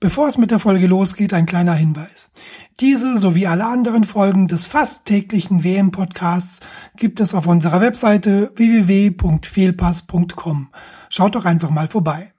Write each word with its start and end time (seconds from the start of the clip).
Bevor 0.00 0.28
es 0.28 0.38
mit 0.38 0.52
der 0.52 0.60
Folge 0.60 0.86
losgeht, 0.86 1.34
ein 1.34 1.44
kleiner 1.44 1.74
Hinweis. 1.74 2.30
Diese 2.78 3.18
sowie 3.18 3.48
alle 3.48 3.66
anderen 3.66 4.04
Folgen 4.04 4.46
des 4.46 4.68
fast 4.68 5.06
täglichen 5.06 5.64
WM-Podcasts 5.64 6.60
gibt 6.96 7.18
es 7.18 7.34
auf 7.34 7.48
unserer 7.48 7.80
Webseite 7.80 8.52
www.fehlpass.com. 8.54 10.68
Schaut 11.08 11.34
doch 11.34 11.44
einfach 11.44 11.70
mal 11.70 11.88
vorbei. 11.88 12.32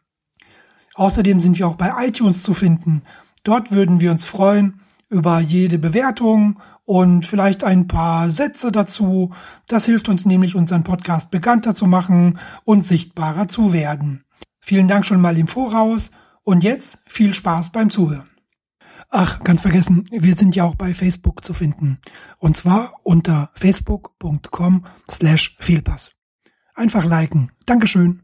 Außerdem 0.95 1.41
sind 1.41 1.59
wir 1.59 1.67
auch 1.67 1.75
bei 1.75 1.91
iTunes 2.07 2.43
zu 2.43 2.53
finden. 2.53 3.01
Dort 3.44 3.71
würden 3.71 3.99
wir 3.99 4.12
uns 4.12 4.23
freuen 4.23 4.79
über 5.10 5.41
jede 5.41 5.79
Bewertung 5.79 6.62
und 6.85 7.26
vielleicht 7.26 7.65
ein 7.65 7.89
paar 7.89 8.31
Sätze 8.31 8.71
dazu. 8.71 9.33
Das 9.67 9.83
hilft 9.83 10.07
uns 10.07 10.26
nämlich, 10.26 10.55
unseren 10.55 10.85
Podcast 10.85 11.29
bekannter 11.29 11.76
zu 11.76 11.87
machen 11.87 12.39
und 12.63 12.85
sichtbarer 12.85 13.49
zu 13.49 13.73
werden. 13.73 14.23
Vielen 14.62 14.87
Dank 14.87 15.05
schon 15.05 15.19
mal 15.19 15.37
im 15.37 15.49
Voraus 15.49 16.12
und 16.50 16.63
jetzt 16.63 17.04
viel 17.05 17.36
Spaß 17.36 17.72
beim 17.72 17.91
Zuhören. 17.91 18.27
Ach, 19.12 19.44
ganz 19.44 19.62
vergessen, 19.62 20.03
wir 20.09 20.34
sind 20.34 20.55
ja 20.55 20.63
auch 20.63 20.73
bei 20.73 20.95
Facebook 20.95 21.45
zu 21.45 21.53
finden. 21.53 21.99
Und 22.40 22.57
zwar 22.57 22.94
unter 23.03 23.52
facebook.com 23.53 24.88
slash 25.07 25.55
Fehlpass. 25.59 26.12
Einfach 26.73 27.05
liken. 27.05 27.52
Dankeschön. 27.67 28.23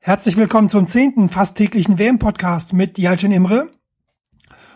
Herzlich 0.00 0.36
willkommen 0.36 0.68
zum 0.68 0.88
zehnten 0.88 1.28
fast 1.28 1.56
täglichen 1.56 1.96
WM-Podcast 1.96 2.72
mit 2.72 2.98
Jalcin 2.98 3.30
Imre. 3.30 3.70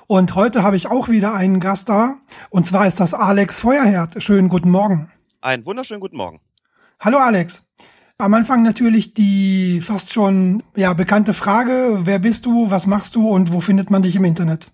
Und 0.07 0.37
heute 0.37 0.62
habe 0.62 0.77
ich 0.77 0.87
auch 0.87 1.09
wieder 1.09 1.34
einen 1.34 1.59
Gast 1.59 1.88
da. 1.88 2.21
Und 2.48 2.65
zwar 2.65 2.87
ist 2.87 3.01
das 3.01 3.12
Alex 3.12 3.60
Feuerherd. 3.60 4.23
Schönen 4.23 4.48
guten 4.48 4.71
Morgen. 4.71 5.10
Einen 5.41 5.66
wunderschönen 5.66 6.01
guten 6.01 6.16
Morgen. 6.16 6.41
Hallo 7.01 7.19
Alex. 7.19 7.66
Am 8.22 8.34
Anfang 8.34 8.62
natürlich 8.62 9.14
die 9.14 9.80
fast 9.80 10.12
schon 10.12 10.62
ja 10.76 10.92
bekannte 10.92 11.32
Frage, 11.32 12.02
wer 12.04 12.20
bist 12.20 12.46
du, 12.46 12.70
was 12.70 12.86
machst 12.86 13.16
du 13.16 13.28
und 13.28 13.52
wo 13.52 13.58
findet 13.58 13.90
man 13.90 14.02
dich 14.02 14.14
im 14.14 14.24
Internet? 14.24 14.68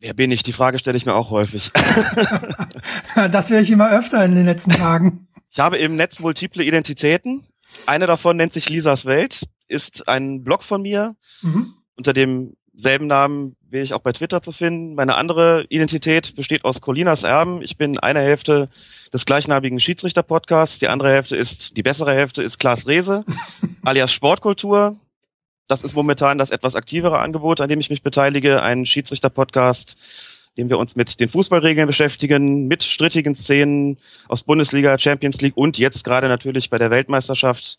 Wer 0.00 0.12
bin 0.12 0.32
ich? 0.32 0.42
Die 0.42 0.52
Frage 0.52 0.80
stelle 0.80 0.96
ich 0.96 1.06
mir 1.06 1.14
auch 1.14 1.30
häufig. 1.30 1.70
das 3.30 3.50
wäre 3.50 3.62
ich 3.62 3.70
immer 3.70 3.88
öfter 3.88 4.24
in 4.24 4.34
den 4.34 4.46
letzten 4.46 4.72
Tagen. 4.72 5.28
Ich 5.52 5.60
habe 5.60 5.78
im 5.78 5.94
Netz 5.94 6.18
multiple 6.18 6.64
Identitäten. 6.64 7.46
Eine 7.86 8.08
davon 8.08 8.36
nennt 8.36 8.52
sich 8.52 8.68
Lisas 8.68 9.04
Welt, 9.04 9.46
ist 9.68 10.08
ein 10.08 10.42
Blog 10.42 10.64
von 10.64 10.82
mir. 10.82 11.14
Mhm. 11.40 11.74
Unter 11.94 12.12
demselben 12.76 13.06
Namen 13.06 13.56
bin 13.70 13.82
ich 13.82 13.94
auch 13.94 14.00
bei 14.00 14.12
Twitter 14.12 14.42
zu 14.42 14.52
finden. 14.52 14.94
Meine 14.94 15.16
andere 15.16 15.64
Identität 15.68 16.36
besteht 16.36 16.64
aus 16.64 16.80
Colinas 16.80 17.22
Erben. 17.22 17.62
Ich 17.62 17.76
bin 17.76 17.98
eine 17.98 18.20
Hälfte 18.20 18.68
des 19.12 19.24
gleichnamigen 19.24 19.80
Schiedsrichter-Podcasts. 19.80 20.78
Die 20.78 20.88
andere 20.88 21.10
Hälfte 21.10 21.36
ist, 21.36 21.76
die 21.76 21.82
bessere 21.82 22.12
Hälfte 22.14 22.42
ist 22.42 22.58
Klaas 22.58 22.86
Rehse, 22.86 23.24
alias 23.84 24.12
Sportkultur. 24.12 24.96
Das 25.68 25.82
ist 25.82 25.96
momentan 25.96 26.38
das 26.38 26.50
etwas 26.50 26.74
aktivere 26.74 27.18
Angebot, 27.18 27.60
an 27.60 27.68
dem 27.68 27.80
ich 27.80 27.90
mich 27.90 28.02
beteilige. 28.02 28.62
Ein 28.62 28.86
Schiedsrichter-Podcast, 28.86 29.96
dem 30.56 30.68
wir 30.68 30.78
uns 30.78 30.94
mit 30.94 31.18
den 31.18 31.28
Fußballregeln 31.28 31.86
beschäftigen, 31.86 32.68
mit 32.68 32.84
strittigen 32.84 33.34
Szenen 33.34 33.98
aus 34.28 34.44
Bundesliga, 34.44 34.98
Champions 34.98 35.40
League 35.40 35.56
und 35.56 35.78
jetzt 35.78 36.04
gerade 36.04 36.28
natürlich 36.28 36.70
bei 36.70 36.78
der 36.78 36.90
Weltmeisterschaft. 36.90 37.78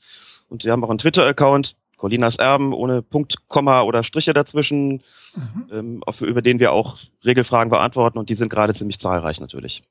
Und 0.50 0.66
wir 0.66 0.72
haben 0.72 0.84
auch 0.84 0.90
einen 0.90 1.00
Twitter-Account, 1.00 1.76
Colinas 1.98 2.38
Erben 2.38 2.74
ohne 2.74 3.02
Punkt, 3.02 3.48
Komma 3.48 3.82
oder 3.82 4.04
Striche 4.04 4.34
dazwischen, 4.34 5.02
mhm. 5.36 5.68
ähm, 5.72 6.04
auf, 6.06 6.22
über 6.22 6.42
den 6.42 6.60
wir 6.60 6.72
auch 6.72 6.98
Regelfragen 7.26 7.70
beantworten 7.70 8.18
und 8.18 8.30
die 8.30 8.36
sind 8.36 8.50
gerade 8.50 8.74
ziemlich 8.74 9.00
zahlreich 9.00 9.40
natürlich. 9.40 9.84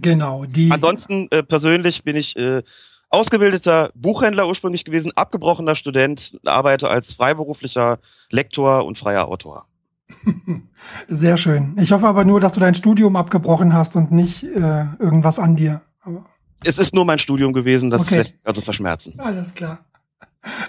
Genau. 0.00 0.44
Die 0.44 0.70
Ansonsten 0.70 1.28
äh, 1.30 1.42
persönlich 1.42 2.04
bin 2.04 2.16
ich 2.16 2.36
äh, 2.36 2.62
ausgebildeter 3.08 3.90
Buchhändler 3.94 4.46
ursprünglich 4.46 4.84
gewesen, 4.84 5.12
abgebrochener 5.14 5.76
Student, 5.76 6.38
arbeite 6.44 6.88
als 6.88 7.12
freiberuflicher 7.14 7.98
Lektor 8.30 8.84
und 8.84 8.98
freier 8.98 9.28
Autor. 9.28 9.66
Sehr 11.08 11.36
schön. 11.36 11.76
Ich 11.80 11.92
hoffe 11.92 12.06
aber 12.06 12.24
nur, 12.24 12.40
dass 12.40 12.52
du 12.52 12.60
dein 12.60 12.74
Studium 12.74 13.16
abgebrochen 13.16 13.72
hast 13.72 13.96
und 13.96 14.12
nicht 14.12 14.44
äh, 14.44 14.86
irgendwas 14.98 15.38
an 15.38 15.56
dir. 15.56 15.82
Aber 16.02 16.26
es 16.64 16.78
ist 16.78 16.94
nur 16.94 17.04
mein 17.04 17.18
Studium 17.18 17.52
gewesen, 17.52 17.90
das 17.90 18.00
okay. 18.00 18.18
lässt 18.18 18.34
also 18.44 18.60
verschmerzen. 18.60 19.14
Alles 19.18 19.54
klar. 19.54 19.84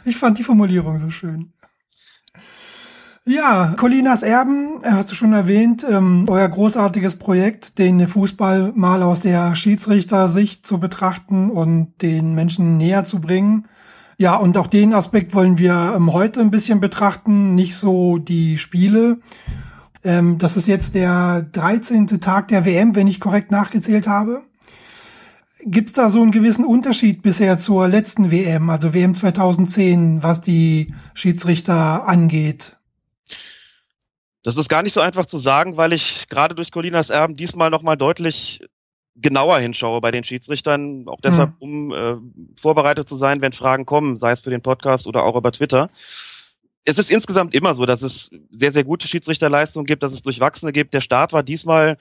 Ich 0.06 0.18
fand 0.18 0.38
die 0.38 0.44
Formulierung 0.44 0.98
so 1.00 1.10
schön. 1.10 1.54
Ja, 3.26 3.74
Colinas 3.78 4.22
Erben, 4.22 4.84
äh, 4.84 4.92
hast 4.92 5.10
du 5.10 5.16
schon 5.16 5.32
erwähnt, 5.32 5.86
ähm, 5.90 6.26
euer 6.28 6.48
großartiges 6.50 7.16
Projekt, 7.16 7.78
den 7.78 8.06
Fußball 8.06 8.74
mal 8.76 9.02
aus 9.02 9.22
der 9.22 9.56
Schiedsrichtersicht 9.56 10.68
zu 10.68 10.78
betrachten 10.78 11.50
und 11.50 12.02
den 12.02 12.36
Menschen 12.36 12.78
näher 12.78 13.06
zu 13.06 13.22
bringen. 13.22 13.70
Ja, 14.18 14.36
und 14.36 14.58
auch 14.58 14.68
den 14.68 14.94
Aspekt 14.94 15.34
wollen 15.34 15.58
wir 15.58 15.94
ähm, 15.96 16.12
heute 16.12 16.42
ein 16.42 16.52
bisschen 16.52 16.82
betrachten, 16.82 17.56
nicht 17.56 17.78
so 17.78 18.18
die 18.18 18.58
Spiele. 18.58 19.20
Ähm, 20.04 20.38
das 20.38 20.58
ist 20.58 20.68
jetzt 20.68 20.94
der 20.94 21.44
13. 21.44 22.20
Tag 22.20 22.50
der 22.50 22.66
WM, 22.66 22.94
wenn 22.94 23.08
ich 23.08 23.22
korrekt 23.22 23.52
nachgezählt 23.52 24.06
habe. 24.06 24.42
Gibt 25.66 25.90
es 25.90 25.94
da 25.94 26.10
so 26.10 26.22
einen 26.22 26.32
gewissen 26.32 26.66
Unterschied 26.66 27.22
bisher 27.22 27.58
zur 27.58 27.88
letzten 27.88 28.32
WM, 28.32 28.70
also 28.70 28.94
WM 28.94 29.16
2010, 29.16 30.24
was 30.24 30.42
die 30.42 30.94
Schiedsrichter 31.14 32.08
angeht? 32.08 32.76
Das 34.44 34.58
ist 34.58 34.68
gar 34.68 34.84
nicht 34.84 34.94
so 34.94 35.00
einfach 35.00 35.26
zu 35.26 35.40
sagen, 35.40 35.78
weil 35.78 35.94
ich 35.94 36.28
gerade 36.28 36.54
durch 36.54 36.72
Colinas 36.72 37.10
Erben 37.10 37.38
diesmal 37.38 37.70
nochmal 37.70 37.96
deutlich 37.96 38.62
genauer 39.16 39.60
hinschaue 39.60 40.02
bei 40.02 40.12
den 40.12 40.24
Schiedsrichtern, 40.24 41.08
auch 41.08 41.22
deshalb, 41.22 41.52
mhm. 41.52 41.56
um 41.60 41.94
äh, 41.94 42.16
vorbereitet 42.60 43.08
zu 43.08 43.18
sein, 43.18 43.42
wenn 43.42 43.54
Fragen 43.54 43.86
kommen, 43.86 44.18
sei 44.18 44.32
es 44.32 44.42
für 44.42 44.50
den 44.50 44.62
Podcast 44.62 45.08
oder 45.08 45.24
auch 45.24 45.36
über 45.36 45.52
Twitter. 45.52 45.90
Es 46.86 46.98
ist 46.98 47.10
insgesamt 47.10 47.56
immer 47.56 47.76
so, 47.76 47.86
dass 47.86 48.02
es 48.02 48.30
sehr, 48.52 48.74
sehr 48.74 48.84
gute 48.84 49.08
Schiedsrichterleistungen 49.08 49.86
gibt, 49.86 50.04
dass 50.04 50.12
es 50.12 50.22
Durchwachsene 50.22 50.74
gibt. 50.74 50.94
Der 50.94 51.02
Start 51.02 51.32
war 51.32 51.42
diesmal 51.42 51.98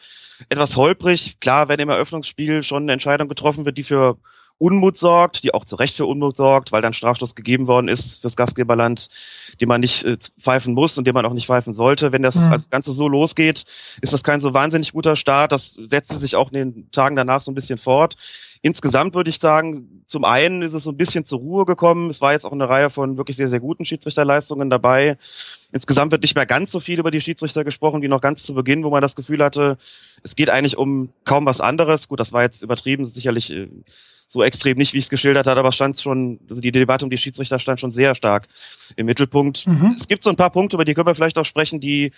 etwas 0.48 0.76
holprig. 0.76 1.38
Klar, 1.40 1.68
wenn 1.68 1.78
im 1.78 1.88
Eröffnungsspiel 1.88 2.64
schon 2.64 2.84
eine 2.84 2.92
Entscheidung 2.92 3.28
getroffen 3.28 3.64
wird, 3.64 3.78
die 3.78 3.84
für 3.84 4.18
Unmut 4.62 4.96
sorgt, 4.96 5.42
die 5.42 5.52
auch 5.52 5.64
zu 5.64 5.74
Recht 5.74 5.96
für 5.96 6.06
Unmut 6.06 6.36
sorgt, 6.36 6.70
weil 6.70 6.82
dann 6.82 6.94
Strafstoß 6.94 7.34
gegeben 7.34 7.66
worden 7.66 7.88
ist 7.88 8.20
fürs 8.20 8.36
Gastgeberland, 8.36 9.08
den 9.60 9.66
man 9.66 9.80
nicht 9.80 10.04
äh, 10.04 10.18
pfeifen 10.40 10.72
muss 10.72 10.96
und 10.96 11.04
den 11.04 11.14
man 11.14 11.26
auch 11.26 11.32
nicht 11.32 11.48
pfeifen 11.48 11.72
sollte. 11.72 12.12
Wenn 12.12 12.22
das 12.22 12.36
mhm. 12.36 12.62
Ganze 12.70 12.92
so 12.92 13.08
losgeht, 13.08 13.64
ist 14.00 14.12
das 14.12 14.22
kein 14.22 14.40
so 14.40 14.54
wahnsinnig 14.54 14.92
guter 14.92 15.16
Start. 15.16 15.50
Das 15.50 15.72
setzt 15.72 16.12
sich 16.20 16.36
auch 16.36 16.52
in 16.52 16.54
den 16.74 16.90
Tagen 16.92 17.16
danach 17.16 17.42
so 17.42 17.50
ein 17.50 17.56
bisschen 17.56 17.76
fort. 17.76 18.16
Insgesamt 18.64 19.16
würde 19.16 19.30
ich 19.30 19.40
sagen, 19.40 20.04
zum 20.06 20.24
einen 20.24 20.62
ist 20.62 20.74
es 20.74 20.84
so 20.84 20.90
ein 20.90 20.96
bisschen 20.96 21.26
zur 21.26 21.40
Ruhe 21.40 21.64
gekommen. 21.64 22.08
Es 22.10 22.20
war 22.20 22.30
jetzt 22.32 22.44
auch 22.44 22.52
eine 22.52 22.68
Reihe 22.68 22.90
von 22.90 23.16
wirklich 23.16 23.36
sehr, 23.36 23.48
sehr 23.48 23.58
guten 23.58 23.84
Schiedsrichterleistungen 23.84 24.70
dabei. 24.70 25.18
Insgesamt 25.72 26.12
wird 26.12 26.22
nicht 26.22 26.36
mehr 26.36 26.46
ganz 26.46 26.70
so 26.70 26.78
viel 26.78 27.00
über 27.00 27.10
die 27.10 27.20
Schiedsrichter 27.20 27.64
gesprochen 27.64 28.00
wie 28.02 28.08
noch 28.08 28.20
ganz 28.20 28.44
zu 28.44 28.54
Beginn, 28.54 28.84
wo 28.84 28.90
man 28.90 29.02
das 29.02 29.16
Gefühl 29.16 29.42
hatte, 29.42 29.78
es 30.22 30.36
geht 30.36 30.50
eigentlich 30.50 30.76
um 30.76 31.08
kaum 31.24 31.46
was 31.46 31.60
anderes. 31.60 32.06
Gut, 32.06 32.20
das 32.20 32.32
war 32.32 32.42
jetzt 32.42 32.62
übertrieben, 32.62 33.06
sicherlich 33.06 33.50
äh, 33.50 33.66
so 34.32 34.42
extrem 34.42 34.78
nicht, 34.78 34.94
wie 34.94 34.98
ich 34.98 35.04
es 35.04 35.10
geschildert 35.10 35.46
hat, 35.46 35.58
aber 35.58 35.72
stand 35.72 36.00
schon, 36.00 36.40
also 36.48 36.62
die 36.62 36.72
Debatte 36.72 37.04
um 37.04 37.10
die 37.10 37.18
Schiedsrichter 37.18 37.58
stand 37.58 37.80
schon 37.80 37.92
sehr 37.92 38.14
stark 38.14 38.48
im 38.96 39.04
Mittelpunkt. 39.04 39.66
Mhm. 39.66 39.96
Es 40.00 40.08
gibt 40.08 40.22
so 40.22 40.30
ein 40.30 40.36
paar 40.36 40.48
Punkte, 40.48 40.76
über 40.76 40.86
die 40.86 40.94
können 40.94 41.06
wir 41.06 41.14
vielleicht 41.14 41.36
auch 41.36 41.44
sprechen, 41.44 41.80
die 41.80 42.12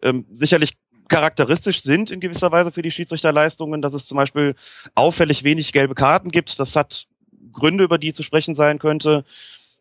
ähm, 0.00 0.24
sicherlich 0.32 0.72
charakteristisch 1.08 1.82
sind 1.82 2.10
in 2.10 2.20
gewisser 2.20 2.50
Weise 2.50 2.72
für 2.72 2.80
die 2.80 2.90
Schiedsrichterleistungen, 2.90 3.82
dass 3.82 3.92
es 3.92 4.06
zum 4.06 4.16
Beispiel 4.16 4.54
auffällig 4.94 5.44
wenig 5.44 5.72
gelbe 5.72 5.94
Karten 5.94 6.30
gibt. 6.30 6.58
Das 6.58 6.74
hat 6.76 7.06
Gründe, 7.52 7.84
über 7.84 7.98
die 7.98 8.14
zu 8.14 8.22
sprechen 8.22 8.54
sein 8.54 8.78
könnte. 8.78 9.24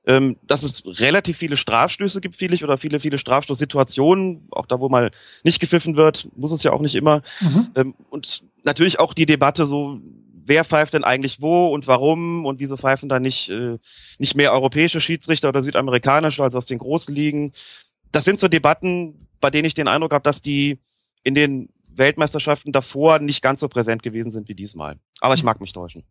Ähm, 0.05 0.37
dass 0.47 0.63
es 0.63 0.83
relativ 0.85 1.37
viele 1.37 1.57
Strafstöße 1.57 2.19
gibt, 2.19 2.37
viele 2.37 2.57
oder 2.63 2.77
viele, 2.77 2.99
viele 2.99 3.19
Strafstoßsituationen, 3.19 4.47
auch 4.49 4.65
da, 4.65 4.79
wo 4.79 4.89
mal 4.89 5.11
nicht 5.43 5.59
gepfiffen 5.59 5.97
wird, 5.97 6.27
muss 6.35 6.53
es 6.53 6.63
ja 6.63 6.71
auch 6.71 6.81
nicht 6.81 6.95
immer. 6.95 7.21
Mhm. 7.41 7.67
Ähm, 7.75 7.93
und 8.09 8.41
natürlich 8.63 8.97
auch 8.97 9.13
die 9.13 9.25
Debatte 9.25 9.65
so, 9.65 9.99
wer 10.49 10.65
pfeift 10.65 10.93
denn 10.93 11.03
eigentlich 11.05 11.41
wo 11.41 11.67
und 11.67 11.87
warum 11.87 12.45
und 12.45 12.59
wieso 12.59 12.75
pfeifen 12.75 13.07
da 13.07 13.19
nicht, 13.19 13.49
äh, 13.49 13.77
nicht 14.17 14.35
mehr 14.35 14.51
europäische 14.51 14.99
Schiedsrichter 14.99 15.47
oder 15.47 15.63
südamerikanische, 15.63 16.43
also 16.43 16.57
aus 16.57 16.65
den 16.65 16.79
großen 16.79 17.13
Ligen. 17.13 17.53
Das 18.11 18.25
sind 18.25 18.39
so 18.39 18.47
Debatten, 18.47 19.27
bei 19.39 19.51
denen 19.51 19.65
ich 19.65 19.75
den 19.75 19.87
Eindruck 19.87 20.11
habe, 20.11 20.23
dass 20.23 20.41
die 20.41 20.79
in 21.23 21.35
den 21.35 21.69
Weltmeisterschaften 21.95 22.71
davor 22.71 23.19
nicht 23.19 23.43
ganz 23.43 23.59
so 23.59 23.67
präsent 23.67 24.01
gewesen 24.01 24.31
sind 24.31 24.49
wie 24.49 24.55
diesmal. 24.55 24.97
Aber 25.21 25.35
ich 25.35 25.43
mhm. 25.43 25.45
mag 25.45 25.61
mich 25.61 25.71
täuschen. 25.71 26.03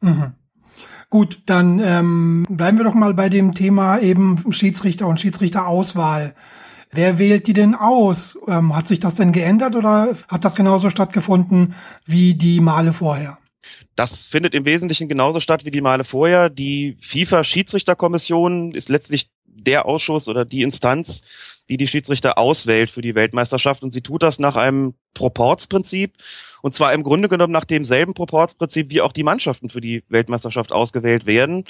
Mhm. 0.00 0.34
Gut, 1.08 1.40
dann 1.46 1.80
ähm, 1.82 2.46
bleiben 2.50 2.78
wir 2.78 2.84
doch 2.84 2.94
mal 2.94 3.14
bei 3.14 3.28
dem 3.28 3.54
Thema 3.54 3.98
eben 4.00 4.52
Schiedsrichter 4.52 5.06
und 5.06 5.20
Schiedsrichterauswahl. 5.20 6.34
Wer 6.90 7.18
wählt 7.18 7.46
die 7.46 7.52
denn 7.52 7.74
aus? 7.74 8.38
Ähm, 8.48 8.74
hat 8.74 8.88
sich 8.88 8.98
das 8.98 9.14
denn 9.14 9.32
geändert 9.32 9.76
oder 9.76 10.08
hat 10.28 10.44
das 10.44 10.56
genauso 10.56 10.90
stattgefunden 10.90 11.74
wie 12.04 12.34
die 12.34 12.60
Male 12.60 12.92
vorher? 12.92 13.38
Das 13.96 14.26
findet 14.26 14.54
im 14.54 14.64
Wesentlichen 14.64 15.08
genauso 15.08 15.40
statt 15.40 15.64
wie 15.64 15.70
die 15.70 15.80
Male 15.80 16.04
vorher. 16.04 16.50
Die 16.50 16.96
FIFA-Schiedsrichterkommission 17.00 18.72
ist 18.72 18.88
letztlich 18.88 19.30
der 19.44 19.86
Ausschuss 19.86 20.28
oder 20.28 20.44
die 20.44 20.62
Instanz, 20.62 21.20
die 21.68 21.76
die 21.76 21.88
Schiedsrichter 21.88 22.38
auswählt 22.38 22.90
für 22.90 23.02
die 23.02 23.14
Weltmeisterschaft. 23.14 23.82
Und 23.82 23.92
sie 23.92 24.02
tut 24.02 24.22
das 24.22 24.38
nach 24.38 24.56
einem 24.56 24.94
Proportsprinzip. 25.14 26.14
Und 26.62 26.74
zwar 26.74 26.92
im 26.92 27.02
Grunde 27.02 27.28
genommen 27.28 27.52
nach 27.52 27.64
demselben 27.64 28.14
Proportsprinzip, 28.14 28.90
wie 28.90 29.00
auch 29.00 29.12
die 29.12 29.22
Mannschaften 29.22 29.68
für 29.68 29.80
die 29.80 30.04
Weltmeisterschaft 30.08 30.72
ausgewählt 30.72 31.26
werden. 31.26 31.64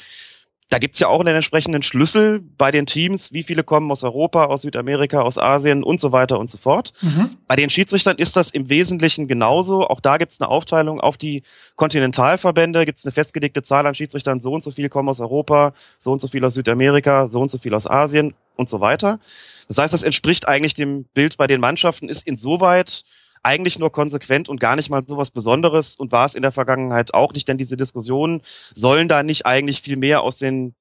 Da 0.70 0.78
gibt's 0.78 0.98
ja 0.98 1.08
auch 1.08 1.20
einen 1.20 1.34
entsprechenden 1.34 1.82
Schlüssel 1.82 2.40
bei 2.40 2.70
den 2.70 2.84
Teams, 2.84 3.32
wie 3.32 3.42
viele 3.42 3.64
kommen 3.64 3.90
aus 3.90 4.04
Europa, 4.04 4.44
aus 4.44 4.62
Südamerika, 4.62 5.22
aus 5.22 5.38
Asien 5.38 5.82
und 5.82 6.00
so 6.00 6.12
weiter 6.12 6.38
und 6.38 6.50
so 6.50 6.58
fort. 6.58 6.92
Mhm. 7.00 7.38
Bei 7.46 7.56
den 7.56 7.70
Schiedsrichtern 7.70 8.18
ist 8.18 8.36
das 8.36 8.50
im 8.50 8.68
Wesentlichen 8.68 9.28
genauso. 9.28 9.86
Auch 9.86 10.00
da 10.00 10.18
gibt's 10.18 10.40
eine 10.40 10.48
Aufteilung 10.48 11.00
auf 11.00 11.16
die 11.16 11.42
Kontinentalverbände, 11.76 12.84
gibt's 12.84 13.06
eine 13.06 13.12
festgelegte 13.12 13.62
Zahl 13.62 13.86
an 13.86 13.94
Schiedsrichtern, 13.94 14.40
so 14.40 14.52
und 14.52 14.62
so 14.62 14.70
viel 14.70 14.90
kommen 14.90 15.08
aus 15.08 15.20
Europa, 15.20 15.72
so 16.00 16.12
und 16.12 16.20
so 16.20 16.28
viel 16.28 16.44
aus 16.44 16.54
Südamerika, 16.54 17.28
so 17.28 17.40
und 17.40 17.50
so 17.50 17.56
viel 17.56 17.74
aus 17.74 17.86
Asien 17.86 18.34
und 18.56 18.68
so 18.68 18.80
weiter. 18.80 19.20
Das 19.68 19.78
heißt, 19.78 19.94
das 19.94 20.02
entspricht 20.02 20.46
eigentlich 20.46 20.74
dem 20.74 21.04
Bild 21.14 21.38
bei 21.38 21.46
den 21.46 21.60
Mannschaften, 21.60 22.10
ist 22.10 22.26
insoweit 22.26 23.04
eigentlich 23.42 23.78
nur 23.78 23.92
konsequent 23.92 24.48
und 24.48 24.60
gar 24.60 24.76
nicht 24.76 24.90
mal 24.90 25.02
so 25.06 25.16
was 25.16 25.30
Besonderes 25.30 25.96
und 25.96 26.12
war 26.12 26.26
es 26.26 26.34
in 26.34 26.42
der 26.42 26.52
Vergangenheit 26.52 27.14
auch 27.14 27.32
nicht, 27.32 27.48
denn 27.48 27.58
diese 27.58 27.76
Diskussionen 27.76 28.42
sollen 28.74 29.08
da 29.08 29.22
nicht 29.22 29.46
eigentlich 29.46 29.82
viel 29.82 29.96
mehr 29.96 30.22
aus 30.22 30.38
den 30.38 30.74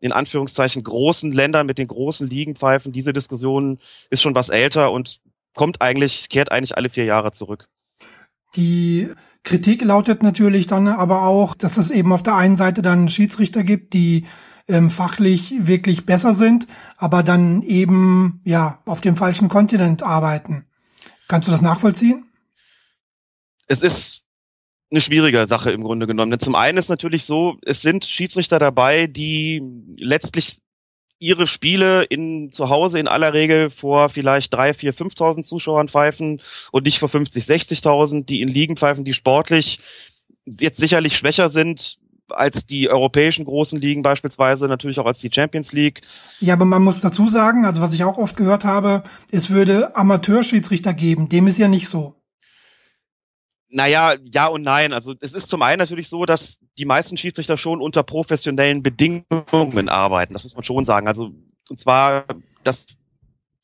in 0.00 0.12
Anführungszeichen 0.12 0.82
großen 0.82 1.30
Ländern 1.30 1.66
mit 1.66 1.78
den 1.78 1.88
großen 1.88 2.26
Ligen 2.26 2.56
pfeifen. 2.56 2.92
Diese 2.92 3.12
Diskussion 3.12 3.78
ist 4.08 4.22
schon 4.22 4.34
was 4.34 4.48
älter 4.48 4.90
und 4.92 5.20
kommt 5.54 5.82
eigentlich, 5.82 6.28
kehrt 6.30 6.50
eigentlich 6.50 6.76
alle 6.76 6.88
vier 6.88 7.04
Jahre 7.04 7.32
zurück. 7.32 7.68
Die 8.56 9.08
Kritik 9.42 9.84
lautet 9.84 10.22
natürlich 10.22 10.66
dann 10.66 10.88
aber 10.88 11.22
auch, 11.22 11.54
dass 11.54 11.76
es 11.76 11.90
eben 11.90 12.12
auf 12.12 12.22
der 12.22 12.34
einen 12.34 12.56
Seite 12.56 12.82
dann 12.82 13.08
Schiedsrichter 13.08 13.62
gibt, 13.62 13.94
die 13.94 14.26
ähm, 14.68 14.90
fachlich 14.90 15.66
wirklich 15.66 16.06
besser 16.06 16.32
sind, 16.32 16.66
aber 16.96 17.22
dann 17.22 17.62
eben 17.62 18.40
ja 18.44 18.78
auf 18.86 19.00
dem 19.00 19.16
falschen 19.16 19.48
Kontinent 19.48 20.02
arbeiten. 20.02 20.66
Kannst 21.30 21.46
du 21.46 21.52
das 21.52 21.62
nachvollziehen? 21.62 22.24
Es 23.68 23.80
ist 23.80 24.24
eine 24.90 25.00
schwierige 25.00 25.46
Sache 25.46 25.70
im 25.70 25.84
Grunde 25.84 26.08
genommen. 26.08 26.32
Denn 26.32 26.40
zum 26.40 26.56
einen 26.56 26.76
ist 26.76 26.88
natürlich 26.88 27.24
so, 27.24 27.56
es 27.62 27.82
sind 27.82 28.04
Schiedsrichter 28.04 28.58
dabei, 28.58 29.06
die 29.06 29.62
letztlich 29.96 30.58
ihre 31.20 31.46
Spiele 31.46 32.02
in 32.02 32.50
zu 32.50 32.68
Hause 32.68 32.98
in 32.98 33.06
aller 33.06 33.32
Regel 33.32 33.70
vor 33.70 34.08
vielleicht 34.08 34.52
drei, 34.52 34.74
vier, 34.74 34.92
5.000 34.92 35.44
Zuschauern 35.44 35.88
pfeifen 35.88 36.42
und 36.72 36.84
nicht 36.84 36.98
vor 36.98 37.08
50, 37.08 37.44
60.000, 37.44 38.24
die 38.24 38.40
in 38.40 38.48
Ligen 38.48 38.76
pfeifen, 38.76 39.04
die 39.04 39.14
sportlich 39.14 39.78
jetzt 40.46 40.80
sicherlich 40.80 41.16
schwächer 41.16 41.50
sind 41.50 42.00
als 42.32 42.66
die 42.66 42.88
europäischen 42.88 43.44
großen 43.44 43.80
Ligen 43.80 44.02
beispielsweise, 44.02 44.66
natürlich 44.66 44.98
auch 44.98 45.06
als 45.06 45.18
die 45.18 45.30
Champions 45.32 45.72
League. 45.72 46.02
Ja, 46.40 46.54
aber 46.54 46.64
man 46.64 46.82
muss 46.82 47.00
dazu 47.00 47.28
sagen, 47.28 47.64
also 47.64 47.82
was 47.82 47.94
ich 47.94 48.04
auch 48.04 48.18
oft 48.18 48.36
gehört 48.36 48.64
habe, 48.64 49.02
es 49.30 49.50
würde 49.50 49.96
Amateurschiedsrichter 49.96 50.94
geben. 50.94 51.28
Dem 51.28 51.46
ist 51.46 51.58
ja 51.58 51.68
nicht 51.68 51.88
so. 51.88 52.14
Naja, 53.68 54.14
ja 54.24 54.46
und 54.46 54.62
nein. 54.62 54.92
Also 54.92 55.14
es 55.20 55.32
ist 55.32 55.48
zum 55.48 55.62
einen 55.62 55.78
natürlich 55.78 56.08
so, 56.08 56.26
dass 56.26 56.58
die 56.76 56.84
meisten 56.84 57.16
Schiedsrichter 57.16 57.56
schon 57.56 57.80
unter 57.80 58.02
professionellen 58.02 58.82
Bedingungen 58.82 59.88
arbeiten. 59.88 60.32
Das 60.32 60.42
muss 60.44 60.54
man 60.54 60.64
schon 60.64 60.86
sagen. 60.86 61.06
Also 61.06 61.30
und 61.68 61.80
zwar, 61.80 62.24
das 62.64 62.76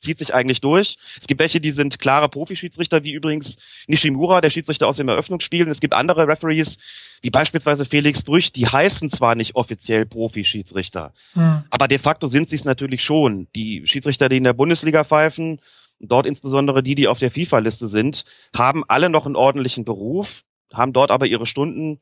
zieht 0.07 0.19
sich 0.19 0.33
eigentlich 0.33 0.61
durch. 0.61 0.97
Es 1.21 1.27
gibt 1.27 1.41
welche, 1.41 1.61
die 1.61 1.73
sind 1.73 1.99
klare 1.99 2.29
Profischiedsrichter, 2.29 3.03
wie 3.05 3.13
übrigens 3.13 3.57
Nishimura, 3.89 4.41
der 4.41 4.51
Schiedsrichter 4.51 4.87
aus 4.87 4.97
dem 4.97 5.09
Eröffnungsspiel. 5.09 5.65
Und 5.65 5.71
es 5.71 5.81
gibt 5.81 5.95
andere 5.95 6.29
Referees, 6.29 6.79
wie 7.23 7.31
beispielsweise 7.31 7.85
Felix 7.85 8.23
Brüch, 8.23 8.53
die 8.53 8.67
heißen 8.67 9.11
zwar 9.11 9.35
nicht 9.35 9.57
offiziell 9.57 10.07
Profischiedsrichter, 10.07 11.13
mhm. 11.35 11.65
aber 11.71 11.89
de 11.89 11.99
facto 11.99 12.29
sind 12.29 12.49
sie 12.49 12.57
es 12.57 12.65
natürlich 12.65 13.03
schon. 13.03 13.49
Die 13.55 13.87
Schiedsrichter, 13.87 14.29
die 14.29 14.37
in 14.37 14.45
der 14.45 14.53
Bundesliga 14.53 15.05
pfeifen, 15.05 15.61
dort 15.99 16.27
insbesondere 16.27 16.83
die, 16.83 16.95
die 16.95 17.09
auf 17.09 17.19
der 17.19 17.31
FIFA-Liste 17.31 17.89
sind, 17.89 18.25
haben 18.55 18.85
alle 18.87 19.09
noch 19.09 19.27
einen 19.27 19.37
ordentlichen 19.37 19.85
Beruf, 19.85 20.29
haben 20.73 20.93
dort 20.93 21.11
aber 21.11 21.27
ihre 21.27 21.47
Stunden 21.47 21.99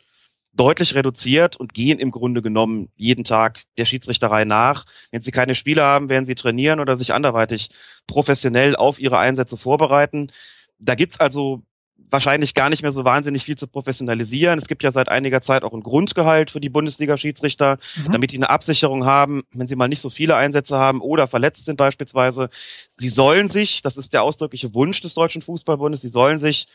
deutlich 0.55 0.95
reduziert 0.95 1.57
und 1.57 1.75
gehen 1.75 1.99
im 1.99 2.11
Grunde 2.11 2.43
genommen 2.43 2.89
jeden 2.97 3.25
Tag 3.25 3.63
der 3.77 3.85
Schiedsrichterei 3.85 4.45
nach. 4.45 4.87
Wenn 5.11 5.23
sie 5.23 5.33
keine 5.33 5.55
Spiele 5.55 5.83
haben, 5.83 6.09
werden 6.09 6.27
sie 6.27 6.35
trainieren 6.35 6.81
oder 6.81 6.97
sich 6.97 7.13
anderweitig 7.13 7.71
professionell 8.07 8.77
auf 8.77 8.99
ihre 8.99 9.19
Einsätze 9.19 9.57
vorbereiten. 9.57 10.31
Da 10.79 10.95
gibt's 10.95 11.21
also 11.21 11.63
wahrscheinlich 12.11 12.55
gar 12.55 12.71
nicht 12.71 12.83
mehr 12.83 12.93
so 12.93 13.05
wahnsinnig 13.05 13.45
viel 13.45 13.57
zu 13.57 13.67
professionalisieren. 13.67 14.59
Es 14.59 14.69
gibt 14.69 14.83
ja 14.83 14.93
seit 14.93 15.09
einiger 15.09 15.43
Zeit 15.43 15.65
auch 15.65 15.73
ein 15.73 15.83
Grundgehalt 15.83 16.51
für 16.51 16.61
die 16.61 16.69
Bundesliga-Schiedsrichter, 16.69 17.79
mhm. 17.97 18.13
damit 18.13 18.33
die 18.33 18.37
eine 18.37 18.51
Absicherung 18.51 19.05
haben, 19.05 19.45
wenn 19.53 19.69
sie 19.69 19.77
mal 19.77 19.89
nicht 19.89 20.03
so 20.03 20.11
viele 20.11 20.37
Einsätze 20.37 20.77
haben 20.77 21.01
oder 21.01 21.27
verletzt 21.27 21.65
sind 21.65 21.77
beispielsweise. 21.77 22.51
Sie 22.99 23.09
sollen 23.09 23.49
sich, 23.49 23.83
das 23.83 23.97
ist 23.97 24.13
der 24.13 24.23
ausdrückliche 24.23 24.75
Wunsch 24.75 25.01
des 25.01 25.15
Deutschen 25.15 25.43
Fußballbundes, 25.43 26.03
sie 26.03 26.09
sollen 26.09 26.39
sich 26.39 26.67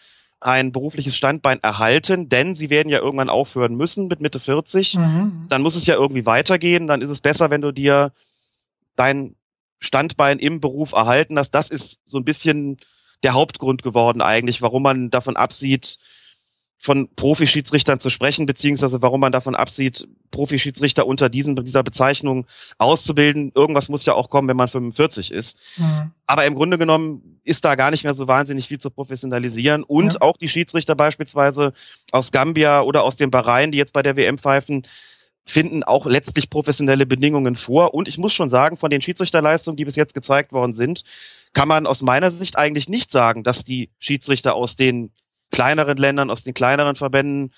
ein 0.41 0.71
berufliches 0.71 1.17
Standbein 1.17 1.61
erhalten, 1.61 2.29
denn 2.29 2.55
sie 2.55 2.69
werden 2.69 2.89
ja 2.89 2.99
irgendwann 2.99 3.29
aufhören 3.29 3.75
müssen 3.75 4.07
mit 4.07 4.21
Mitte 4.21 4.39
40. 4.39 4.95
Mhm. 4.95 5.45
Dann 5.49 5.61
muss 5.61 5.75
es 5.75 5.85
ja 5.85 5.95
irgendwie 5.95 6.25
weitergehen. 6.25 6.87
Dann 6.87 7.01
ist 7.01 7.09
es 7.09 7.19
besser, 7.19 7.49
wenn 7.49 7.61
du 7.61 7.71
dir 7.71 8.13
dein 8.95 9.35
Standbein 9.79 10.39
im 10.39 10.61
Beruf 10.61 10.93
erhalten 10.93 11.37
hast. 11.37 11.51
Das 11.51 11.69
ist 11.69 11.99
so 12.05 12.17
ein 12.17 12.25
bisschen 12.25 12.77
der 13.23 13.33
Hauptgrund 13.33 13.83
geworden 13.83 14.21
eigentlich, 14.21 14.61
warum 14.61 14.83
man 14.83 15.09
davon 15.09 15.35
absieht, 15.35 15.97
von 16.81 17.09
Profischiedsrichtern 17.13 17.99
zu 17.99 18.09
sprechen, 18.09 18.45
beziehungsweise 18.45 19.01
warum 19.01 19.19
man 19.19 19.33
davon 19.33 19.53
absieht, 19.53 20.07
Profischiedsrichter 20.31 21.05
unter 21.05 21.27
diesen, 21.27 21.57
dieser 21.57 21.83
Bezeichnung 21.83 22.47
auszubilden. 22.77 23.51
Irgendwas 23.53 23.89
muss 23.89 24.05
ja 24.05 24.13
auch 24.13 24.29
kommen, 24.29 24.47
wenn 24.47 24.55
man 24.55 24.69
45 24.69 25.31
ist. 25.31 25.57
Mhm. 25.75 26.11
Aber 26.25 26.45
im 26.45 26.55
Grunde 26.55 26.77
genommen 26.77 27.41
ist 27.43 27.65
da 27.65 27.75
gar 27.75 27.91
nicht 27.91 28.05
mehr 28.05 28.13
so 28.13 28.29
wahnsinnig 28.29 28.69
viel 28.69 28.79
zu 28.79 28.91
professionalisieren. 28.91 29.83
Und 29.83 30.13
ja. 30.13 30.21
auch 30.21 30.37
die 30.37 30.47
Schiedsrichter 30.47 30.95
beispielsweise 30.95 31.73
aus 32.11 32.31
Gambia 32.31 32.81
oder 32.81 33.03
aus 33.03 33.17
den 33.17 33.29
Bahrain, 33.29 33.71
die 33.71 33.77
jetzt 33.77 33.93
bei 33.93 34.01
der 34.01 34.15
WM 34.15 34.37
pfeifen, 34.37 34.87
finden 35.45 35.83
auch 35.83 36.05
letztlich 36.05 36.49
professionelle 36.49 37.05
Bedingungen 37.05 37.55
vor. 37.55 37.93
Und 37.93 38.07
ich 38.07 38.17
muss 38.17 38.31
schon 38.31 38.49
sagen, 38.49 38.77
von 38.77 38.89
den 38.89 39.01
Schiedsrichterleistungen, 39.01 39.75
die 39.75 39.85
bis 39.85 39.97
jetzt 39.97 40.13
gezeigt 40.13 40.53
worden 40.53 40.75
sind, 40.75 41.03
kann 41.51 41.67
man 41.67 41.87
aus 41.87 42.01
meiner 42.01 42.31
Sicht 42.31 42.57
eigentlich 42.57 42.87
nicht 42.87 43.11
sagen, 43.11 43.43
dass 43.43 43.65
die 43.65 43.89
Schiedsrichter 43.99 44.53
aus 44.53 44.77
den 44.77 45.11
kleineren 45.51 45.97
Ländern, 45.97 46.29
aus 46.29 46.43
den 46.43 46.53
kleineren 46.53 46.95
Verbänden, 46.95 47.53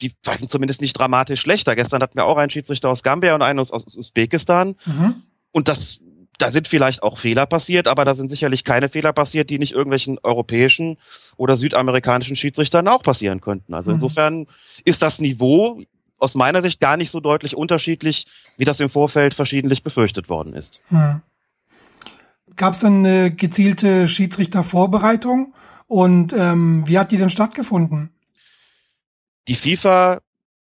die 0.00 0.14
pfeifen 0.22 0.48
zumindest 0.48 0.80
nicht 0.80 0.98
dramatisch 0.98 1.40
schlechter. 1.40 1.74
Gestern 1.74 2.02
hatten 2.02 2.16
wir 2.16 2.24
auch 2.24 2.38
einen 2.38 2.50
Schiedsrichter 2.50 2.88
aus 2.88 3.02
Gambia 3.02 3.34
und 3.34 3.42
einen 3.42 3.58
aus, 3.58 3.70
aus 3.70 3.96
Usbekistan. 3.96 4.76
Mhm. 4.86 5.22
Und 5.50 5.68
das, 5.68 5.98
da 6.38 6.52
sind 6.52 6.68
vielleicht 6.68 7.02
auch 7.02 7.18
Fehler 7.18 7.46
passiert, 7.46 7.88
aber 7.88 8.04
da 8.04 8.14
sind 8.14 8.28
sicherlich 8.28 8.64
keine 8.64 8.88
Fehler 8.88 9.12
passiert, 9.12 9.50
die 9.50 9.58
nicht 9.58 9.72
irgendwelchen 9.72 10.18
europäischen 10.22 10.98
oder 11.36 11.56
südamerikanischen 11.56 12.36
Schiedsrichtern 12.36 12.86
auch 12.86 13.02
passieren 13.02 13.40
könnten. 13.40 13.74
Also 13.74 13.90
mhm. 13.90 13.94
insofern 13.94 14.46
ist 14.84 15.02
das 15.02 15.18
Niveau 15.18 15.82
aus 16.18 16.34
meiner 16.34 16.62
Sicht 16.62 16.80
gar 16.80 16.96
nicht 16.96 17.10
so 17.10 17.20
deutlich 17.20 17.56
unterschiedlich, 17.56 18.26
wie 18.56 18.64
das 18.64 18.80
im 18.80 18.90
Vorfeld 18.90 19.34
verschiedentlich 19.34 19.82
befürchtet 19.82 20.28
worden 20.28 20.54
ist. 20.54 20.80
Mhm. 20.90 21.22
Gab 22.56 22.72
es 22.72 22.80
dann 22.80 23.04
eine 23.04 23.32
gezielte 23.32 24.08
Schiedsrichtervorbereitung 24.08 25.54
und 25.88 26.32
ähm, 26.34 26.84
wie 26.86 26.98
hat 26.98 27.10
die 27.10 27.16
denn 27.16 27.30
stattgefunden? 27.30 28.10
Die 29.48 29.56
FIFA 29.56 30.20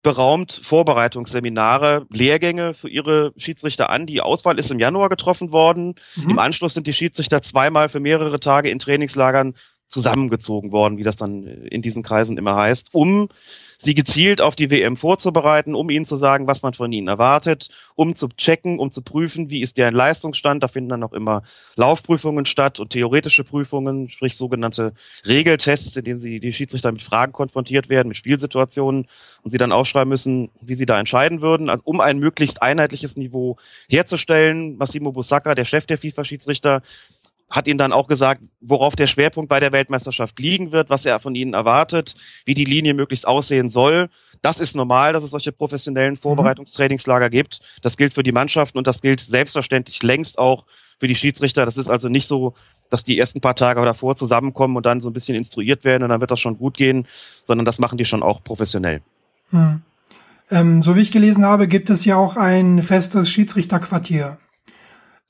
beraumt 0.02 0.61
Vorbereitungsseminare, 0.62 2.06
Lehrgänge 2.11 2.75
für 2.75 2.88
ihre 2.88 3.32
Schiedsrichter 3.37 3.90
an. 3.90 4.06
Die 4.06 4.20
Auswahl 4.20 4.58
ist 4.58 4.70
im 4.70 4.78
Januar 4.78 5.08
getroffen 5.08 5.50
worden. 5.50 5.96
Mhm. 6.14 6.30
Im 6.30 6.38
Anschluss 6.38 6.75
sind 6.75 6.87
die 6.87 6.92
Schiedsrichter 6.92 7.42
zweimal 7.42 7.88
für 7.88 7.99
mehrere 7.99 8.38
Tage 8.38 8.70
in 8.70 8.78
Trainingslagern 8.78 9.56
zusammengezogen 9.88 10.70
worden, 10.70 10.99
wie 10.99 11.02
das 11.02 11.16
dann 11.16 11.46
in 11.46 11.82
diesen 11.82 12.02
Kreisen 12.02 12.38
immer 12.38 12.54
heißt, 12.54 12.88
um 12.92 13.28
sie 13.83 13.95
gezielt 13.95 14.40
auf 14.40 14.56
die 14.56 14.71
WM 14.71 14.97
vorzubereiten, 14.97 15.75
um 15.75 15.90
ihnen 15.90 16.06
zu 16.06 16.16
sagen, 16.16 16.47
was 16.47 16.62
man 16.62 16.75
von 16.75 16.92
ihnen 16.92 17.09
erwartet, 17.09 17.68
um 17.95 18.16
zu 18.16 18.28
checken, 18.28 18.78
um 18.78 18.90
zu 18.90 19.02
prüfen, 19.02 19.50
wie 19.50 19.62
ist 19.62 19.76
deren 19.76 19.95
Leistungsstand. 19.95 20.62
Da 20.62 20.68
finden 20.68 20.90
dann 20.90 21.02
auch 21.02 21.12
immer 21.12 21.42
Laufprüfungen 21.76 22.47
statt 22.47 22.80
und 22.80 22.90
theoretische 22.90 23.45
Prüfungen, 23.45 24.09
sprich 24.11 24.37
sogenannte 24.37 24.92
Regeltests, 25.25 25.97
in 25.97 26.04
denen 26.04 26.21
sie 26.21 26.40
die 26.40 26.52
Schiedsrichter 26.52 26.92
mit 26.92 27.02
Fragen 27.02 27.33
konfrontiert 27.33 27.88
werden, 27.88 28.09
mit 28.09 28.16
Spielsituationen 28.16 29.09
und 29.42 29.50
sie 29.50 29.59
dann 29.59 29.73
aufschreiben 29.73 30.09
müssen, 30.09 30.50
wie 30.61 30.75
sie 30.75 30.87
da 30.87 30.99
entscheiden 30.99 31.40
würden, 31.40 31.71
also 31.71 31.83
um 31.85 32.00
ein 32.00 32.18
möglichst 32.18 32.62
einheitliches 32.62 33.16
Niveau 33.16 33.56
herzustellen. 33.88 34.76
Massimo 34.76 35.12
Busacca, 35.12 35.54
der 35.54 35.64
Chef 35.64 35.87
der 35.87 35.99
FIFA-Schiedsrichter, 35.99 36.83
hat 37.50 37.68
ihnen 37.68 37.78
dann 37.78 37.92
auch 37.92 38.08
gesagt, 38.08 38.42
worauf 38.60 38.96
der 38.96 39.06
Schwerpunkt 39.06 39.48
bei 39.48 39.60
der 39.60 39.72
Weltmeisterschaft 39.72 40.38
liegen 40.38 40.72
wird, 40.72 40.90
was 40.90 41.06
er 41.06 41.20
von 41.20 41.34
ihnen 41.34 41.54
erwartet, 41.54 42.14
wie 42.44 42.54
die 42.54 42.64
Linie 42.64 42.94
möglichst 42.94 43.26
aussehen 43.26 43.70
soll. 43.70 44.10
Das 44.42 44.58
ist 44.58 44.74
normal, 44.74 45.12
dass 45.12 45.22
es 45.22 45.30
solche 45.30 45.52
professionellen 45.52 46.14
mhm. 46.14 46.18
Vorbereitungstrainingslager 46.18 47.30
gibt. 47.30 47.60
Das 47.82 47.96
gilt 47.96 48.14
für 48.14 48.22
die 48.22 48.32
Mannschaften 48.32 48.78
und 48.78 48.86
das 48.86 49.00
gilt 49.00 49.20
selbstverständlich 49.20 50.02
längst 50.02 50.38
auch 50.38 50.64
für 50.98 51.06
die 51.06 51.14
Schiedsrichter. 51.14 51.64
Das 51.64 51.76
ist 51.76 51.88
also 51.88 52.08
nicht 52.08 52.26
so, 52.26 52.54
dass 52.90 53.04
die 53.04 53.18
ersten 53.18 53.40
paar 53.40 53.56
Tage 53.56 53.84
davor 53.84 54.16
zusammenkommen 54.16 54.76
und 54.76 54.86
dann 54.86 55.00
so 55.00 55.10
ein 55.10 55.12
bisschen 55.12 55.36
instruiert 55.36 55.84
werden 55.84 56.02
und 56.02 56.08
dann 56.08 56.20
wird 56.20 56.30
das 56.30 56.40
schon 56.40 56.58
gut 56.58 56.76
gehen, 56.76 57.06
sondern 57.44 57.64
das 57.64 57.78
machen 57.78 57.98
die 57.98 58.04
schon 58.04 58.22
auch 58.22 58.42
professionell. 58.42 59.02
Hm. 59.50 59.82
Ähm, 60.50 60.82
so 60.82 60.96
wie 60.96 61.00
ich 61.00 61.10
gelesen 61.10 61.44
habe, 61.44 61.68
gibt 61.68 61.90
es 61.90 62.04
ja 62.04 62.16
auch 62.16 62.36
ein 62.36 62.82
festes 62.82 63.30
Schiedsrichterquartier. 63.30 64.38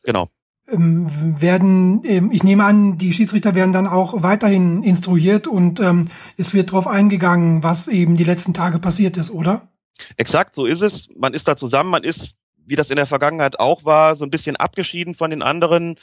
Genau 0.02 0.30
werden, 0.68 2.02
ähm, 2.04 2.30
ich 2.32 2.42
nehme 2.42 2.64
an, 2.64 2.98
die 2.98 3.12
Schiedsrichter 3.12 3.54
werden 3.54 3.72
dann 3.72 3.86
auch 3.86 4.22
weiterhin 4.22 4.82
instruiert 4.82 5.46
und 5.46 5.80
ähm, 5.80 6.08
es 6.36 6.54
wird 6.54 6.70
darauf 6.70 6.88
eingegangen, 6.88 7.62
was 7.62 7.88
eben 7.88 8.16
die 8.16 8.24
letzten 8.24 8.52
Tage 8.52 8.78
passiert 8.78 9.16
ist, 9.16 9.30
oder? 9.30 9.68
Exakt, 10.16 10.56
so 10.56 10.66
ist 10.66 10.82
es. 10.82 11.08
Man 11.16 11.34
ist 11.34 11.46
da 11.46 11.56
zusammen, 11.56 11.90
man 11.90 12.04
ist 12.04 12.34
wie 12.66 12.76
das 12.76 12.90
in 12.90 12.96
der 12.96 13.06
Vergangenheit 13.06 13.58
auch 13.58 13.84
war, 13.84 14.16
so 14.16 14.24
ein 14.24 14.30
bisschen 14.30 14.56
abgeschieden 14.56 15.14
von 15.14 15.30
den 15.30 15.42
anderen. 15.42 15.96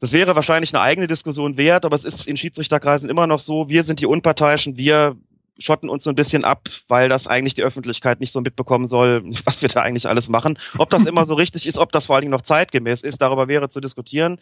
Das 0.00 0.12
wäre 0.12 0.36
wahrscheinlich 0.36 0.74
eine 0.74 0.82
eigene 0.82 1.06
Diskussion 1.06 1.56
wert, 1.56 1.84
aber 1.84 1.96
es 1.96 2.04
ist 2.04 2.26
in 2.26 2.36
Schiedsrichterkreisen 2.36 3.08
immer 3.08 3.26
noch 3.26 3.40
so, 3.40 3.68
wir 3.68 3.84
sind 3.84 4.00
die 4.00 4.06
Unparteiischen, 4.06 4.76
wir 4.76 5.16
schotten 5.58 5.88
uns 5.88 6.04
so 6.04 6.10
ein 6.10 6.16
bisschen 6.16 6.44
ab, 6.44 6.68
weil 6.88 7.08
das 7.08 7.26
eigentlich 7.26 7.54
die 7.54 7.62
Öffentlichkeit 7.62 8.20
nicht 8.20 8.32
so 8.32 8.40
mitbekommen 8.40 8.88
soll, 8.88 9.22
was 9.44 9.62
wir 9.62 9.68
da 9.68 9.82
eigentlich 9.82 10.08
alles 10.08 10.28
machen. 10.28 10.58
Ob 10.78 10.90
das 10.90 11.06
immer 11.06 11.26
so 11.26 11.34
richtig 11.34 11.66
ist, 11.66 11.78
ob 11.78 11.92
das 11.92 12.06
vor 12.06 12.16
allen 12.16 12.22
Dingen 12.22 12.32
noch 12.32 12.42
zeitgemäß 12.42 13.02
ist, 13.02 13.20
darüber 13.20 13.48
wäre 13.48 13.70
zu 13.70 13.80
diskutieren. 13.80 14.38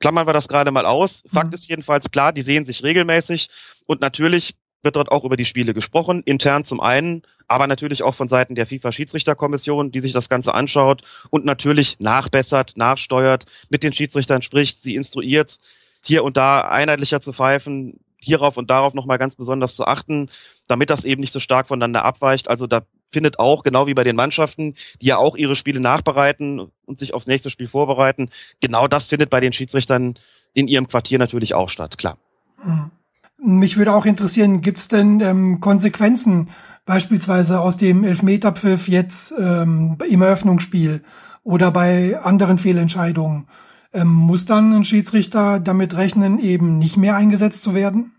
Klammern 0.00 0.26
wir 0.26 0.32
das 0.32 0.48
gerade 0.48 0.70
mal 0.70 0.86
aus. 0.86 1.22
Fakt 1.32 1.48
mhm. 1.48 1.54
ist 1.54 1.68
jedenfalls 1.68 2.10
klar, 2.10 2.32
die 2.32 2.42
sehen 2.42 2.66
sich 2.66 2.82
regelmäßig 2.82 3.48
und 3.86 4.00
natürlich 4.00 4.54
wird 4.82 4.96
dort 4.96 5.10
auch 5.10 5.24
über 5.24 5.36
die 5.36 5.44
Spiele 5.44 5.74
gesprochen, 5.74 6.22
intern 6.24 6.64
zum 6.64 6.80
einen, 6.80 7.22
aber 7.48 7.66
natürlich 7.66 8.02
auch 8.02 8.14
von 8.14 8.28
Seiten 8.28 8.54
der 8.54 8.66
FIFA-Schiedsrichterkommission, 8.66 9.90
die 9.90 10.00
sich 10.00 10.12
das 10.12 10.28
Ganze 10.28 10.54
anschaut 10.54 11.02
und 11.30 11.44
natürlich 11.44 11.98
nachbessert, 11.98 12.74
nachsteuert, 12.76 13.46
mit 13.68 13.82
den 13.82 13.92
Schiedsrichtern 13.92 14.42
spricht, 14.42 14.82
sie 14.82 14.94
instruiert, 14.94 15.58
hier 16.02 16.24
und 16.24 16.36
da 16.36 16.60
einheitlicher 16.60 17.20
zu 17.20 17.32
pfeifen, 17.32 17.98
hierauf 18.26 18.56
und 18.56 18.68
darauf 18.68 18.92
nochmal 18.94 19.18
ganz 19.18 19.36
besonders 19.36 19.74
zu 19.74 19.84
achten, 19.84 20.28
damit 20.66 20.90
das 20.90 21.04
eben 21.04 21.20
nicht 21.20 21.32
so 21.32 21.40
stark 21.40 21.68
voneinander 21.68 22.04
abweicht. 22.04 22.48
Also 22.48 22.66
da 22.66 22.82
findet 23.12 23.38
auch, 23.38 23.62
genau 23.62 23.86
wie 23.86 23.94
bei 23.94 24.04
den 24.04 24.16
Mannschaften, 24.16 24.74
die 25.00 25.06
ja 25.06 25.16
auch 25.16 25.36
ihre 25.36 25.56
Spiele 25.56 25.80
nachbereiten 25.80 26.70
und 26.84 26.98
sich 26.98 27.14
aufs 27.14 27.26
nächste 27.26 27.50
Spiel 27.50 27.68
vorbereiten, 27.68 28.30
genau 28.60 28.88
das 28.88 29.06
findet 29.06 29.30
bei 29.30 29.40
den 29.40 29.52
Schiedsrichtern 29.52 30.18
in 30.52 30.68
ihrem 30.68 30.88
Quartier 30.88 31.18
natürlich 31.18 31.54
auch 31.54 31.70
statt, 31.70 31.98
klar. 31.98 32.18
Mhm. 32.64 32.90
Mich 33.38 33.76
würde 33.76 33.92
auch 33.94 34.06
interessieren, 34.06 34.62
gibt 34.62 34.78
es 34.78 34.88
denn 34.88 35.20
ähm, 35.20 35.60
Konsequenzen 35.60 36.48
beispielsweise 36.86 37.60
aus 37.60 37.76
dem 37.76 38.02
Elfmeterpfiff 38.02 38.88
jetzt 38.88 39.34
ähm, 39.38 39.98
im 40.08 40.22
Eröffnungsspiel 40.22 41.02
oder 41.44 41.70
bei 41.70 42.18
anderen 42.18 42.58
Fehlentscheidungen? 42.58 43.46
Ähm, 43.92 44.08
muss 44.08 44.46
dann 44.46 44.72
ein 44.72 44.84
Schiedsrichter 44.84 45.60
damit 45.60 45.96
rechnen, 45.96 46.38
eben 46.38 46.78
nicht 46.78 46.96
mehr 46.96 47.16
eingesetzt 47.16 47.62
zu 47.62 47.74
werden? 47.74 48.12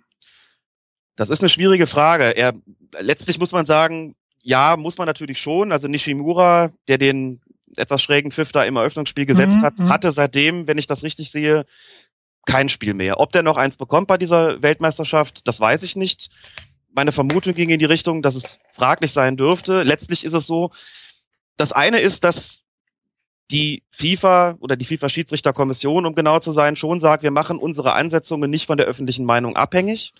Das 1.17 1.29
ist 1.29 1.41
eine 1.41 1.49
schwierige 1.49 1.87
Frage. 1.87 2.35
Er, 2.37 2.53
letztlich 2.99 3.39
muss 3.39 3.51
man 3.51 3.65
sagen, 3.65 4.15
ja, 4.41 4.77
muss 4.77 4.97
man 4.97 5.07
natürlich 5.07 5.39
schon. 5.39 5.73
Also 5.73 5.89
Nishimura, 5.89 6.71
der 6.87 6.97
den 6.97 7.41
etwas 7.75 8.01
schrägen 8.01 8.31
Pfiff 8.31 8.53
da 8.53 8.63
im 8.63 8.77
Eröffnungsspiel 8.77 9.25
gesetzt 9.25 9.57
mhm, 9.57 9.61
hat, 9.61 9.77
mhm. 9.77 9.89
hatte 9.89 10.13
seitdem, 10.13 10.67
wenn 10.67 10.77
ich 10.77 10.87
das 10.87 11.03
richtig 11.03 11.31
sehe, 11.31 11.65
kein 12.45 12.69
Spiel 12.69 12.93
mehr. 12.93 13.19
Ob 13.19 13.33
der 13.33 13.43
noch 13.43 13.57
eins 13.57 13.75
bekommt 13.75 14.07
bei 14.07 14.17
dieser 14.17 14.61
Weltmeisterschaft, 14.61 15.45
das 15.47 15.59
weiß 15.59 15.83
ich 15.83 15.95
nicht. 15.95 16.29
Meine 16.93 17.11
Vermutung 17.11 17.53
ging 17.53 17.69
in 17.69 17.79
die 17.79 17.85
Richtung, 17.85 18.21
dass 18.21 18.35
es 18.35 18.59
fraglich 18.71 19.11
sein 19.11 19.35
dürfte. 19.35 19.83
Letztlich 19.83 20.23
ist 20.23 20.33
es 20.33 20.47
so, 20.47 20.71
das 21.57 21.73
eine 21.73 21.99
ist, 21.99 22.23
dass 22.23 22.63
die 23.51 23.83
FIFA 23.91 24.57
oder 24.59 24.75
die 24.75 24.85
FIFA-Schiedsrichterkommission, 24.85 26.05
um 26.05 26.15
genau 26.15 26.39
zu 26.39 26.53
sein, 26.53 26.75
schon 26.75 26.99
sagt, 26.99 27.23
wir 27.23 27.31
machen 27.31 27.57
unsere 27.57 27.93
Ansetzungen 27.93 28.49
nicht 28.49 28.67
von 28.67 28.77
der 28.77 28.87
öffentlichen 28.87 29.25
Meinung 29.25 29.55
abhängig. 29.55 30.13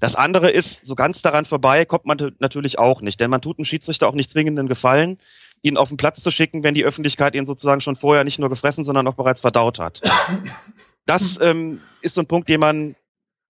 Das 0.00 0.14
andere 0.14 0.50
ist, 0.50 0.80
so 0.84 0.94
ganz 0.94 1.22
daran 1.22 1.46
vorbei 1.46 1.84
kommt 1.84 2.04
man 2.04 2.34
natürlich 2.38 2.78
auch 2.78 3.00
nicht, 3.00 3.20
denn 3.20 3.30
man 3.30 3.40
tut 3.40 3.58
einem 3.58 3.64
Schiedsrichter 3.64 4.08
auch 4.08 4.14
nicht 4.14 4.30
zwingenden 4.30 4.68
Gefallen, 4.68 5.18
ihn 5.62 5.76
auf 5.76 5.88
den 5.88 5.96
Platz 5.96 6.22
zu 6.22 6.30
schicken, 6.30 6.62
wenn 6.62 6.74
die 6.74 6.84
Öffentlichkeit 6.84 7.34
ihn 7.34 7.46
sozusagen 7.46 7.80
schon 7.80 7.96
vorher 7.96 8.24
nicht 8.24 8.38
nur 8.38 8.50
gefressen, 8.50 8.84
sondern 8.84 9.06
auch 9.06 9.14
bereits 9.14 9.40
verdaut 9.40 9.78
hat. 9.78 10.00
Das 11.06 11.38
ähm, 11.40 11.80
ist 12.00 12.14
so 12.14 12.22
ein 12.22 12.26
Punkt, 12.26 12.48
den 12.48 12.60
man 12.60 12.96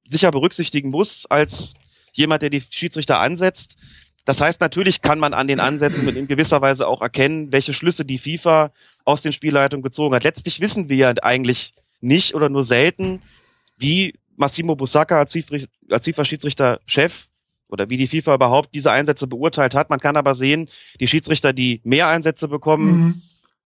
sicher 0.09 0.31
berücksichtigen 0.31 0.91
muss 0.91 1.27
als 1.27 1.75
jemand, 2.13 2.43
der 2.43 2.51
die 2.51 2.63
Schiedsrichter 2.69 3.21
ansetzt. 3.21 3.77
Das 4.25 4.41
heißt, 4.41 4.61
natürlich 4.61 5.03
kann 5.03 5.19
man 5.19 5.35
an 5.35 5.47
den 5.47 5.61
Ansätzen 5.61 6.09
in 6.17 6.27
gewisser 6.27 6.63
Weise 6.63 6.87
auch 6.87 7.03
erkennen, 7.03 7.53
welche 7.53 7.75
Schlüsse 7.75 8.05
die 8.05 8.19
FIFA 8.19 8.73
aus 9.05 9.23
den 9.23 9.33
Spielleitungen 9.33 9.83
gezogen 9.83 10.15
hat. 10.15 10.25
Letztlich 10.25 10.61
wissen 10.61 10.89
wir 10.89 10.97
ja 10.97 11.13
eigentlich 11.23 11.75
nicht 12.01 12.35
oder 12.35 12.49
nur 12.49 12.65
selten, 12.65 13.23
wie 13.77 14.15
Massimo 14.37 14.77
Busacca 14.77 15.19
als 15.19 15.33
FIFA-Schiedsrichter-Chef 15.33 17.13
oder 17.69 17.91
wie 17.91 17.97
die 17.97 18.07
FIFA 18.07 18.35
überhaupt 18.35 18.75
diese 18.75 18.91
Einsätze 18.91 19.27
beurteilt 19.27 19.75
hat. 19.75 19.91
Man 19.91 20.01
kann 20.01 20.17
aber 20.17 20.35
sehen, 20.35 20.69
die 21.01 21.09
Schiedsrichter, 21.09 21.53
die 21.53 21.81
mehr 21.85 22.09
Einsätze 22.09 22.49
bekommen 22.49 22.87
mhm. 22.87 23.23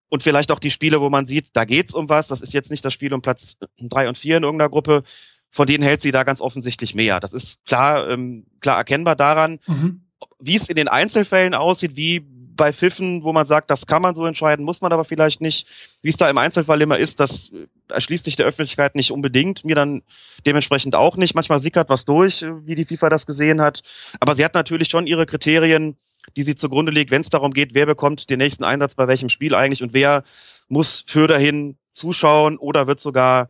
und 0.08 0.22
vielleicht 0.22 0.50
auch 0.50 0.60
die 0.60 0.70
Spiele, 0.70 1.00
wo 1.00 1.10
man 1.10 1.26
sieht, 1.26 1.48
da 1.52 1.64
geht's 1.64 1.94
um 1.94 2.08
was. 2.08 2.28
Das 2.28 2.40
ist 2.40 2.52
jetzt 2.52 2.70
nicht 2.70 2.84
das 2.84 2.92
Spiel 2.92 3.12
um 3.12 3.22
Platz 3.22 3.56
drei 3.78 4.08
und 4.08 4.18
vier 4.18 4.36
in 4.36 4.44
irgendeiner 4.44 4.70
Gruppe. 4.70 5.04
Von 5.50 5.66
denen 5.66 5.82
hält 5.82 6.02
sie 6.02 6.12
da 6.12 6.24
ganz 6.24 6.40
offensichtlich 6.40 6.94
mehr. 6.94 7.20
Das 7.20 7.32
ist 7.32 7.64
klar, 7.64 8.08
ähm, 8.08 8.46
klar 8.60 8.76
erkennbar 8.76 9.16
daran, 9.16 9.60
mhm. 9.66 10.02
wie 10.38 10.56
es 10.56 10.68
in 10.68 10.76
den 10.76 10.88
Einzelfällen 10.88 11.54
aussieht, 11.54 11.96
wie 11.96 12.24
bei 12.58 12.74
Pfiffen, 12.74 13.22
wo 13.22 13.32
man 13.32 13.46
sagt, 13.46 13.70
das 13.70 13.86
kann 13.86 14.02
man 14.02 14.14
so 14.14 14.26
entscheiden, 14.26 14.64
muss 14.64 14.82
man 14.82 14.92
aber 14.92 15.04
vielleicht 15.04 15.40
nicht. 15.40 15.66
Wie 16.02 16.10
es 16.10 16.18
da 16.18 16.28
im 16.28 16.36
Einzelfall 16.36 16.82
immer 16.82 16.98
ist, 16.98 17.18
das 17.20 17.50
erschließt 17.88 18.24
sich 18.24 18.36
der 18.36 18.44
Öffentlichkeit 18.44 18.94
nicht 18.94 19.12
unbedingt, 19.12 19.64
mir 19.64 19.74
dann 19.74 20.02
dementsprechend 20.44 20.94
auch 20.94 21.16
nicht. 21.16 21.34
Manchmal 21.34 21.62
sickert 21.62 21.88
was 21.88 22.04
durch, 22.04 22.44
wie 22.64 22.74
die 22.74 22.84
FIFA 22.84 23.08
das 23.08 23.24
gesehen 23.24 23.62
hat. 23.62 23.80
Aber 24.20 24.36
sie 24.36 24.44
hat 24.44 24.52
natürlich 24.52 24.88
schon 24.88 25.06
ihre 25.06 25.24
Kriterien, 25.24 25.96
die 26.36 26.42
sie 26.42 26.56
zugrunde 26.56 26.92
legt, 26.92 27.10
wenn 27.10 27.22
es 27.22 27.30
darum 27.30 27.54
geht, 27.54 27.72
wer 27.72 27.86
bekommt 27.86 28.28
den 28.28 28.38
nächsten 28.38 28.64
Einsatz 28.64 28.94
bei 28.94 29.08
welchem 29.08 29.30
Spiel 29.30 29.54
eigentlich 29.54 29.82
und 29.82 29.94
wer 29.94 30.24
muss 30.68 31.04
für 31.06 31.26
dahin 31.26 31.78
zuschauen 31.94 32.58
oder 32.58 32.86
wird 32.86 33.00
sogar 33.00 33.48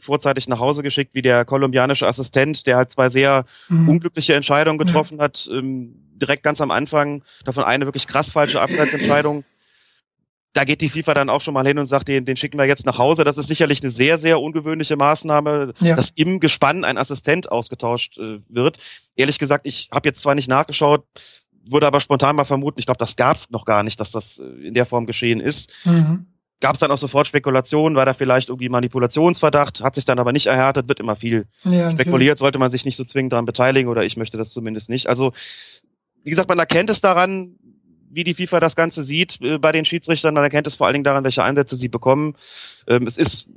vorzeitig 0.00 0.48
nach 0.48 0.58
Hause 0.58 0.82
geschickt, 0.82 1.14
wie 1.14 1.22
der 1.22 1.44
kolumbianische 1.44 2.06
Assistent, 2.06 2.66
der 2.66 2.76
halt 2.76 2.92
zwei 2.92 3.08
sehr 3.08 3.44
mhm. 3.68 3.88
unglückliche 3.88 4.34
Entscheidungen 4.34 4.78
getroffen 4.78 5.18
ja. 5.18 5.24
hat, 5.24 5.48
ähm, 5.52 5.94
direkt 6.20 6.42
ganz 6.42 6.60
am 6.60 6.70
Anfang, 6.70 7.22
davon 7.44 7.64
eine 7.64 7.86
wirklich 7.86 8.06
krass 8.06 8.30
falsche 8.30 8.60
Abseitsentscheidung. 8.60 9.44
Da 10.52 10.64
geht 10.64 10.80
die 10.80 10.88
FIFA 10.88 11.14
dann 11.14 11.30
auch 11.30 11.40
schon 11.40 11.54
mal 11.54 11.66
hin 11.66 11.78
und 11.78 11.86
sagt, 11.86 12.08
den, 12.08 12.24
den 12.24 12.36
schicken 12.36 12.58
wir 12.58 12.66
jetzt 12.66 12.84
nach 12.84 12.98
Hause. 12.98 13.22
Das 13.22 13.38
ist 13.38 13.46
sicherlich 13.46 13.84
eine 13.84 13.92
sehr, 13.92 14.18
sehr 14.18 14.40
ungewöhnliche 14.40 14.96
Maßnahme, 14.96 15.74
ja. 15.78 15.94
dass 15.94 16.10
im 16.16 16.40
Gespann 16.40 16.84
ein 16.84 16.98
Assistent 16.98 17.50
ausgetauscht 17.52 18.18
äh, 18.18 18.40
wird. 18.48 18.78
Ehrlich 19.14 19.38
gesagt, 19.38 19.64
ich 19.64 19.90
habe 19.92 20.08
jetzt 20.08 20.22
zwar 20.22 20.34
nicht 20.34 20.48
nachgeschaut, 20.48 21.04
würde 21.64 21.86
aber 21.86 22.00
spontan 22.00 22.34
mal 22.34 22.44
vermuten, 22.44 22.80
ich 22.80 22.86
glaube, 22.86 22.98
das 22.98 23.14
gab 23.14 23.36
es 23.36 23.50
noch 23.50 23.64
gar 23.64 23.84
nicht, 23.84 24.00
dass 24.00 24.10
das 24.10 24.38
äh, 24.38 24.66
in 24.66 24.74
der 24.74 24.86
Form 24.86 25.06
geschehen 25.06 25.38
ist. 25.38 25.70
Mhm 25.84 26.26
gab 26.60 26.74
es 26.74 26.80
dann 26.80 26.90
auch 26.90 26.98
sofort 26.98 27.26
Spekulationen, 27.26 27.96
war 27.96 28.06
da 28.06 28.14
vielleicht 28.14 28.48
irgendwie 28.48 28.68
Manipulationsverdacht, 28.68 29.82
hat 29.82 29.94
sich 29.94 30.04
dann 30.04 30.18
aber 30.18 30.32
nicht 30.32 30.46
erhärtet, 30.46 30.88
wird 30.88 31.00
immer 31.00 31.16
viel 31.16 31.46
ja, 31.64 31.90
spekuliert, 31.90 32.38
sollte 32.38 32.58
man 32.58 32.70
sich 32.70 32.84
nicht 32.84 32.96
so 32.96 33.04
zwingend 33.04 33.32
daran 33.32 33.46
beteiligen 33.46 33.88
oder 33.88 34.04
ich 34.04 34.16
möchte 34.16 34.36
das 34.36 34.50
zumindest 34.50 34.88
nicht. 34.88 35.06
Also, 35.06 35.32
wie 36.22 36.30
gesagt, 36.30 36.48
man 36.48 36.58
erkennt 36.58 36.90
es 36.90 37.00
daran, 37.00 37.56
wie 38.10 38.24
die 38.24 38.34
FIFA 38.34 38.60
das 38.60 38.76
Ganze 38.76 39.04
sieht 39.04 39.40
äh, 39.40 39.58
bei 39.58 39.72
den 39.72 39.84
Schiedsrichtern, 39.84 40.34
man 40.34 40.44
erkennt 40.44 40.66
es 40.66 40.76
vor 40.76 40.86
allen 40.86 40.94
Dingen 40.94 41.04
daran, 41.04 41.24
welche 41.24 41.44
Einsätze 41.44 41.76
sie 41.76 41.88
bekommen. 41.88 42.36
Ähm, 42.86 43.06
es 43.06 43.16
ist 43.16 43.48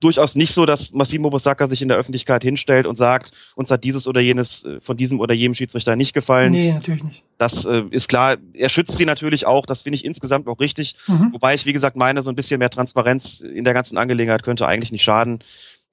durchaus 0.00 0.34
nicht 0.34 0.54
so, 0.54 0.66
dass 0.66 0.92
Massimo 0.92 1.30
Bosacca 1.30 1.66
sich 1.66 1.82
in 1.82 1.88
der 1.88 1.96
Öffentlichkeit 1.96 2.42
hinstellt 2.42 2.86
und 2.86 2.96
sagt, 2.96 3.32
uns 3.54 3.70
hat 3.70 3.84
dieses 3.84 4.06
oder 4.06 4.20
jenes 4.20 4.64
äh, 4.64 4.80
von 4.80 4.96
diesem 4.96 5.20
oder 5.20 5.34
jenem 5.34 5.54
Schiedsrichter 5.54 5.96
nicht 5.96 6.14
gefallen. 6.14 6.52
Nee, 6.52 6.72
natürlich 6.72 7.04
nicht. 7.04 7.24
Das 7.38 7.64
äh, 7.64 7.82
ist 7.90 8.08
klar. 8.08 8.36
Er 8.52 8.68
schützt 8.68 8.96
sie 8.96 9.04
natürlich 9.04 9.46
auch. 9.46 9.66
Das 9.66 9.82
finde 9.82 9.96
ich 9.96 10.04
insgesamt 10.04 10.46
auch 10.48 10.60
richtig. 10.60 10.94
Mhm. 11.06 11.32
Wobei 11.32 11.54
ich, 11.54 11.66
wie 11.66 11.72
gesagt, 11.72 11.96
meine, 11.96 12.22
so 12.22 12.30
ein 12.30 12.36
bisschen 12.36 12.58
mehr 12.58 12.70
Transparenz 12.70 13.40
in 13.40 13.64
der 13.64 13.74
ganzen 13.74 13.98
Angelegenheit 13.98 14.42
könnte 14.42 14.66
eigentlich 14.66 14.92
nicht 14.92 15.04
schaden. 15.04 15.40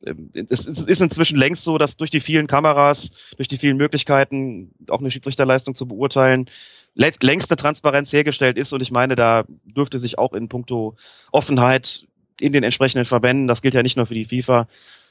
Ähm, 0.06 0.30
es 0.50 0.66
ist 0.66 1.02
inzwischen 1.02 1.38
längst 1.38 1.64
so, 1.64 1.78
dass 1.78 1.98
durch 1.98 2.12
die 2.12 2.22
vielen 2.22 2.48
Kameras, 2.48 3.10
durch 3.38 3.48
die 3.48 3.58
vielen 3.58 3.78
Möglichkeiten, 3.78 4.72
auch 4.90 5.00
eine 5.00 5.12
Schiedsrichterleistung 5.12 5.76
zu 5.76 5.88
beurteilen, 5.88 6.50
längste 6.96 7.56
Transparenz 7.56 8.12
hergestellt 8.12 8.58
ist. 8.58 8.72
Und 8.72 8.82
ich 8.82 8.92
meine, 8.92 9.16
da 9.16 9.44
dürfte 9.66 10.00
sich 10.00 10.18
auch 10.18 10.34
in 10.34 10.48
puncto 10.48 10.96
Offenheit 11.32 12.06
in 12.40 12.54
den 12.54 12.64
entsprechenden 12.64 13.06
Verbänden, 13.06 13.48
das 13.48 13.62
gilt 13.62 13.74
ja 13.74 13.84
nicht 13.84 13.98
nur 13.98 14.06
für 14.06 14.14
die 14.14 14.26
FIFA, 14.26 14.68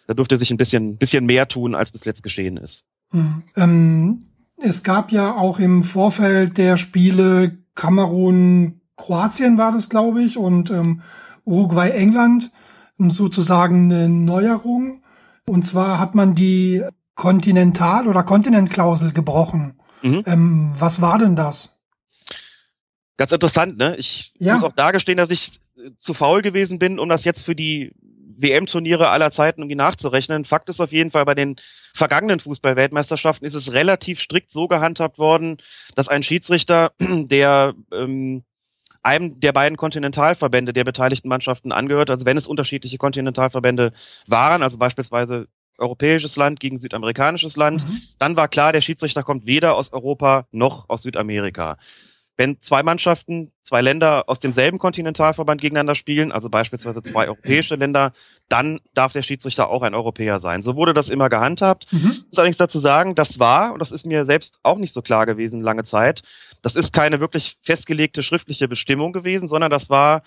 da 0.06 0.14
dürfte 0.14 0.38
sich 0.38 0.50
ein 0.50 0.56
bisschen, 0.56 0.96
bisschen 0.96 1.24
mehr 1.24 1.48
tun, 1.48 1.74
als 1.74 1.90
bis 1.90 2.04
jetzt 2.04 2.22
geschehen 2.22 2.56
ist. 2.56 2.84
Mhm. 3.12 3.42
Ähm, 3.56 4.24
es 4.62 4.82
gab 4.82 5.12
ja 5.12 5.34
auch 5.34 5.58
im 5.58 5.82
Vorfeld 5.82 6.58
der 6.58 6.76
Spiele 6.76 7.58
Kamerun, 7.74 8.80
Kroatien 8.96 9.58
war 9.58 9.72
das, 9.72 9.88
glaube 9.88 10.22
ich, 10.22 10.36
und 10.38 10.70
ähm, 10.70 11.02
Uruguay, 11.44 11.90
England 11.90 12.50
sozusagen 12.96 13.92
eine 13.92 14.08
Neuerung. 14.08 15.02
Und 15.46 15.66
zwar 15.66 15.98
hat 15.98 16.14
man 16.14 16.34
die 16.34 16.82
Kontinental- 17.14 18.08
oder 18.08 18.22
Kontinentklausel 18.22 19.12
gebrochen. 19.12 19.78
Mhm. 20.02 20.22
Ähm, 20.26 20.72
was 20.78 21.00
war 21.00 21.18
denn 21.18 21.36
das? 21.36 21.76
Ganz 23.16 23.32
interessant, 23.32 23.76
ne? 23.76 23.96
Ich 23.96 24.32
ja. 24.38 24.54
muss 24.54 24.64
auch 24.64 24.74
dargestehen, 24.74 25.18
dass 25.18 25.30
ich 25.30 25.60
zu 26.00 26.14
faul 26.14 26.42
gewesen 26.42 26.78
bin, 26.78 26.98
um 26.98 27.08
das 27.08 27.24
jetzt 27.24 27.44
für 27.44 27.54
die 27.54 27.92
WM-Turniere 28.36 29.10
aller 29.10 29.30
Zeiten 29.30 29.60
irgendwie 29.60 29.76
nachzurechnen. 29.76 30.44
Fakt 30.44 30.68
ist 30.68 30.80
auf 30.80 30.92
jeden 30.92 31.10
Fall, 31.10 31.24
bei 31.24 31.34
den 31.34 31.56
vergangenen 31.94 32.40
Fußball-Weltmeisterschaften 32.40 33.46
ist 33.46 33.54
es 33.54 33.72
relativ 33.72 34.20
strikt 34.20 34.50
so 34.50 34.66
gehandhabt 34.66 35.18
worden, 35.18 35.58
dass 35.94 36.08
ein 36.08 36.22
Schiedsrichter, 36.22 36.92
der 36.98 37.74
ähm, 37.92 38.42
einem 39.02 39.38
der 39.38 39.52
beiden 39.52 39.76
Kontinentalverbände 39.76 40.72
der 40.72 40.84
beteiligten 40.84 41.28
Mannschaften 41.28 41.72
angehört, 41.72 42.10
also 42.10 42.24
wenn 42.24 42.38
es 42.38 42.46
unterschiedliche 42.46 42.98
Kontinentalverbände 42.98 43.92
waren, 44.26 44.62
also 44.62 44.78
beispielsweise 44.78 45.46
europäisches 45.76 46.36
Land 46.36 46.60
gegen 46.60 46.80
südamerikanisches 46.80 47.56
Land, 47.56 47.86
mhm. 47.86 48.00
dann 48.18 48.36
war 48.36 48.48
klar, 48.48 48.72
der 48.72 48.80
Schiedsrichter 48.80 49.22
kommt 49.22 49.44
weder 49.46 49.76
aus 49.76 49.92
Europa 49.92 50.46
noch 50.52 50.88
aus 50.88 51.02
Südamerika. 51.02 51.76
Wenn 52.36 52.60
zwei 52.62 52.82
Mannschaften, 52.82 53.52
zwei 53.62 53.80
Länder 53.80 54.24
aus 54.28 54.40
demselben 54.40 54.78
Kontinentalverband 54.78 55.60
gegeneinander 55.60 55.94
spielen, 55.94 56.32
also 56.32 56.50
beispielsweise 56.50 57.02
zwei 57.02 57.26
europäische 57.28 57.76
Länder, 57.76 58.12
dann 58.48 58.80
darf 58.94 59.12
der 59.12 59.22
Schiedsrichter 59.22 59.68
auch 59.68 59.82
ein 59.82 59.94
Europäer 59.94 60.40
sein. 60.40 60.62
So 60.62 60.76
wurde 60.76 60.94
das 60.94 61.08
immer 61.08 61.28
gehandhabt. 61.28 61.86
Mhm. 61.92 62.12
Ich 62.12 62.26
muss 62.26 62.38
allerdings 62.38 62.56
dazu 62.56 62.80
sagen, 62.80 63.14
das 63.14 63.38
war, 63.38 63.72
und 63.72 63.78
das 63.78 63.92
ist 63.92 64.04
mir 64.04 64.24
selbst 64.24 64.58
auch 64.62 64.78
nicht 64.78 64.92
so 64.92 65.02
klar 65.02 65.26
gewesen 65.26 65.62
lange 65.62 65.84
Zeit, 65.84 66.22
das 66.62 66.74
ist 66.74 66.92
keine 66.92 67.20
wirklich 67.20 67.58
festgelegte 67.62 68.22
schriftliche 68.22 68.68
Bestimmung 68.68 69.12
gewesen, 69.12 69.48
sondern 69.48 69.70
das 69.70 69.90
war 69.90 70.22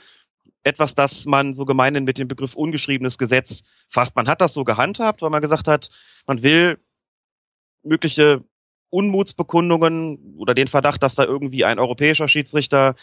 etwas, 0.63 0.95
das 0.95 1.25
man 1.25 1.53
so 1.53 1.65
gemeinhin 1.65 2.03
mit 2.03 2.17
dem 2.17 2.27
Begriff 2.27 2.55
ungeschriebenes 2.55 3.17
Gesetz 3.17 3.63
fasst. 3.89 4.15
Man 4.15 4.27
hat 4.27 4.41
das 4.41 4.53
so 4.53 4.63
gehandhabt, 4.63 5.21
weil 5.21 5.29
man 5.29 5.41
gesagt 5.41 5.67
hat, 5.67 5.89
man 6.25 6.43
will 6.43 6.77
mögliche 7.83 8.43
Unmutsbekundungen 8.89 10.35
oder 10.37 10.53
den 10.53 10.67
Verdacht, 10.67 11.03
dass 11.03 11.15
da 11.15 11.23
irgendwie 11.23 11.65
ein 11.65 11.79
europäischer 11.79 12.27
Schiedsrichter, 12.27 12.95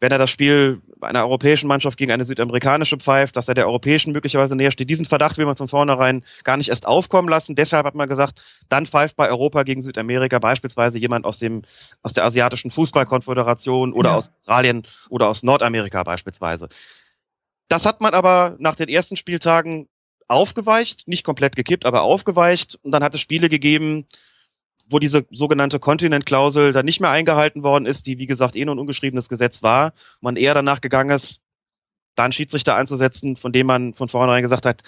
wenn 0.00 0.10
er 0.10 0.18
das 0.18 0.30
Spiel 0.30 0.80
einer 1.00 1.22
europäischen 1.22 1.68
Mannschaft 1.68 1.96
gegen 1.96 2.10
eine 2.10 2.24
südamerikanische 2.24 2.96
pfeift, 2.96 3.36
dass 3.36 3.46
er 3.46 3.54
der 3.54 3.66
europäischen 3.66 4.12
möglicherweise 4.12 4.56
näher 4.56 4.72
steht. 4.72 4.90
Diesen 4.90 5.04
Verdacht 5.04 5.38
will 5.38 5.46
man 5.46 5.56
von 5.56 5.68
vornherein 5.68 6.24
gar 6.42 6.56
nicht 6.56 6.70
erst 6.70 6.86
aufkommen 6.86 7.28
lassen. 7.28 7.54
Deshalb 7.54 7.86
hat 7.86 7.94
man 7.94 8.08
gesagt, 8.08 8.40
dann 8.68 8.86
pfeift 8.86 9.14
bei 9.14 9.28
Europa 9.28 9.62
gegen 9.62 9.84
Südamerika 9.84 10.40
beispielsweise 10.40 10.98
jemand 10.98 11.24
aus 11.24 11.38
dem, 11.38 11.62
aus 12.02 12.14
der 12.14 12.24
asiatischen 12.24 12.72
Fußballkonföderation 12.72 13.92
oder 13.92 14.10
ja. 14.10 14.16
aus 14.16 14.30
Australien 14.40 14.88
oder 15.08 15.28
aus 15.28 15.44
Nordamerika 15.44 16.02
beispielsweise. 16.02 16.68
Das 17.68 17.86
hat 17.86 18.00
man 18.00 18.12
aber 18.12 18.56
nach 18.58 18.74
den 18.74 18.88
ersten 18.88 19.16
Spieltagen 19.16 19.88
aufgeweicht, 20.28 21.06
nicht 21.06 21.24
komplett 21.24 21.54
gekippt, 21.54 21.86
aber 21.86 22.02
aufgeweicht. 22.02 22.78
Und 22.82 22.90
dann 22.90 23.04
hat 23.04 23.14
es 23.14 23.20
Spiele 23.20 23.48
gegeben, 23.48 24.06
wo 24.92 24.98
diese 24.98 25.24
sogenannte 25.30 25.78
Kontinentklausel 25.78 26.72
dann 26.72 26.84
nicht 26.84 27.00
mehr 27.00 27.10
eingehalten 27.10 27.62
worden 27.62 27.86
ist, 27.86 28.06
die 28.06 28.18
wie 28.18 28.26
gesagt 28.26 28.56
eh 28.56 28.64
nur 28.64 28.74
ein 28.74 28.78
ungeschriebenes 28.78 29.28
Gesetz 29.28 29.62
war, 29.62 29.92
man 30.20 30.36
eher 30.36 30.54
danach 30.54 30.80
gegangen 30.80 31.10
ist, 31.10 31.40
da 32.14 32.24
einen 32.24 32.32
Schiedsrichter 32.32 32.76
einzusetzen, 32.76 33.36
von 33.36 33.52
dem 33.52 33.66
man 33.66 33.94
von 33.94 34.08
vornherein 34.08 34.42
gesagt 34.42 34.66
hat, 34.66 34.82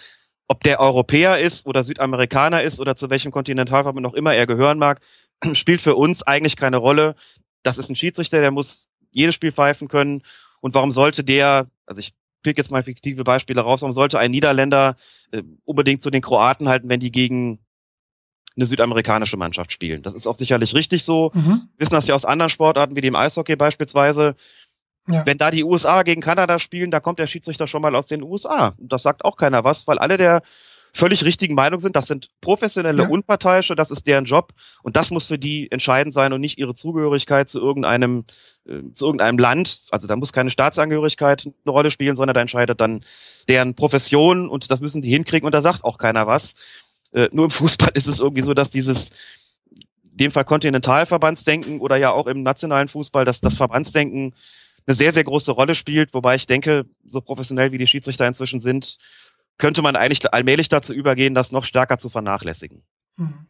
ob 0.47 0.63
der 0.63 0.81
Europäer 0.81 1.41
ist 1.41 1.67
oder 1.67 1.85
Südamerikaner 1.85 2.63
ist 2.63 2.81
oder 2.81 2.97
zu 2.97 3.09
welchem 3.09 3.33
Kontinentalverband 3.33 4.03
noch 4.03 4.15
immer 4.15 4.35
er 4.35 4.47
gehören 4.47 4.79
mag, 4.79 5.01
spielt 5.55 5.81
für 5.81 5.95
uns 5.95 6.23
eigentlich 6.23 6.57
keine 6.57 6.77
Rolle. 6.77 7.17
Das 7.63 7.79
ist 7.79 7.89
ein 7.89 7.97
Schiedsrichter, 7.97 8.41
der 8.41 8.51
muss 8.51 8.89
jedes 9.11 9.35
Spiel 9.35 9.53
pfeifen 9.53 9.89
können. 9.89 10.23
Und 10.61 10.75
warum 10.75 10.93
sollte 10.93 11.25
der, 11.25 11.69
also 11.87 11.99
ich 11.99 12.13
pick 12.43 12.59
jetzt 12.59 12.71
mal 12.71 12.83
fiktive 12.83 13.25
Beispiele 13.25 13.63
raus, 13.63 13.81
warum 13.81 13.95
sollte 13.95 14.19
ein 14.19 14.31
Niederländer 14.31 14.97
äh, 15.33 15.43
unbedingt 15.65 16.03
zu 16.03 16.11
den 16.11 16.21
Kroaten 16.21 16.69
halten, 16.69 16.89
wenn 16.89 17.01
die 17.01 17.11
gegen 17.11 17.59
eine 18.57 18.67
südamerikanische 18.67 19.37
Mannschaft 19.37 19.73
spielen. 19.73 20.03
Das 20.03 20.15
ist 20.15 20.27
auch 20.27 20.37
sicherlich 20.37 20.75
richtig 20.75 21.05
so. 21.05 21.31
Mhm. 21.35 21.69
wissen 21.79 21.95
das 21.95 22.07
ja 22.07 22.15
aus 22.15 22.25
anderen 22.25 22.51
Sportarten 22.51 22.97
wie 22.97 23.01
dem 23.01 23.17
Eishockey 23.17 23.57
beispielsweise. 23.57 24.37
Ja. 25.09 25.27
Wenn 25.27 25.39
da 25.39 25.51
die 25.51 25.65
USA 25.65 26.03
gegen 26.03 26.23
Kanada 26.23 26.59
spielen, 26.59 26.91
da 26.91 27.01
kommt 27.01 27.19
der 27.19 27.27
Schiedsrichter 27.27 27.67
schon 27.67 27.83
mal 27.83 27.95
aus 27.95 28.07
den 28.07 28.23
USA. 28.23 28.75
Und 28.79 28.93
das 28.93 29.03
sagt 29.03 29.25
auch 29.25 29.37
keiner 29.37 29.65
was, 29.65 29.87
weil 29.87 29.99
alle 29.99 30.17
der 30.17 30.43
völlig 30.95 31.25
richtigen 31.25 31.55
Meinung 31.55 31.81
sind. 31.81 31.97
Das 31.97 32.07
sind 32.07 32.31
professionelle 32.41 33.03
ja. 33.03 33.09
Unparteiische, 33.09 33.75
das 33.75 33.91
ist 33.91 34.07
deren 34.07 34.25
Job 34.25 34.53
und 34.83 34.97
das 34.97 35.11
muss 35.11 35.27
für 35.27 35.39
die 35.39 35.71
entscheidend 35.71 36.15
sein 36.15 36.33
und 36.33 36.41
nicht 36.41 36.57
ihre 36.57 36.75
Zugehörigkeit 36.75 37.51
zu 37.51 37.61
irgendeinem 37.61 38.25
äh, 38.67 38.81
zu 38.95 39.07
irgendeinem 39.07 39.39
Land. 39.39 39.89
Also 39.91 40.07
da 40.07 40.15
muss 40.15 40.33
keine 40.33 40.51
Staatsangehörigkeit 40.51 41.47
eine 41.47 41.73
Rolle 41.73 41.91
spielen, 41.91 42.17
sondern 42.17 42.35
da 42.35 42.41
entscheidet 42.41 42.81
dann 42.81 43.05
deren 43.49 43.75
Profession 43.75 44.49
und 44.49 44.71
das 44.71 44.81
müssen 44.81 45.03
die 45.03 45.11
hinkriegen 45.11 45.45
und 45.45 45.53
da 45.53 45.63
sagt 45.63 45.83
auch 45.83 45.99
keiner 45.99 46.29
was. 46.29 46.55
Äh, 47.15 47.29
nur 47.33 47.47
im 47.47 47.51
Fußball 47.51 47.93
ist 47.95 48.07
es 48.07 48.21
irgendwie 48.21 48.43
so, 48.43 48.53
dass 48.53 48.71
dieses 48.71 49.09
dem 50.03 50.33
Fall 50.33 50.45
Kontinentalverbandsdenken 50.45 51.81
oder 51.81 51.97
ja 51.97 52.11
auch 52.11 52.27
im 52.27 52.43
nationalen 52.43 52.89
Fußball, 52.89 53.25
dass 53.25 53.41
das 53.41 53.57
Verbandsdenken 53.57 54.35
eine 54.87 54.97
sehr, 54.97 55.13
sehr 55.13 55.25
große 55.25 55.51
Rolle 55.51 55.75
spielt, 55.75 56.13
wobei 56.13 56.35
ich 56.35 56.47
denke, 56.47 56.85
so 57.07 57.21
professionell 57.21 57.73
wie 57.73 57.79
die 57.79 57.87
Schiedsrichter 57.87 58.27
inzwischen 58.27 58.61
sind, 58.61 58.99
könnte 59.59 59.83
man 59.83 59.97
eigentlich 59.97 60.33
allmählich 60.33 60.69
dazu 60.69 60.93
übergehen, 60.93 61.35
das 61.35 61.53
noch 61.53 61.65
stärker 61.65 61.99
zu 61.99 62.11
vernachlässigen. 62.11 62.83
Hm. 63.17 63.47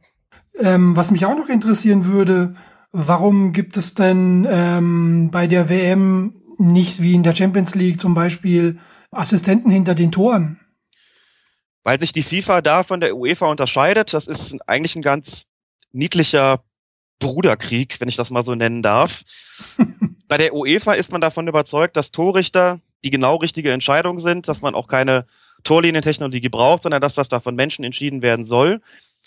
Ähm, 0.58 0.96
was 0.96 1.10
mich 1.10 1.26
auch 1.26 1.36
noch 1.36 1.48
interessieren 1.48 2.04
würde, 2.04 2.54
warum 2.92 3.52
gibt 3.52 3.76
es 3.76 3.94
denn 3.94 4.46
ähm, 4.48 5.30
bei 5.32 5.46
der 5.46 5.68
WM 5.68 6.34
nicht 6.58 7.02
wie 7.02 7.14
in 7.14 7.24
der 7.24 7.34
Champions 7.34 7.74
League 7.74 8.00
zum 8.00 8.14
Beispiel 8.14 8.78
Assistenten 9.10 9.70
hinter 9.70 9.94
den 9.94 10.12
Toren? 10.12 10.60
Weil 11.84 12.00
sich 12.00 12.12
die 12.12 12.22
FIFA 12.22 12.62
da 12.62 12.82
von 12.82 13.00
der 13.00 13.16
UEFA 13.16 13.46
unterscheidet. 13.46 14.12
Das 14.14 14.26
ist 14.26 14.56
eigentlich 14.66 14.96
ein 14.96 15.02
ganz 15.02 15.46
niedlicher 15.92 16.64
Bruderkrieg, 17.20 18.00
wenn 18.00 18.08
ich 18.08 18.16
das 18.16 18.30
mal 18.30 18.44
so 18.44 18.54
nennen 18.54 18.82
darf. 18.82 19.22
Bei 20.28 20.38
der 20.38 20.54
UEFA 20.54 20.94
ist 20.94 21.12
man 21.12 21.20
davon 21.20 21.46
überzeugt, 21.46 21.96
dass 21.96 22.10
Torrichter 22.10 22.80
die 23.04 23.10
genau 23.10 23.36
richtige 23.36 23.70
Entscheidung 23.70 24.20
sind, 24.20 24.48
dass 24.48 24.62
man 24.62 24.74
auch 24.74 24.88
keine 24.88 25.26
Torlinientechnologie 25.62 26.48
braucht, 26.48 26.82
sondern 26.82 27.02
dass 27.02 27.14
das 27.14 27.28
da 27.28 27.40
von 27.40 27.54
Menschen 27.54 27.84
entschieden 27.84 28.22
werden 28.22 28.46
soll. 28.46 28.80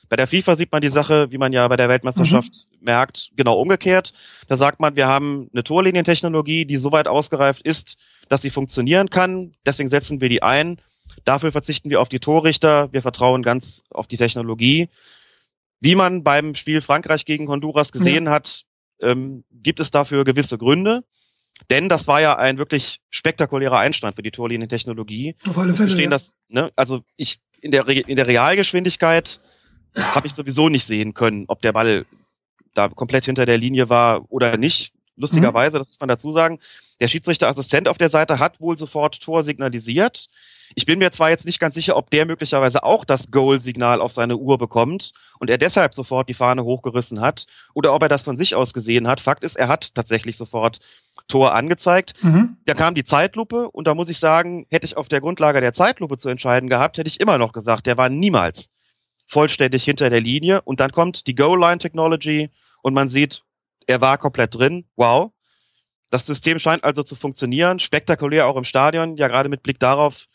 Bei 0.10 0.16
der 0.16 0.28
FIFA 0.28 0.56
sieht 0.56 0.72
man 0.72 0.82
die 0.82 0.90
Sache, 0.90 1.32
wie 1.32 1.38
man 1.38 1.54
ja 1.54 1.68
bei 1.68 1.76
der 1.76 1.90
Weltmeisterschaft 1.90 2.68
mhm. 2.80 2.86
merkt, 2.86 3.32
genau 3.36 3.60
umgekehrt. 3.60 4.14
Da 4.48 4.58
sagt 4.58 4.80
man, 4.80 4.96
wir 4.96 5.08
haben 5.08 5.50
eine 5.54 5.64
Torlinientechnologie, 5.64 6.66
die 6.66 6.78
so 6.78 6.92
weit 6.92 7.08
ausgereift 7.08 7.62
ist, 7.62 7.98
dass 8.30 8.42
sie 8.42 8.50
funktionieren 8.50 9.10
kann. 9.10 9.54
Deswegen 9.66 9.90
setzen 9.90 10.22
wir 10.22 10.30
die 10.30 10.44
ein 10.44 10.80
Dafür 11.26 11.52
verzichten 11.52 11.90
wir 11.90 12.02
auf 12.02 12.10
die 12.10 12.20
Torrichter. 12.20 12.92
Wir 12.92 13.02
vertrauen 13.02 13.44
ganz 13.44 13.84
auf 13.90 14.08
die 14.08 14.18
Technologie. 14.18 14.90
Wie 15.80 15.96
man 15.96 16.24
beim 16.24 16.56
Spiel 16.56 16.82
Frankreich 16.82 17.26
gegen 17.26 17.48
Honduras 17.48 17.92
gesehen 17.92 18.26
ja. 18.26 18.32
hat, 18.32 18.64
ähm, 19.02 19.44
gibt 19.52 19.80
es 19.80 19.92
dafür 19.92 20.24
gewisse 20.24 20.58
Gründe. 20.58 21.04
Denn 21.70 21.90
das 21.90 22.08
war 22.08 22.22
ja 22.22 22.38
ein 22.38 22.58
wirklich 22.58 23.00
spektakulärer 23.10 23.80
Einstand 23.80 24.16
für 24.16 24.24
die 24.24 24.32
Torlinientechnologie. 24.32 25.36
Auf 25.48 25.58
alle 25.58 25.74
Fälle. 25.74 26.02
Ja. 26.02 26.10
Das, 26.10 26.32
ne, 26.48 26.72
also 26.76 27.02
ich 27.16 27.40
in 27.62 27.72
der, 27.72 27.88
in 27.88 28.16
der 28.16 28.28
Realgeschwindigkeit 28.28 29.40
habe 29.96 30.28
ich 30.28 30.34
sowieso 30.34 30.70
nicht 30.70 30.86
sehen 30.86 31.14
können, 31.14 31.46
ob 31.48 31.62
der 31.62 31.74
Ball 31.74 32.06
da 32.74 32.90
komplett 32.90 33.26
hinter 33.26 33.46
der 33.46 33.58
Linie 33.58 33.90
war 33.90 34.32
oder 34.32 34.58
nicht. 34.58 34.94
Lustigerweise, 35.16 35.78
mhm. 35.78 35.80
das 35.80 35.88
muss 35.90 36.00
man 36.00 36.10
dazu 36.10 36.32
sagen, 36.34 36.60
der 37.00 37.08
Schiedsrichterassistent 37.08 37.88
auf 37.88 37.98
der 37.98 38.10
Seite 38.10 38.40
hat 38.40 38.60
wohl 38.60 38.78
sofort 38.78 39.20
Tor 39.20 39.44
signalisiert. 39.44 40.30
Ich 40.76 40.86
bin 40.86 41.00
mir 41.00 41.12
zwar 41.12 41.30
jetzt 41.30 41.46
nicht 41.46 41.60
ganz 41.60 41.76
sicher, 41.76 41.96
ob 41.96 42.10
der 42.10 42.26
möglicherweise 42.26 42.84
auch 42.84 43.06
das 43.06 43.32
Goal-Signal 43.32 44.02
auf 44.02 44.12
seine 44.12 44.38
Uhr 44.38 44.58
bekommt 44.58 45.14
und 45.40 45.50
er 45.50 45.58
deshalb 45.58 45.94
sofort 45.94 46.30
die 46.30 46.34
Fahne 46.34 46.64
hochgerissen 46.64 47.22
hat 47.22 47.46
oder 47.74 47.94
ob 47.94 48.02
er 48.02 48.10
das 48.10 48.24
von 48.24 48.38
sich 48.38 48.56
aus 48.56 48.74
gesehen 48.74 49.08
hat. 49.08 49.20
Fakt 49.20 49.44
ist, 49.44 49.56
er 49.56 49.68
hat 49.68 49.94
tatsächlich 49.96 50.38
sofort 50.38 50.80
Tor 51.28 51.56
angezeigt. 51.56 52.14
Mhm. 52.22 52.58
Da 52.66 52.74
kam 52.74 52.96
die 52.96 53.06
Zeitlupe 53.06 53.70
und 53.70 53.88
da 53.88 53.96
muss 53.96 54.10
ich 54.10 54.20
sagen, 54.20 54.66
hätte 54.70 54.86
ich 54.86 54.98
auf 54.98 55.08
der 55.08 55.22
Grundlage 55.22 55.62
der 55.62 55.74
Zeitlupe 55.74 56.18
zu 56.18 56.30
entscheiden 56.30 56.70
gehabt, 56.70 56.98
hätte 56.98 57.08
ich 57.10 57.20
immer 57.20 57.38
noch 57.38 57.54
gesagt, 57.54 57.86
der 57.86 57.98
war 57.98 58.10
niemals 58.10 58.70
vollständig 59.28 59.84
hinter 59.84 60.10
der 60.10 60.22
Linie 60.22 60.62
und 60.62 60.80
dann 60.80 60.92
kommt 60.92 61.28
die 61.28 61.36
Goal-Line-Technology 61.36 62.50
und 62.82 62.94
man 62.94 63.10
sieht, 63.10 63.44
er 63.86 64.02
war 64.02 64.18
komplett 64.18 64.56
drin. 64.56 64.86
Wow. 64.96 65.32
Das 66.10 66.26
System 66.26 66.60
scheint 66.60 66.84
also 66.84 67.04
zu 67.04 67.16
funktionieren, 67.16 67.80
spektakulär 67.80 68.48
auch 68.48 68.56
im 68.56 68.64
Stadion, 68.64 69.18
ja 69.18 69.28
gerade 69.28 69.50
mit 69.50 69.64
Blick 69.64 69.80
darauf, 69.80 70.28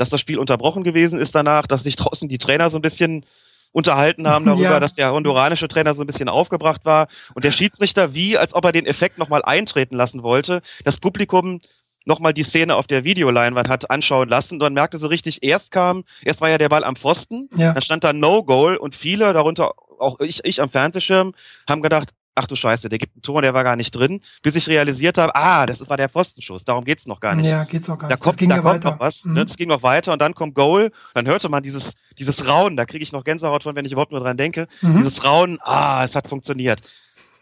dass 0.00 0.08
das 0.08 0.20
Spiel 0.20 0.38
unterbrochen 0.38 0.82
gewesen 0.82 1.18
ist 1.18 1.34
danach, 1.34 1.66
dass 1.66 1.82
sich 1.82 1.94
draußen 1.94 2.26
die 2.26 2.38
Trainer 2.38 2.70
so 2.70 2.78
ein 2.78 2.82
bisschen 2.82 3.26
unterhalten 3.70 4.26
haben 4.26 4.46
darüber, 4.46 4.62
ja. 4.70 4.80
dass 4.80 4.94
der 4.94 5.12
honduranische 5.12 5.68
Trainer 5.68 5.94
so 5.94 6.00
ein 6.00 6.06
bisschen 6.06 6.30
aufgebracht 6.30 6.86
war 6.86 7.08
und 7.34 7.44
der 7.44 7.50
Schiedsrichter 7.50 8.14
wie, 8.14 8.38
als 8.38 8.54
ob 8.54 8.64
er 8.64 8.72
den 8.72 8.86
Effekt 8.86 9.18
nochmal 9.18 9.42
eintreten 9.44 9.94
lassen 9.94 10.22
wollte, 10.22 10.62
das 10.84 10.96
Publikum 10.96 11.60
nochmal 12.06 12.32
die 12.32 12.44
Szene 12.44 12.76
auf 12.76 12.86
der 12.86 13.04
Videoleinwand 13.04 13.68
hat 13.68 13.90
anschauen 13.90 14.30
lassen. 14.30 14.54
Und 14.54 14.60
dann 14.60 14.72
merkte 14.72 14.98
so 14.98 15.06
richtig, 15.06 15.42
erst 15.42 15.70
kam, 15.70 16.04
erst 16.22 16.40
war 16.40 16.48
ja 16.48 16.56
der 16.56 16.70
Ball 16.70 16.82
am 16.82 16.96
Pfosten, 16.96 17.50
ja. 17.54 17.74
dann 17.74 17.82
stand 17.82 18.02
da 18.02 18.14
No 18.14 18.42
Goal 18.42 18.78
und 18.78 18.96
viele, 18.96 19.30
darunter 19.34 19.74
auch 19.98 20.18
ich, 20.20 20.40
ich 20.44 20.62
am 20.62 20.70
Fernsehschirm, 20.70 21.34
haben 21.68 21.82
gedacht, 21.82 22.08
ach 22.34 22.46
du 22.46 22.56
Scheiße, 22.56 22.88
der 22.88 22.98
gibt 22.98 23.14
einen 23.14 23.22
Tor, 23.22 23.42
der 23.42 23.54
war 23.54 23.64
gar 23.64 23.76
nicht 23.76 23.92
drin, 23.92 24.22
bis 24.42 24.54
ich 24.54 24.68
realisiert 24.68 25.18
habe, 25.18 25.34
ah, 25.34 25.66
das 25.66 25.80
war 25.88 25.96
der 25.96 26.08
Pfostenschuss, 26.08 26.64
darum 26.64 26.84
geht's 26.84 27.06
noch 27.06 27.20
gar 27.20 27.34
nicht. 27.34 27.46
Ja, 27.46 27.64
geht's 27.64 27.90
auch 27.90 27.98
gar 27.98 28.08
nicht. 28.08 28.18
Da 28.18 28.22
kommt, 28.22 28.34
das 28.34 28.36
ging 28.38 28.48
da 28.48 28.56
ja 28.56 28.62
kommt 28.62 28.74
weiter. 28.76 28.90
noch 28.92 29.00
was, 29.00 29.24
ne? 29.24 29.30
mhm. 29.30 29.36
ne? 29.36 29.46
das 29.46 29.56
ging 29.56 29.68
noch 29.68 29.82
weiter 29.82 30.12
und 30.12 30.20
dann 30.20 30.34
kommt 30.34 30.54
Goal, 30.54 30.92
dann 31.14 31.26
hörte 31.26 31.48
man 31.48 31.62
dieses, 31.62 31.92
dieses 32.18 32.46
Raunen, 32.46 32.76
da 32.76 32.86
kriege 32.86 33.02
ich 33.02 33.12
noch 33.12 33.24
Gänsehaut 33.24 33.62
von, 33.62 33.74
wenn 33.74 33.84
ich 33.84 33.92
überhaupt 33.92 34.12
nur 34.12 34.20
dran 34.20 34.36
denke, 34.36 34.68
mhm. 34.80 34.98
dieses 35.02 35.24
Raunen, 35.24 35.58
ah, 35.60 36.04
es 36.04 36.14
hat 36.14 36.28
funktioniert. 36.28 36.80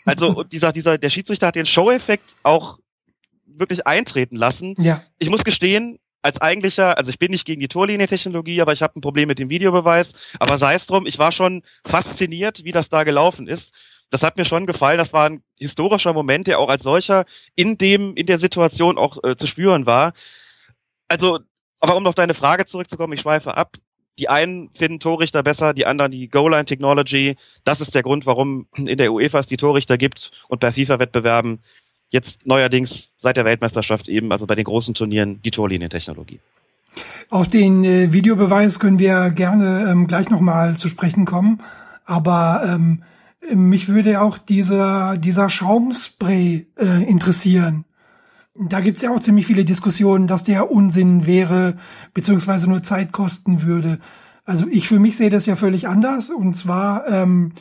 Also 0.05 0.43
dieser, 0.53 0.73
dieser, 0.73 0.99
der 0.99 1.11
Schiedsrichter 1.11 1.49
hat 1.49 1.55
den 1.55 1.67
Show-Effekt 1.67 2.25
auch 2.43 2.79
wirklich 3.47 3.87
eintreten 3.87 4.37
lassen. 4.37 4.75
Ja. 4.79 5.03
Ich 5.19 5.29
muss 5.29 5.45
gestehen, 5.45 5.99
als 6.23 6.41
eigentlicher, 6.41 6.99
also 6.99 7.11
ich 7.11 7.19
bin 7.19 7.31
nicht 7.31 7.45
gegen 7.45 7.61
die 7.61 7.69
Torlinientechnologie, 7.69 8.61
aber 8.61 8.73
ich 8.73 8.83
habe 8.83 8.99
ein 8.99 9.01
Problem 9.01 9.29
mit 9.29 9.39
dem 9.39 9.51
Videobeweis. 9.51 10.11
Aber 10.41 10.59
sei 10.59 10.75
es 10.75 10.87
drum, 10.87 11.07
ich 11.07 11.19
war 11.19 11.31
schon 11.31 11.63
fasziniert, 11.85 12.65
wie 12.65 12.73
das 12.73 12.89
da 12.89 13.05
gelaufen 13.05 13.47
ist 13.47 13.73
das 14.11 14.23
hat 14.23 14.37
mir 14.37 14.45
schon 14.45 14.67
gefallen. 14.67 14.99
Das 14.99 15.13
war 15.13 15.29
ein 15.29 15.43
historischer 15.57 16.13
Moment, 16.13 16.47
der 16.47 16.59
auch 16.59 16.69
als 16.69 16.83
solcher 16.83 17.27
in 17.55 17.79
dem, 17.79 18.15
in 18.17 18.27
der 18.27 18.39
Situation 18.39 18.99
auch 18.99 19.23
äh, 19.23 19.37
zu 19.37 19.47
spüren 19.47 19.87
war. 19.87 20.13
Also, 21.09 21.41
aber 21.81 21.97
um 21.97 22.07
auf 22.07 22.15
deine 22.15 22.35
Frage 22.35 22.67
zurückzukommen, 22.67 23.13
ich 23.13 23.21
schweife 23.21 23.57
ab. 23.57 23.77
Die 24.19 24.29
einen 24.29 24.71
finden 24.71 24.99
Torrichter 24.99 25.45
besser, 25.45 25.75
die 25.75 25.87
anderen 25.87 26.11
die 26.11 26.29
Goal-Line 26.29 26.65
Technology. 26.65 27.37
Das 27.65 27.81
ist 27.81 27.95
der 27.95 28.03
Grund, 28.03 28.27
warum 28.27 28.67
in 28.75 28.99
der 28.99 29.13
UEFA 29.13 29.41
es 29.41 29.47
die 29.47 29.57
Torrichter 29.57 29.97
gibt 29.97 30.33
und 30.49 30.61
bei 30.61 30.73
FIFA-Wettbewerben 30.73 31.61
jetzt 32.11 32.45
neuerdings 32.45 33.13
seit 33.19 33.37
der 33.37 33.45
Weltmeisterschaft 33.45 34.09
eben, 34.09 34.33
also 34.33 34.47
bei 34.47 34.57
den 34.57 34.65
großen 34.65 34.95
Turnieren, 34.95 35.41
die 35.43 35.51
Torlinientechnologie. 35.51 36.41
Auf 37.31 37.47
den 37.47 37.85
äh, 37.85 38.13
Videobeweis 38.13 38.81
können 38.81 38.99
wir 38.99 39.31
gerne 39.31 39.89
ähm, 39.91 40.07
gleich 40.07 40.31
nochmal 40.31 40.77
zu 40.77 40.89
sprechen 40.89 41.25
kommen. 41.25 41.61
Aber 42.05 42.63
ähm, 42.65 43.03
mich 43.55 43.89
würde 43.89 44.21
auch 44.21 44.39
dieser, 44.39 45.17
dieser 45.17 45.49
Schaumspray 45.49 46.67
äh, 46.79 47.05
interessieren. 47.09 47.85
Da 48.55 48.81
gibt's 48.81 49.03
ja 49.03 49.11
auch 49.11 49.21
ziemlich 49.21 49.47
viele 49.47 49.65
Diskussionen, 49.65 50.27
dass 50.27 50.43
der 50.43 50.71
Unsinn 50.71 51.27
wäre, 51.27 51.77
beziehungsweise 52.13 52.69
nur 52.69 52.83
Zeit 52.83 53.13
kosten 53.13 53.63
würde. 53.63 54.01
Also 54.45 54.67
ich 54.69 54.89
für 54.89 54.99
mich 54.99 55.17
sehe 55.17 55.31
das 55.31 55.47
ja 55.47 55.55
völlig 55.57 55.87
anders. 55.87 56.31
Und 56.31 56.55
zwar 56.55 57.07
ähm, 57.09 57.53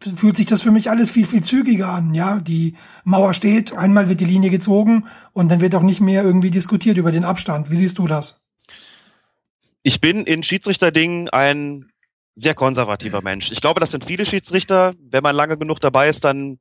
fühlt 0.00 0.36
sich 0.36 0.46
das 0.46 0.62
für 0.62 0.70
mich 0.70 0.90
alles 0.90 1.10
viel, 1.10 1.26
viel 1.26 1.42
zügiger 1.42 1.88
an. 1.88 2.14
Ja, 2.14 2.38
die 2.38 2.74
Mauer 3.04 3.32
steht, 3.32 3.72
einmal 3.72 4.08
wird 4.08 4.20
die 4.20 4.26
Linie 4.26 4.50
gezogen 4.50 5.06
und 5.32 5.50
dann 5.50 5.60
wird 5.60 5.74
auch 5.74 5.82
nicht 5.82 6.00
mehr 6.00 6.22
irgendwie 6.22 6.50
diskutiert 6.50 6.98
über 6.98 7.12
den 7.12 7.24
Abstand. 7.24 7.70
Wie 7.70 7.76
siehst 7.76 7.98
du 7.98 8.06
das? 8.06 8.42
Ich 9.82 10.00
bin 10.00 10.26
in 10.26 10.42
Schiedsrichterdingen 10.42 11.28
ein 11.30 11.86
sehr 12.36 12.54
konservativer 12.54 13.22
Mensch. 13.22 13.50
Ich 13.50 13.60
glaube, 13.60 13.80
das 13.80 13.90
sind 13.90 14.04
viele 14.04 14.26
Schiedsrichter. 14.26 14.94
Wenn 15.10 15.22
man 15.22 15.34
lange 15.34 15.56
genug 15.56 15.80
dabei 15.80 16.08
ist, 16.08 16.24
dann 16.24 16.58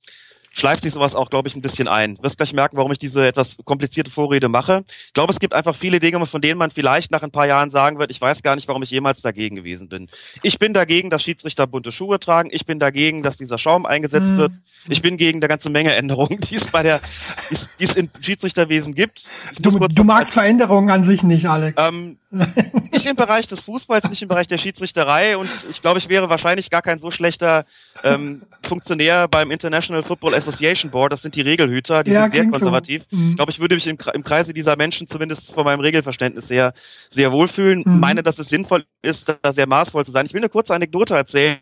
schleift 0.56 0.84
sich 0.84 0.94
sowas 0.94 1.16
auch, 1.16 1.30
glaube 1.30 1.50
ich, 1.50 1.56
ein 1.56 1.62
bisschen 1.62 1.88
ein. 1.88 2.16
Du 2.16 2.24
wirst 2.24 2.38
gleich 2.38 2.54
merken, 2.54 2.78
warum 2.78 2.92
ich 2.92 2.98
diese 2.98 3.26
etwas 3.28 3.58
komplizierte 3.66 4.10
Vorrede 4.10 4.48
mache. 4.48 4.86
Ich 5.08 5.14
glaube, 5.14 5.34
es 5.34 5.40
gibt 5.40 5.54
einfach 5.54 5.76
viele 5.76 6.00
Dinge, 6.00 6.26
von 6.26 6.42
denen 6.42 6.58
man 6.58 6.72
vielleicht 6.72 7.12
nach 7.12 7.24
ein 7.24 7.32
paar 7.32 7.46
Jahren 7.46 7.72
sagen 7.72 8.00
wird, 8.00 8.10
ich 8.10 8.22
weiß 8.22 8.42
gar 8.42 8.56
nicht, 8.56 8.68
warum 8.68 8.82
ich 8.82 8.90
jemals 8.90 9.22
dagegen 9.22 9.56
gewesen 9.56 9.90
bin. 9.90 10.08
Ich 10.44 10.58
bin 10.58 10.74
dagegen, 10.74 11.10
dass 11.10 11.24
Schiedsrichter 11.24 11.68
bunte 11.68 11.92
Schuhe 11.92 12.20
tragen. 12.20 12.50
Ich 12.52 12.66
bin 12.66 12.80
dagegen, 12.80 13.22
dass 13.22 13.38
dieser 13.38 13.58
Schaum 13.58 13.86
eingesetzt 13.86 14.26
mhm. 14.26 14.38
wird. 14.38 14.52
Ich 14.88 15.02
bin 15.02 15.18
gegen 15.18 15.40
eine 15.40 15.48
ganze 15.48 15.70
Menge 15.70 15.94
Änderungen, 15.94 16.40
die 16.40 16.56
es 16.56 16.66
bei 16.66 16.84
der, 16.84 17.02
die 17.50 17.56
es, 17.56 17.78
die 17.78 17.84
es 17.84 17.96
im 17.96 18.10
Schiedsrichterwesen 18.22 18.96
gibt. 18.96 19.26
Du, 19.60 19.78
du 19.80 20.04
magst 20.04 20.34
Veränderungen 20.34 20.90
an 20.90 21.04
sich 21.04 21.24
nicht, 21.24 21.48
Alex. 21.48 21.82
Ähm, 21.82 22.18
nicht 22.92 23.06
im 23.06 23.16
Bereich 23.16 23.48
des 23.48 23.60
Fußballs, 23.62 24.10
nicht 24.10 24.22
im 24.22 24.28
Bereich 24.28 24.48
der 24.48 24.58
Schiedsrichterei 24.58 25.38
und 25.38 25.50
ich 25.70 25.82
glaube, 25.82 26.00
ich 26.00 26.10
wäre 26.10 26.30
wahrscheinlich 26.30 26.70
gar 26.70 26.82
kein 26.82 27.00
so 27.00 27.12
schlechter 27.12 27.66
ähm, 28.04 28.44
Funktionär 28.64 29.28
beim 29.28 29.52
International 29.52 30.04
Football 30.04 30.36
Association 30.36 30.92
Board. 30.92 31.14
Das 31.14 31.22
sind 31.22 31.36
die 31.36 31.42
Regelhüter, 31.42 32.04
die 32.04 32.12
ja, 32.12 32.24
sind 32.24 32.36
sehr 32.36 32.46
konservativ. 32.46 33.04
So. 33.10 33.18
Mhm. 33.18 33.30
Ich 33.32 33.36
glaube, 33.38 33.52
ich 33.52 33.60
würde 33.60 33.76
mich 33.76 33.88
im, 33.88 33.98
im, 34.14 34.24
Kreise 34.24 34.54
dieser 34.54 34.76
Menschen 34.76 35.08
zumindest 35.08 35.52
von 35.52 35.64
meinem 35.64 35.80
Regelverständnis 35.80 36.48
sehr, 36.48 36.74
sehr 37.12 37.32
wohlfühlen. 37.32 37.84
Mhm. 37.86 38.00
Meine, 38.00 38.24
dass 38.24 38.40
es 38.40 38.50
sinnvoll 38.50 38.86
ist, 39.02 39.26
da 39.42 39.54
sehr 39.54 39.68
maßvoll 39.68 40.06
zu 40.06 40.12
sein. 40.12 40.26
Ich 40.26 40.34
will 40.34 40.42
eine 40.42 40.50
kurze 40.50 40.74
Anekdote 40.74 41.16
erzählen 41.16 41.60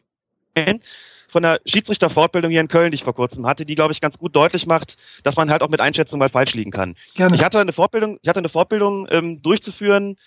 von 1.33 1.43
der 1.43 1.59
Schiedsrichterfortbildung 1.65 2.51
hier 2.51 2.62
in 2.62 2.67
Köln, 2.69 2.91
die 2.91 2.95
ich 2.95 3.03
vor 3.03 3.15
kurzem 3.15 3.45
hatte, 3.45 3.65
die, 3.65 3.75
glaube 3.75 3.91
ich, 3.91 3.99
ganz 3.99 4.17
gut 4.17 4.36
deutlich 4.36 4.65
macht, 4.67 4.97
dass 5.23 5.36
man 5.36 5.49
halt 5.49 5.63
auch 5.63 5.69
mit 5.69 5.81
Einschätzung 5.81 6.19
mal 6.19 6.29
falsch 6.29 6.53
liegen 6.53 6.71
kann. 6.71 6.95
Gerne. 7.15 7.36
Ich 7.36 7.43
hatte 7.43 7.59
eine 7.59 7.73
Fortbildung, 7.73 8.19
ich 8.21 8.29
hatte 8.29 8.39
eine 8.39 8.49
Fortbildung 8.49 9.07
ähm, 9.09 9.41
durchzuführen, 9.41 10.17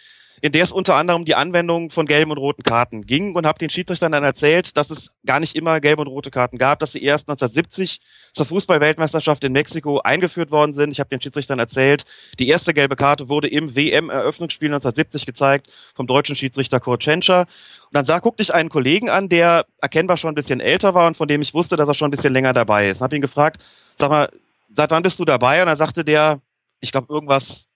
in 0.43 0.53
der 0.53 0.65
es 0.65 0.73
unter 0.73 0.95
anderem 0.95 1.25
die 1.25 1.35
Anwendung 1.35 1.91
von 1.91 2.07
gelben 2.07 2.31
und 2.31 2.39
roten 2.39 2.63
Karten 2.63 3.07
ging 3.07 3.35
und 3.35 3.47
habe 3.47 3.59
den 3.59 3.71
Schiedsrichtern 3.71 4.13
dann 4.13 4.25
erzählt, 4.25 4.77
dass 4.77 4.91
es 4.91 5.11
gar 5.25 5.41
nicht 5.41 5.57
immer 5.57 5.81
gelbe 5.81 6.03
und 6.03 6.09
rote 6.09 6.31
Karten 6.31 6.59
gab, 6.59 6.79
dass 6.81 6.93
sie 6.93 7.03
erst 7.03 7.29
1970 7.29 8.01
zur 8.35 8.47
Fußballweltmeisterschaft 8.47 9.43
in 9.45 9.53
Mexiko 9.53 10.01
eingeführt 10.01 10.51
worden 10.51 10.75
sind. 10.75 10.91
Ich 10.93 11.01
habe 11.01 11.09
den 11.09 11.21
Schiedsrichtern 11.21 11.59
erzählt, 11.59 12.05
die 12.39 12.49
erste 12.49 12.75
gelbe 12.75 12.97
Karte 12.97 13.29
wurde 13.29 13.49
im 13.49 13.75
WM-Eröffnungsspiel 13.75 14.69
1970 14.69 15.27
gezeigt 15.27 15.69
vom 15.95 16.07
deutschen 16.07 16.37
Schiedsrichter 16.37 16.81
Kurt 16.81 17.03
Tschentscher. 17.03 17.41
Und 17.41 17.95
dann 17.95 18.05
sah, 18.05 18.19
guckte 18.19 18.43
ich 18.43 18.53
einen 18.53 18.69
Kollegen 18.69 19.09
an, 19.09 19.29
der 19.29 19.67
erkennbar 19.81 20.17
schon 20.17 20.33
ein 20.33 20.35
bisschen 20.35 20.61
älter 20.61 20.95
war 20.95 21.07
und 21.07 21.17
von 21.17 21.29
dem 21.29 21.41
ich 21.43 21.55
wusste, 21.55 21.77
dass 21.77 21.89
er 21.89 21.95
schon 21.95 22.09
ein 22.09 22.17
bisschen 22.17 22.33
länger 22.33 22.53
dabei 22.53 22.91
ist. 22.91 23.01
Habe 23.01 23.17
ihn 23.17 23.23
gefragt, 23.23 23.63
sag 23.99 24.11
mal, 24.11 24.31
seit 24.75 24.91
wann 24.91 25.03
bist 25.03 25.19
du 25.19 25.25
dabei? 25.25 25.63
Und 25.63 25.69
dann 25.69 25.79
sagte 25.79 26.05
der, 26.05 26.41
ich 26.81 26.93
glaube 26.93 27.13
irgendwas 27.13 27.67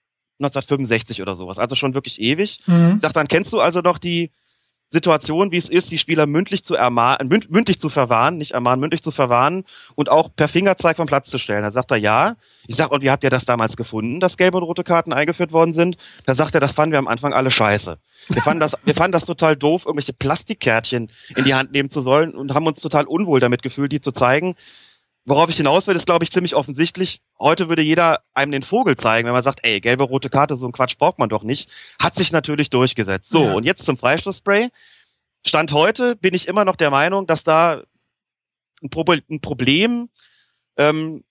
1965 0.43 1.21
oder 1.21 1.35
sowas, 1.35 1.57
also 1.57 1.75
schon 1.75 1.93
wirklich 1.93 2.19
ewig. 2.19 2.59
Mhm. 2.65 2.93
Ich 2.95 3.01
dachte, 3.01 3.15
dann 3.15 3.27
kennst 3.27 3.53
du 3.53 3.59
also 3.59 3.81
doch 3.81 3.97
die 3.97 4.31
Situation, 4.91 5.51
wie 5.51 5.57
es 5.57 5.69
ist, 5.69 5.89
die 5.89 5.97
Spieler 5.97 6.25
mündlich 6.25 6.65
zu 6.65 6.75
ermahnen, 6.75 7.29
mündlich 7.49 7.79
zu 7.79 7.87
verwarnen, 7.87 8.37
nicht 8.37 8.51
ermahnen, 8.51 8.81
mündlich 8.81 9.01
zu 9.01 9.11
verwarnen 9.11 9.63
und 9.95 10.09
auch 10.09 10.35
per 10.35 10.49
Fingerzeig 10.49 10.97
vom 10.97 11.05
Platz 11.05 11.29
zu 11.29 11.37
stellen. 11.37 11.63
Da 11.63 11.71
sagt 11.71 11.91
er 11.91 11.97
ja. 11.97 12.35
Ich 12.67 12.75
sag, 12.75 12.91
und 12.91 13.01
wie 13.01 13.09
habt 13.09 13.23
ihr 13.23 13.29
das 13.29 13.45
damals 13.45 13.77
gefunden, 13.77 14.19
dass 14.19 14.37
gelbe 14.37 14.57
und 14.57 14.63
rote 14.63 14.83
Karten 14.83 15.13
eingeführt 15.13 15.53
worden 15.53 15.73
sind? 15.73 15.95
Da 16.25 16.35
sagt 16.35 16.53
er, 16.55 16.59
das 16.59 16.73
fanden 16.73 16.91
wir 16.91 16.99
am 16.99 17.07
Anfang 17.07 17.33
alle 17.33 17.51
scheiße. 17.51 17.97
Wir 18.27 18.41
fanden 18.41 18.59
das, 18.59 18.75
wir 18.83 18.93
fanden 18.93 19.13
das 19.13 19.25
total 19.25 19.55
doof, 19.55 19.83
irgendwelche 19.85 20.13
Plastikkärtchen 20.13 21.09
in 21.35 21.43
die 21.45 21.53
Hand 21.53 21.71
nehmen 21.71 21.89
zu 21.89 22.01
sollen 22.01 22.35
und 22.35 22.53
haben 22.53 22.67
uns 22.67 22.81
total 22.81 23.05
unwohl 23.05 23.39
damit 23.39 23.63
gefühlt, 23.63 23.91
die 23.93 24.01
zu 24.01 24.11
zeigen. 24.11 24.55
Worauf 25.25 25.49
ich 25.49 25.57
hinaus 25.57 25.85
will, 25.85 25.95
ist, 25.95 26.07
glaube 26.07 26.23
ich, 26.23 26.31
ziemlich 26.31 26.55
offensichtlich. 26.55 27.21
Heute 27.39 27.69
würde 27.69 27.83
jeder 27.83 28.21
einem 28.33 28.51
den 28.51 28.63
Vogel 28.63 28.97
zeigen, 28.97 29.27
wenn 29.27 29.33
man 29.33 29.43
sagt, 29.43 29.59
ey, 29.61 29.79
gelbe, 29.79 30.03
rote 30.03 30.29
Karte, 30.29 30.55
so 30.55 30.65
ein 30.65 30.71
Quatsch 30.71 30.97
braucht 30.97 31.19
man 31.19 31.29
doch 31.29 31.43
nicht. 31.43 31.69
Hat 31.99 32.15
sich 32.15 32.31
natürlich 32.31 32.71
durchgesetzt. 32.71 33.29
So, 33.29 33.45
ja. 33.45 33.53
und 33.53 33.63
jetzt 33.63 33.85
zum 33.85 33.97
Freistoßspray. 33.97 34.69
Stand 35.45 35.71
heute 35.71 36.15
bin 36.15 36.33
ich 36.33 36.47
immer 36.47 36.65
noch 36.65 36.75
der 36.75 36.89
Meinung, 36.89 37.27
dass 37.27 37.43
da 37.43 37.83
ein, 38.81 38.89
Pro 38.89 39.05
ein 39.11 39.41
Problem 39.41 40.09
ähm, 40.77 41.23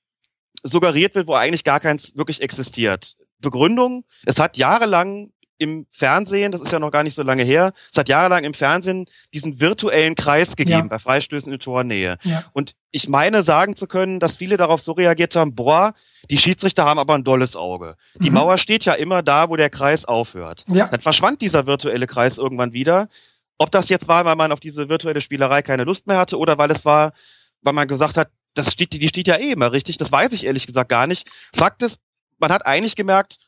suggeriert 0.62 1.16
wird, 1.16 1.26
wo 1.26 1.35
eigentlich 1.35 1.64
gar 1.64 1.81
keins 1.81 2.14
wirklich 2.16 2.42
existiert. 2.42 3.16
Begründung, 3.38 4.05
es 4.24 4.38
hat 4.38 4.57
jahrelang 4.57 5.33
im 5.61 5.87
Fernsehen, 5.92 6.53
das 6.53 6.62
ist 6.62 6.73
ja 6.73 6.79
noch 6.79 6.90
gar 6.90 7.03
nicht 7.03 7.14
so 7.14 7.23
lange 7.23 7.42
her, 7.42 7.75
es 7.92 7.99
hat 7.99 8.09
jahrelang 8.09 8.44
im 8.44 8.55
Fernsehen 8.55 9.07
diesen 9.35 9.61
virtuellen 9.61 10.14
Kreis 10.14 10.57
gegeben 10.57 10.81
ja. 10.81 10.87
bei 10.87 10.99
Freistößen 10.99 11.53
in 11.53 11.59
Tornähe. 11.59 12.16
Ja. 12.23 12.44
Und 12.55 12.75
ich 12.90 13.11
meine 13.11 13.42
sagen 13.42 13.77
zu 13.77 13.87
können, 13.87 14.20
dass 14.20 14.38
viele 14.38 14.57
darauf 14.57 14.81
so 14.81 14.92
reagiert 14.92 15.37
haben, 15.37 15.55
boah, 15.55 15.94
die 16.31 16.38
Schiedsrichter 16.38 16.87
haben 16.87 16.99
aber 16.99 17.14
ein 17.14 17.25
dolles 17.25 17.57
Auge. 17.57 17.96
Die 18.14 18.31
mhm. 18.31 18.37
Mauer 18.37 18.57
steht 18.57 18.87
ja 18.87 18.94
immer 18.94 19.23
da, 19.23 19.51
wo 19.51 19.57
der 19.57 19.68
Kreis 19.68 20.07
aufhört. 20.07 20.64
Ja. 20.66 20.88
Dann 20.88 21.01
verschwand 21.01 21.42
dieser 21.42 21.66
virtuelle 21.66 22.07
Kreis 22.07 22.38
irgendwann 22.38 22.73
wieder. 22.73 23.11
Ob 23.59 23.70
das 23.70 23.90
jetzt 23.90 24.09
war, 24.09 24.25
weil 24.25 24.37
man 24.37 24.53
auf 24.53 24.61
diese 24.61 24.88
virtuelle 24.88 25.20
Spielerei 25.20 25.61
keine 25.61 25.85
Lust 25.85 26.07
mehr 26.07 26.16
hatte 26.16 26.38
oder 26.38 26.57
weil 26.57 26.70
es 26.70 26.87
war, 26.87 27.12
weil 27.61 27.75
man 27.75 27.87
gesagt 27.87 28.16
hat, 28.16 28.31
das 28.55 28.73
steht, 28.73 28.94
die 28.94 29.09
steht 29.09 29.27
ja 29.27 29.37
eh 29.37 29.53
immer 29.53 29.73
richtig, 29.73 29.99
das 29.99 30.11
weiß 30.11 30.33
ich 30.33 30.44
ehrlich 30.44 30.66
gesagt 30.66 30.88
gar 30.88 31.07
nicht. 31.07 31.29
Fakt 31.55 31.83
ist, 31.83 31.99
man 32.38 32.51
hat 32.51 32.64
eigentlich 32.64 32.96
gemerkt, 32.96 33.38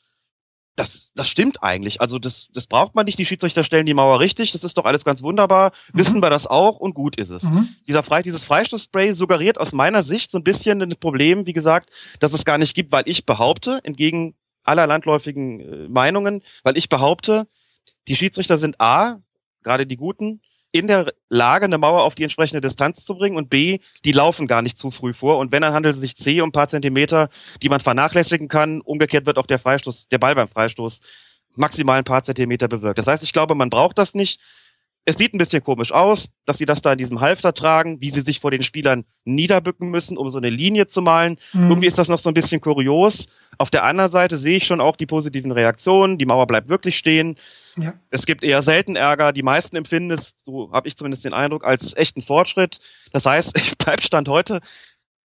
das, 0.76 1.11
das 1.14 1.28
stimmt 1.28 1.62
eigentlich. 1.62 2.00
Also 2.00 2.18
das, 2.18 2.48
das 2.54 2.66
braucht 2.66 2.94
man 2.94 3.04
nicht. 3.04 3.18
Die 3.18 3.26
Schiedsrichter 3.26 3.62
stellen 3.62 3.85
die 3.85 3.94
Mauer 3.94 4.20
richtig. 4.20 4.52
Das 4.52 4.64
ist 4.64 4.78
doch 4.78 4.87
alles 4.87 5.04
ganz 5.04 5.22
wunderbar. 5.22 5.72
Mhm. 5.92 5.98
Wissen 5.98 6.22
wir 6.22 6.30
das 6.30 6.46
auch 6.46 6.78
und 6.78 6.94
gut 6.94 7.16
ist 7.16 7.30
es. 7.30 7.42
Mhm. 7.42 7.68
Dieser 7.87 8.02
Frei, 8.02 8.22
dieses 8.22 8.44
Freistoßspray 8.44 9.14
suggeriert 9.14 9.58
aus 9.58 9.72
meiner 9.72 10.02
Sicht 10.02 10.30
so 10.30 10.38
ein 10.38 10.44
bisschen 10.44 10.80
ein 10.80 10.96
Problem, 10.98 11.46
wie 11.46 11.52
gesagt, 11.52 11.90
dass 12.20 12.32
es 12.32 12.44
gar 12.44 12.58
nicht 12.58 12.74
gibt, 12.74 12.90
weil 12.90 13.04
ich 13.06 13.26
behaupte, 13.26 13.80
entgegen 13.85 14.35
aller 14.64 14.87
landläufigen 14.87 15.61
äh, 15.61 15.88
Meinungen, 15.88 16.42
weil 16.62 16.76
ich 16.78 16.88
behaupte, 16.88 17.46
die 18.08 18.16
Schiedsrichter 18.16 18.58
sind 18.58 18.80
A, 18.80 19.20
gerade 19.62 19.87
die 19.87 19.96
Guten, 19.96 20.40
in 20.72 20.87
der 20.87 21.12
Lage, 21.28 21.66
eine 21.66 21.78
Mauer 21.78 22.02
auf 22.02 22.14
die 22.14 22.22
entsprechende 22.22 22.62
Distanz 22.62 23.04
zu 23.04 23.14
bringen 23.14 23.37
und 23.37 23.50
B, 23.50 23.78
die 24.04 24.12
laufen 24.12 24.46
gar 24.46 24.62
nicht 24.62 24.78
zu 24.78 24.90
früh 24.90 25.12
vor 25.12 25.38
und 25.38 25.52
wenn, 25.52 25.62
dann 25.62 25.74
handelt 25.74 25.96
es 25.96 26.00
sich 26.00 26.16
C 26.16 26.40
um 26.40 26.48
ein 26.48 26.52
paar 26.52 26.68
Zentimeter, 26.68 27.28
die 27.62 27.68
man 27.68 27.80
vernachlässigen 27.80 28.48
kann. 28.48 28.80
Umgekehrt 28.80 29.26
wird 29.26 29.38
auch 29.38 29.46
der 29.46 29.58
Freistoß, 29.58 30.08
der 30.08 30.18
Ball 30.18 30.35
beim 30.35 30.48
Freistoß 30.48 31.00
maximal 31.54 31.98
ein 31.98 32.04
paar 32.04 32.24
Zentimeter 32.24 32.68
bewirkt. 32.68 32.98
Das 32.98 33.06
heißt, 33.06 33.22
ich 33.22 33.35
glaube, 33.35 33.54
man 33.54 33.68
braucht 33.70 33.98
das 33.98 34.14
nicht. 34.14 34.40
Es 35.04 35.16
sieht 35.16 35.35
ein 35.35 35.38
bisschen 35.38 35.64
komisch 35.64 35.92
aus, 35.92 36.28
dass 36.46 36.58
sie 36.58 36.64
das 36.64 36.80
da 36.80 36.92
in 36.92 36.98
diesem 36.98 37.20
Halfter 37.20 37.52
tragen, 37.52 38.00
wie 38.00 38.11
sie 38.11 38.22
sich 38.22 38.40
vor 38.40 38.52
den 38.52 38.62
Spielern 38.62 39.04
niederbücken 39.24 39.90
müssen, 39.90 40.16
um 40.16 40.30
so 40.30 40.38
eine 40.38 40.48
Linie 40.48 40.87
zu 40.87 41.02
malen. 41.02 41.38
Mhm. 41.52 41.70
Irgendwie 41.70 41.88
ist 41.88 41.98
das 41.98 42.08
noch 42.08 42.20
so 42.20 42.30
ein 42.30 42.35
bisschen 42.35 42.61
kurios. 42.61 43.26
Auf 43.58 43.68
der 43.68 43.85
anderen 43.85 44.12
Seite 44.12 44.38
sehe 44.38 44.56
ich 44.56 44.64
schon 44.64 44.80
auch 44.80 44.96
die 44.96 45.06
positiven 45.06 45.50
Reaktionen. 45.50 46.18
Die 46.18 46.26
Mauer 46.26 46.46
bleibt 46.46 46.68
wirklich 46.68 46.96
stehen. 46.96 47.37
Ja. 47.76 47.94
Es 48.11 48.26
gibt 48.26 48.44
eher 48.44 48.62
selten 48.62 48.96
Ärger. 48.96 49.32
Die 49.32 49.42
meisten 49.42 49.76
empfinden 49.76 50.18
es, 50.18 50.35
so 50.44 50.70
habe 50.72 50.88
ich 50.88 50.96
zumindest 50.96 51.24
den 51.24 51.35
Eindruck, 51.35 51.64
als 51.64 51.96
echten 51.96 52.22
Fortschritt. 52.22 52.80
Das 53.12 53.24
heißt, 53.24 53.52
ich 53.56 53.76
bleibe 53.78 54.02
Stand 54.02 54.28
heute 54.28 54.61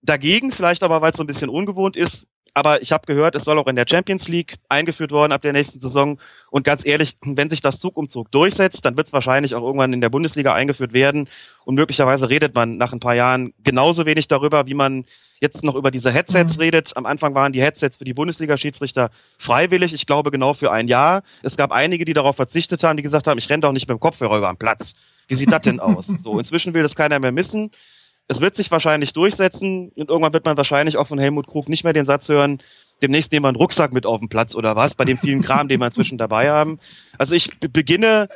dagegen, 0.01 0.51
vielleicht 0.51 0.83
aber, 0.83 1.01
weil 1.01 1.11
es 1.11 1.17
so 1.17 1.23
ein 1.23 1.27
bisschen 1.27 1.49
ungewohnt 1.49 1.95
ist. 1.95 2.27
Aber 2.53 2.81
ich 2.81 2.91
habe 2.91 3.05
gehört, 3.05 3.35
es 3.35 3.43
soll 3.43 3.59
auch 3.59 3.67
in 3.67 3.75
der 3.75 3.85
Champions 3.89 4.27
League 4.27 4.57
eingeführt 4.69 5.11
worden 5.11 5.31
ab 5.31 5.41
der 5.41 5.53
nächsten 5.53 5.79
Saison. 5.79 6.19
Und 6.49 6.63
ganz 6.63 6.85
ehrlich, 6.85 7.17
wenn 7.23 7.49
sich 7.49 7.61
das 7.61 7.79
Zug 7.79 7.97
um 7.97 8.09
Zug 8.09 8.31
durchsetzt, 8.31 8.83
dann 8.83 8.97
wird 8.97 9.07
es 9.07 9.13
wahrscheinlich 9.13 9.55
auch 9.55 9.63
irgendwann 9.63 9.93
in 9.93 10.01
der 10.01 10.09
Bundesliga 10.09 10.53
eingeführt 10.53 10.93
werden. 10.93 11.29
Und 11.65 11.75
möglicherweise 11.75 12.29
redet 12.29 12.55
man 12.55 12.77
nach 12.77 12.93
ein 12.93 12.99
paar 12.99 13.15
Jahren 13.15 13.53
genauso 13.63 14.05
wenig 14.05 14.27
darüber, 14.27 14.65
wie 14.65 14.73
man 14.73 15.05
jetzt 15.39 15.63
noch 15.63 15.75
über 15.75 15.91
diese 15.91 16.11
Headsets 16.11 16.55
mhm. 16.55 16.61
redet. 16.61 16.97
Am 16.97 17.05
Anfang 17.05 17.35
waren 17.35 17.53
die 17.53 17.61
Headsets 17.61 17.97
für 17.97 18.05
die 18.05 18.13
Bundesliga-Schiedsrichter 18.13 19.11
freiwillig. 19.37 19.93
Ich 19.93 20.05
glaube 20.05 20.31
genau 20.31 20.53
für 20.53 20.71
ein 20.71 20.87
Jahr. 20.87 21.23
Es 21.43 21.57
gab 21.57 21.71
einige, 21.71 22.05
die 22.05 22.13
darauf 22.13 22.35
verzichtet 22.35 22.83
haben, 22.83 22.97
die 22.97 23.03
gesagt 23.03 23.27
haben, 23.27 23.37
ich 23.37 23.49
renne 23.49 23.61
doch 23.61 23.71
nicht 23.71 23.87
mit 23.87 23.97
dem 23.97 23.99
Kopfhörer 23.99 24.37
über 24.37 24.51
den 24.51 24.57
Platz. 24.57 24.95
Wie 25.27 25.35
sieht 25.35 25.51
das 25.51 25.61
denn 25.61 25.79
aus? 25.79 26.07
So, 26.23 26.39
inzwischen 26.39 26.73
will 26.73 26.83
das 26.83 26.95
keiner 26.95 27.19
mehr 27.19 27.31
missen. 27.31 27.71
Es 28.27 28.41
wird 28.41 28.55
sich 28.55 28.71
wahrscheinlich 28.71 29.13
durchsetzen 29.13 29.91
und 29.95 30.09
irgendwann 30.09 30.33
wird 30.33 30.45
man 30.45 30.57
wahrscheinlich 30.57 30.97
auch 30.97 31.07
von 31.07 31.19
Helmut 31.19 31.47
Krug 31.47 31.69
nicht 31.69 31.83
mehr 31.83 31.93
den 31.93 32.05
Satz 32.05 32.27
hören, 32.27 32.59
demnächst 33.01 33.31
nehmen 33.31 33.43
wir 33.43 33.49
einen 33.49 33.57
Rucksack 33.57 33.93
mit 33.93 34.05
auf 34.05 34.19
den 34.19 34.29
Platz 34.29 34.55
oder 34.55 34.75
was, 34.75 34.95
bei 34.95 35.05
dem 35.05 35.17
vielen 35.17 35.41
Kram, 35.41 35.67
den 35.67 35.79
wir 35.79 35.87
inzwischen 35.87 36.17
dabei 36.17 36.49
haben. 36.49 36.79
Also 37.17 37.33
ich 37.33 37.59
beginne, 37.59 38.29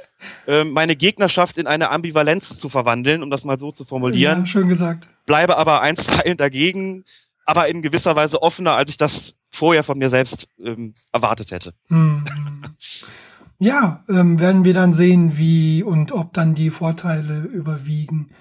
äh, 0.48 0.64
meine 0.64 0.96
Gegnerschaft 0.96 1.58
in 1.58 1.68
eine 1.68 1.90
Ambivalenz 1.90 2.58
zu 2.60 2.70
verwandeln, 2.70 3.24
um 3.24 3.30
das 3.30 3.44
mal 3.44 3.60
so 3.60 3.72
zu 3.72 3.86
formulieren. 3.86 4.40
Ja, 4.40 4.46
schön 4.46 4.68
gesagt. 4.68 5.08
Bleibe 5.26 5.58
aber 5.58 5.82
einstweilen 5.82 6.38
dagegen, 6.38 7.06
aber 7.46 7.68
in 7.68 7.82
gewisser 7.82 8.16
Weise 8.16 8.42
offener, 8.42 8.76
als 8.76 8.90
ich 8.90 8.98
das 8.98 9.34
vorher 9.50 9.84
von 9.84 9.98
mir 9.98 10.10
selbst 10.10 10.48
ähm, 10.64 10.94
erwartet 11.12 11.52
hätte. 11.52 11.74
Hm. 11.88 12.24
Ja, 13.60 14.04
ähm, 14.10 14.40
werden 14.40 14.64
wir 14.64 14.74
dann 14.74 14.94
sehen, 14.94 15.38
wie 15.38 15.84
und 15.84 16.12
ob 16.14 16.34
dann 16.34 16.56
die 16.56 16.70
Vorteile 16.70 17.42
überwiegen. 17.42 18.32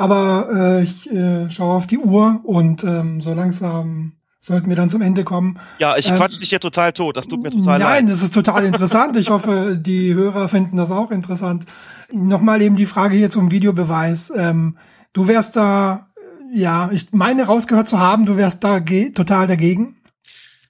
Aber 0.00 0.48
äh, 0.50 0.82
ich 0.82 1.10
äh, 1.10 1.50
schaue 1.50 1.76
auf 1.76 1.86
die 1.86 1.98
Uhr 1.98 2.40
und 2.44 2.84
ähm, 2.84 3.20
so 3.20 3.34
langsam 3.34 4.14
sollten 4.38 4.70
wir 4.70 4.76
dann 4.76 4.88
zum 4.88 5.02
Ende 5.02 5.24
kommen. 5.24 5.58
Ja, 5.78 5.98
ich 5.98 6.08
ähm, 6.08 6.16
quatsch 6.16 6.40
dich 6.40 6.48
hier 6.48 6.58
total 6.58 6.94
tot. 6.94 7.18
Das 7.18 7.28
tut 7.28 7.42
mir 7.42 7.50
total 7.50 7.78
nein, 7.78 7.80
leid. 7.80 7.88
Nein, 7.90 8.06
das 8.08 8.22
ist 8.22 8.32
total 8.32 8.64
interessant. 8.64 9.18
Ich 9.18 9.28
hoffe, 9.28 9.76
die 9.80 10.14
Hörer 10.14 10.48
finden 10.48 10.78
das 10.78 10.90
auch 10.90 11.10
interessant. 11.10 11.66
Nochmal 12.10 12.62
eben 12.62 12.76
die 12.76 12.86
Frage 12.86 13.14
hier 13.14 13.28
zum 13.28 13.50
Videobeweis. 13.50 14.32
Ähm, 14.34 14.78
du 15.12 15.28
wärst 15.28 15.56
da, 15.56 16.06
ja, 16.50 16.88
ich 16.92 17.12
meine 17.12 17.44
rausgehört 17.44 17.86
zu 17.86 17.98
haben, 17.98 18.24
du 18.24 18.38
wärst 18.38 18.64
da 18.64 18.80
total 18.80 19.48
dagegen. 19.48 19.96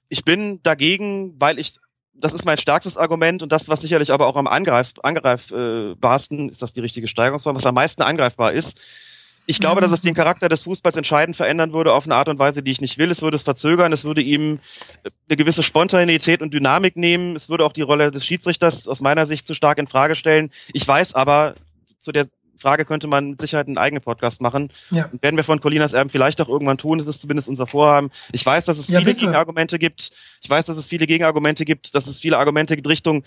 Ich 0.08 0.24
bin 0.24 0.58
dagegen, 0.64 1.36
weil 1.38 1.60
ich 1.60 1.78
das 2.14 2.34
ist 2.34 2.44
mein 2.44 2.58
stärkstes 2.58 2.96
Argument 2.96 3.42
und 3.42 3.50
das, 3.50 3.68
was 3.68 3.80
sicherlich 3.80 4.10
aber 4.10 4.26
auch 4.26 4.36
am 4.36 4.46
angreif, 4.46 4.92
angreifbarsten, 5.02 6.50
ist 6.50 6.60
das 6.60 6.74
die 6.74 6.80
richtige 6.80 7.08
Steigerungsform, 7.08 7.56
was 7.56 7.64
am 7.64 7.74
meisten 7.74 8.02
angreifbar 8.02 8.52
ist, 8.52 8.74
ich 9.50 9.58
glaube, 9.58 9.80
dass 9.80 9.90
es 9.90 10.00
den 10.00 10.14
Charakter 10.14 10.48
des 10.48 10.62
Fußballs 10.62 10.96
entscheidend 10.96 11.36
verändern 11.36 11.72
würde 11.72 11.92
auf 11.92 12.04
eine 12.04 12.14
Art 12.14 12.28
und 12.28 12.38
Weise, 12.38 12.62
die 12.62 12.70
ich 12.70 12.80
nicht 12.80 12.98
will. 12.98 13.10
Es 13.10 13.20
würde 13.20 13.36
es 13.36 13.42
verzögern, 13.42 13.92
es 13.92 14.04
würde 14.04 14.22
ihm 14.22 14.60
eine 15.28 15.36
gewisse 15.36 15.64
Spontaneität 15.64 16.40
und 16.40 16.54
Dynamik 16.54 16.96
nehmen. 16.96 17.34
Es 17.34 17.48
würde 17.48 17.64
auch 17.64 17.72
die 17.72 17.82
Rolle 17.82 18.12
des 18.12 18.24
Schiedsrichters 18.24 18.86
aus 18.86 19.00
meiner 19.00 19.26
Sicht 19.26 19.48
zu 19.48 19.54
stark 19.54 19.78
in 19.78 19.88
Frage 19.88 20.14
stellen. 20.14 20.52
Ich 20.72 20.86
weiß 20.86 21.14
aber, 21.14 21.54
zu 22.00 22.12
der 22.12 22.28
Frage 22.60 22.84
könnte 22.84 23.08
man 23.08 23.30
mit 23.30 23.40
Sicherheit 23.40 23.66
einen 23.66 23.76
eigenen 23.76 24.04
Podcast 24.04 24.40
machen. 24.40 24.70
Ja. 24.90 25.10
Werden 25.20 25.36
wir 25.36 25.42
von 25.42 25.60
Colinas 25.60 25.94
Erben 25.94 26.10
vielleicht 26.10 26.40
auch 26.40 26.48
irgendwann 26.48 26.78
tun. 26.78 26.98
Das 26.98 27.08
ist 27.08 27.20
zumindest 27.20 27.48
unser 27.48 27.66
Vorhaben. 27.66 28.12
Ich 28.30 28.46
weiß, 28.46 28.66
dass 28.66 28.78
es 28.78 28.86
ja, 28.86 29.00
viele 29.00 29.10
bitte. 29.10 29.24
Gegenargumente 29.24 29.80
gibt. 29.80 30.12
Ich 30.42 30.48
weiß, 30.48 30.66
dass 30.66 30.76
es 30.76 30.86
viele 30.86 31.08
Gegenargumente 31.08 31.64
gibt, 31.64 31.92
dass 31.96 32.06
es 32.06 32.20
viele 32.20 32.38
Argumente 32.38 32.76
gibt 32.76 32.86
Richtung 32.86 33.24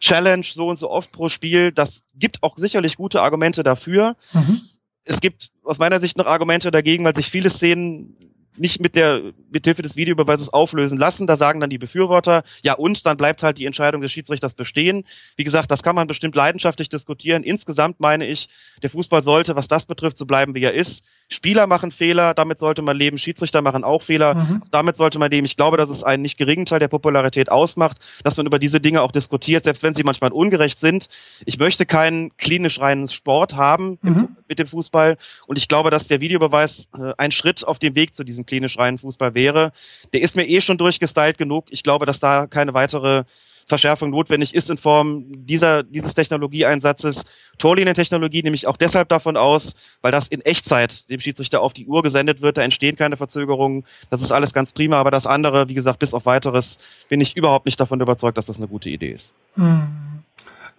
Challenge 0.00 0.44
so 0.44 0.68
und 0.68 0.78
so 0.78 0.90
oft 0.90 1.12
pro 1.12 1.28
Spiel. 1.28 1.70
Das 1.70 1.90
gibt 2.14 2.42
auch 2.42 2.56
sicherlich 2.56 2.96
gute 2.96 3.20
Argumente 3.20 3.62
dafür. 3.62 4.16
Mhm 4.32 4.62
es 5.06 5.20
gibt 5.20 5.50
aus 5.62 5.78
meiner 5.78 6.00
Sicht 6.00 6.16
noch 6.18 6.26
Argumente 6.26 6.70
dagegen, 6.70 7.04
weil 7.04 7.16
sich 7.16 7.30
viele 7.30 7.50
Szenen 7.50 8.16
nicht 8.58 8.80
mit 8.80 8.94
der 8.94 9.32
mit 9.50 9.64
Hilfe 9.64 9.82
des 9.82 9.96
Videobeweises 9.96 10.48
auflösen 10.48 10.98
lassen. 10.98 11.26
Da 11.26 11.36
sagen 11.36 11.60
dann 11.60 11.70
die 11.70 11.78
Befürworter, 11.78 12.42
ja 12.62 12.74
und 12.74 13.04
dann 13.06 13.16
bleibt 13.16 13.42
halt 13.42 13.58
die 13.58 13.66
Entscheidung 13.66 14.00
des 14.00 14.12
Schiedsrichters 14.12 14.54
bestehen. 14.54 15.04
Wie 15.36 15.44
gesagt, 15.44 15.70
das 15.70 15.82
kann 15.82 15.94
man 15.94 16.06
bestimmt 16.06 16.34
leidenschaftlich 16.34 16.88
diskutieren. 16.88 17.44
Insgesamt 17.44 18.00
meine 18.00 18.26
ich, 18.26 18.48
der 18.82 18.90
Fußball 18.90 19.22
sollte, 19.22 19.56
was 19.56 19.68
das 19.68 19.86
betrifft, 19.86 20.18
so 20.18 20.26
bleiben 20.26 20.54
wie 20.54 20.64
er 20.64 20.74
ist. 20.74 21.02
Spieler 21.28 21.66
machen 21.66 21.90
Fehler, 21.90 22.34
damit 22.34 22.60
sollte 22.60 22.82
man 22.82 22.96
leben. 22.96 23.18
Schiedsrichter 23.18 23.60
machen 23.60 23.82
auch 23.82 24.02
Fehler, 24.02 24.34
mhm. 24.34 24.62
damit 24.70 24.96
sollte 24.96 25.18
man 25.18 25.30
leben. 25.30 25.44
Ich 25.44 25.56
glaube, 25.56 25.76
dass 25.76 25.90
es 25.90 26.04
einen 26.04 26.22
nicht 26.22 26.38
geringen 26.38 26.66
Teil 26.66 26.78
der 26.78 26.88
Popularität 26.88 27.50
ausmacht, 27.50 27.98
dass 28.22 28.36
man 28.36 28.46
über 28.46 28.58
diese 28.60 28.80
Dinge 28.80 29.02
auch 29.02 29.10
diskutiert, 29.10 29.64
selbst 29.64 29.82
wenn 29.82 29.94
sie 29.94 30.04
manchmal 30.04 30.30
ungerecht 30.30 30.78
sind. 30.78 31.08
Ich 31.44 31.58
möchte 31.58 31.84
keinen 31.84 32.36
klinisch 32.36 32.78
reinen 32.78 33.08
Sport 33.08 33.56
haben 33.56 33.98
mhm. 34.02 34.08
im, 34.08 34.36
mit 34.48 34.58
dem 34.60 34.68
Fußball 34.68 35.18
und 35.46 35.56
ich 35.56 35.66
glaube, 35.66 35.90
dass 35.90 36.06
der 36.06 36.20
Videobeweis 36.20 36.86
äh, 36.96 37.12
ein 37.18 37.32
Schritt 37.32 37.66
auf 37.66 37.80
dem 37.80 37.96
Weg 37.96 38.14
zu 38.14 38.22
diesem 38.22 38.46
klinisch 38.46 38.78
reinen 38.78 38.98
Fußball 38.98 39.34
wäre. 39.34 39.72
Der 40.12 40.22
ist 40.22 40.36
mir 40.36 40.46
eh 40.46 40.60
schon 40.60 40.78
durchgestylt 40.78 41.38
genug. 41.38 41.66
Ich 41.70 41.82
glaube, 41.82 42.06
dass 42.06 42.20
da 42.20 42.46
keine 42.46 42.72
weitere 42.74 43.24
Verschärfung 43.66 44.10
notwendig 44.10 44.54
ist 44.54 44.70
in 44.70 44.78
Form 44.78 45.24
dieser, 45.44 45.82
dieses 45.82 46.14
Technologieeinsatzes. 46.14 47.24
Torlinientechnologie 47.58 48.42
nehme 48.42 48.54
ich 48.54 48.66
auch 48.66 48.76
deshalb 48.76 49.08
davon 49.08 49.36
aus, 49.36 49.74
weil 50.02 50.12
das 50.12 50.28
in 50.28 50.40
Echtzeit 50.40 51.08
dem 51.10 51.20
Schiedsrichter 51.20 51.60
auf 51.60 51.72
die 51.72 51.86
Uhr 51.86 52.02
gesendet 52.02 52.42
wird. 52.42 52.58
Da 52.58 52.62
entstehen 52.62 52.96
keine 52.96 53.16
Verzögerungen. 53.16 53.84
Das 54.10 54.22
ist 54.22 54.30
alles 54.30 54.52
ganz 54.52 54.72
prima. 54.72 54.98
Aber 54.98 55.10
das 55.10 55.26
andere, 55.26 55.68
wie 55.68 55.74
gesagt, 55.74 55.98
bis 55.98 56.14
auf 56.14 56.26
weiteres, 56.26 56.78
bin 57.08 57.20
ich 57.20 57.36
überhaupt 57.36 57.66
nicht 57.66 57.80
davon 57.80 58.00
überzeugt, 58.00 58.38
dass 58.38 58.46
das 58.46 58.56
eine 58.56 58.68
gute 58.68 58.88
Idee 58.88 59.12
ist. 59.12 59.32
Hm. 59.56 59.88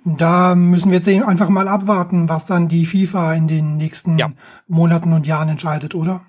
Da 0.05 0.55
müssen 0.55 0.91
wir 0.91 0.99
jetzt 0.99 1.09
einfach 1.09 1.49
mal 1.49 1.67
abwarten, 1.67 2.29
was 2.29 2.45
dann 2.45 2.69
die 2.69 2.85
FIFA 2.85 3.33
in 3.33 3.47
den 3.49 3.75
nächsten 3.75 4.17
ja. 4.17 4.31
Monaten 4.67 5.11
und 5.11 5.27
Jahren 5.27 5.49
entscheidet, 5.49 5.95
oder? 5.95 6.21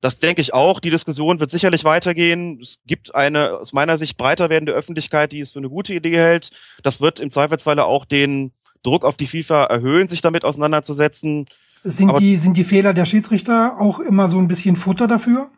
Das 0.00 0.18
denke 0.18 0.40
ich 0.40 0.54
auch. 0.54 0.80
Die 0.80 0.90
Diskussion 0.90 1.40
wird 1.40 1.50
sicherlich 1.50 1.84
weitergehen. 1.84 2.60
Es 2.62 2.78
gibt 2.86 3.14
eine 3.14 3.58
aus 3.58 3.72
meiner 3.72 3.98
Sicht 3.98 4.16
breiter 4.16 4.48
werdende 4.48 4.72
Öffentlichkeit, 4.72 5.32
die 5.32 5.40
es 5.40 5.52
für 5.52 5.58
eine 5.58 5.68
gute 5.68 5.94
Idee 5.94 6.16
hält. 6.16 6.50
Das 6.82 7.00
wird 7.00 7.20
im 7.20 7.30
Zweifelsfalle 7.30 7.84
auch 7.84 8.06
den 8.06 8.52
Druck 8.82 9.04
auf 9.04 9.16
die 9.16 9.26
FIFA 9.26 9.64
erhöhen, 9.64 10.08
sich 10.08 10.22
damit 10.22 10.44
auseinanderzusetzen. 10.44 11.46
Sind 11.84 12.18
die, 12.18 12.36
sind 12.36 12.56
die 12.56 12.64
Fehler 12.64 12.94
der 12.94 13.04
Schiedsrichter 13.04 13.76
auch 13.78 14.00
immer 14.00 14.28
so 14.28 14.38
ein 14.38 14.48
bisschen 14.48 14.76
Futter 14.76 15.06
dafür? 15.06 15.50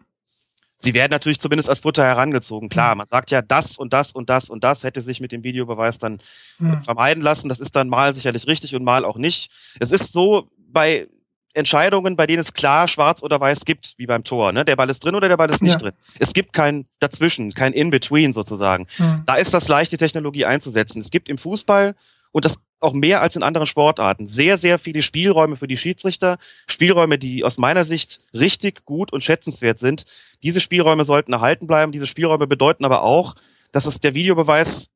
Sie 0.80 0.94
werden 0.94 1.12
natürlich 1.12 1.38
zumindest 1.40 1.68
als 1.68 1.80
Futter 1.80 2.04
herangezogen. 2.04 2.68
Klar, 2.68 2.96
man 2.96 3.06
sagt 3.08 3.30
ja, 3.30 3.40
das 3.40 3.78
und 3.78 3.92
das 3.92 4.10
und 4.10 4.28
das 4.28 4.50
und 4.50 4.64
das 4.64 4.82
hätte 4.82 5.02
sich 5.02 5.20
mit 5.20 5.30
dem 5.30 5.44
Videobeweis 5.44 5.98
dann 5.98 6.20
hm. 6.58 6.82
vermeiden 6.82 7.22
lassen. 7.22 7.48
Das 7.48 7.60
ist 7.60 7.76
dann 7.76 7.88
mal 7.88 8.14
sicherlich 8.14 8.48
richtig 8.48 8.74
und 8.74 8.82
mal 8.82 9.04
auch 9.04 9.16
nicht. 9.16 9.50
Es 9.78 9.92
ist 9.92 10.12
so 10.12 10.48
bei 10.58 11.06
Entscheidungen, 11.54 12.16
bei 12.16 12.26
denen 12.26 12.42
es 12.42 12.54
klar 12.54 12.88
schwarz 12.88 13.22
oder 13.22 13.40
weiß 13.40 13.64
gibt, 13.64 13.94
wie 13.98 14.06
beim 14.06 14.24
Tor. 14.24 14.52
Ne? 14.52 14.64
Der 14.64 14.76
Ball 14.76 14.88
ist 14.90 15.04
drin 15.04 15.14
oder 15.14 15.28
der 15.28 15.36
Ball 15.36 15.50
ist 15.50 15.62
nicht 15.62 15.72
ja. 15.72 15.78
drin. 15.78 15.92
Es 16.18 16.32
gibt 16.32 16.52
kein 16.52 16.86
Dazwischen, 16.98 17.52
kein 17.52 17.72
In-Between 17.72 18.32
sozusagen. 18.32 18.86
Mhm. 18.98 19.22
Da 19.26 19.36
ist 19.36 19.52
das 19.52 19.68
leicht, 19.68 19.92
die 19.92 19.98
Technologie 19.98 20.44
einzusetzen. 20.44 21.02
Es 21.02 21.10
gibt 21.10 21.28
im 21.28 21.38
Fußball 21.38 21.94
und 22.32 22.44
das 22.44 22.56
auch 22.80 22.94
mehr 22.94 23.20
als 23.20 23.36
in 23.36 23.42
anderen 23.42 23.66
Sportarten 23.66 24.28
sehr, 24.28 24.58
sehr 24.58 24.78
viele 24.78 25.02
Spielräume 25.02 25.56
für 25.56 25.68
die 25.68 25.76
Schiedsrichter. 25.76 26.38
Spielräume, 26.66 27.18
die 27.18 27.44
aus 27.44 27.58
meiner 27.58 27.84
Sicht 27.84 28.20
richtig 28.34 28.84
gut 28.84 29.12
und 29.12 29.22
schätzenswert 29.22 29.78
sind. 29.78 30.04
Diese 30.42 30.58
Spielräume 30.58 31.04
sollten 31.04 31.32
erhalten 31.32 31.66
bleiben. 31.66 31.92
Diese 31.92 32.06
Spielräume 32.06 32.46
bedeuten 32.46 32.84
aber 32.84 33.02
auch, 33.02 33.36
dass 33.70 33.86
es 33.86 34.00
der 34.00 34.14
Videobeweis 34.14 34.88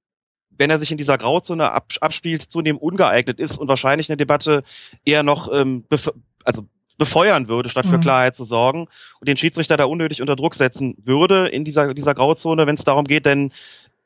wenn 0.58 0.70
er 0.70 0.78
sich 0.78 0.90
in 0.90 0.96
dieser 0.96 1.18
Grauzone 1.18 1.70
abspielt, 1.70 2.50
zunehmend 2.50 2.82
ungeeignet 2.82 3.38
ist 3.38 3.58
und 3.58 3.68
wahrscheinlich 3.68 4.08
eine 4.08 4.16
Debatte 4.16 4.64
eher 5.04 5.22
noch 5.22 5.52
ähm, 5.52 5.84
also 6.46 6.64
befeuern 6.98 7.48
würde, 7.48 7.68
statt 7.68 7.86
für 7.86 7.98
mhm. 7.98 8.02
Klarheit 8.02 8.36
zu 8.36 8.44
sorgen 8.44 8.88
und 9.20 9.28
den 9.28 9.36
Schiedsrichter 9.36 9.76
da 9.76 9.84
unnötig 9.84 10.20
unter 10.20 10.36
Druck 10.36 10.54
setzen 10.54 10.96
würde 11.04 11.48
in 11.48 11.64
dieser, 11.64 11.92
dieser 11.92 12.14
Grauzone, 12.14 12.66
wenn 12.66 12.76
es 12.76 12.84
darum 12.84 13.04
geht, 13.04 13.26
denn 13.26 13.52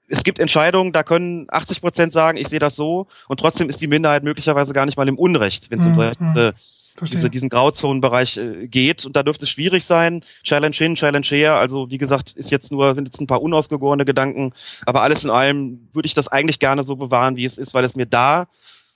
es 0.08 0.24
gibt 0.24 0.40
Entscheidungen, 0.40 0.92
da 0.92 1.04
können 1.04 1.46
80 1.50 1.80
Prozent 1.80 2.12
sagen, 2.12 2.36
ich 2.36 2.48
sehe 2.48 2.58
das 2.58 2.74
so 2.74 3.06
und 3.28 3.38
trotzdem 3.38 3.70
ist 3.70 3.80
die 3.80 3.86
Minderheit 3.86 4.24
möglicherweise 4.24 4.72
gar 4.72 4.86
nicht 4.86 4.96
mal 4.96 5.08
im 5.08 5.18
Unrecht, 5.18 5.70
wenn 5.70 5.80
es 5.80 5.86
um 5.86 5.94
mhm. 5.94 6.36
äh, 6.36 6.52
diese, 7.00 7.30
diesen 7.30 7.48
Grauzonenbereich 7.48 8.36
äh, 8.36 8.66
geht 8.66 9.06
und 9.06 9.14
da 9.14 9.22
dürfte 9.22 9.44
es 9.44 9.50
schwierig 9.50 9.84
sein. 9.84 10.24
Challenge 10.42 10.74
hin, 10.74 10.96
Challenge 10.96 11.26
her. 11.26 11.54
Also 11.54 11.90
wie 11.90 11.98
gesagt, 11.98 12.32
ist 12.32 12.50
jetzt 12.50 12.72
nur 12.72 12.96
sind 12.96 13.06
jetzt 13.06 13.20
ein 13.20 13.28
paar 13.28 13.40
unausgegorene 13.40 14.04
Gedanken, 14.04 14.52
aber 14.84 15.02
alles 15.02 15.22
in 15.22 15.30
allem 15.30 15.88
würde 15.92 16.06
ich 16.06 16.14
das 16.14 16.26
eigentlich 16.26 16.58
gerne 16.58 16.82
so 16.82 16.96
bewahren, 16.96 17.36
wie 17.36 17.44
es 17.44 17.56
ist, 17.56 17.72
weil 17.72 17.84
es 17.84 17.94
mir 17.94 18.06
da 18.06 18.48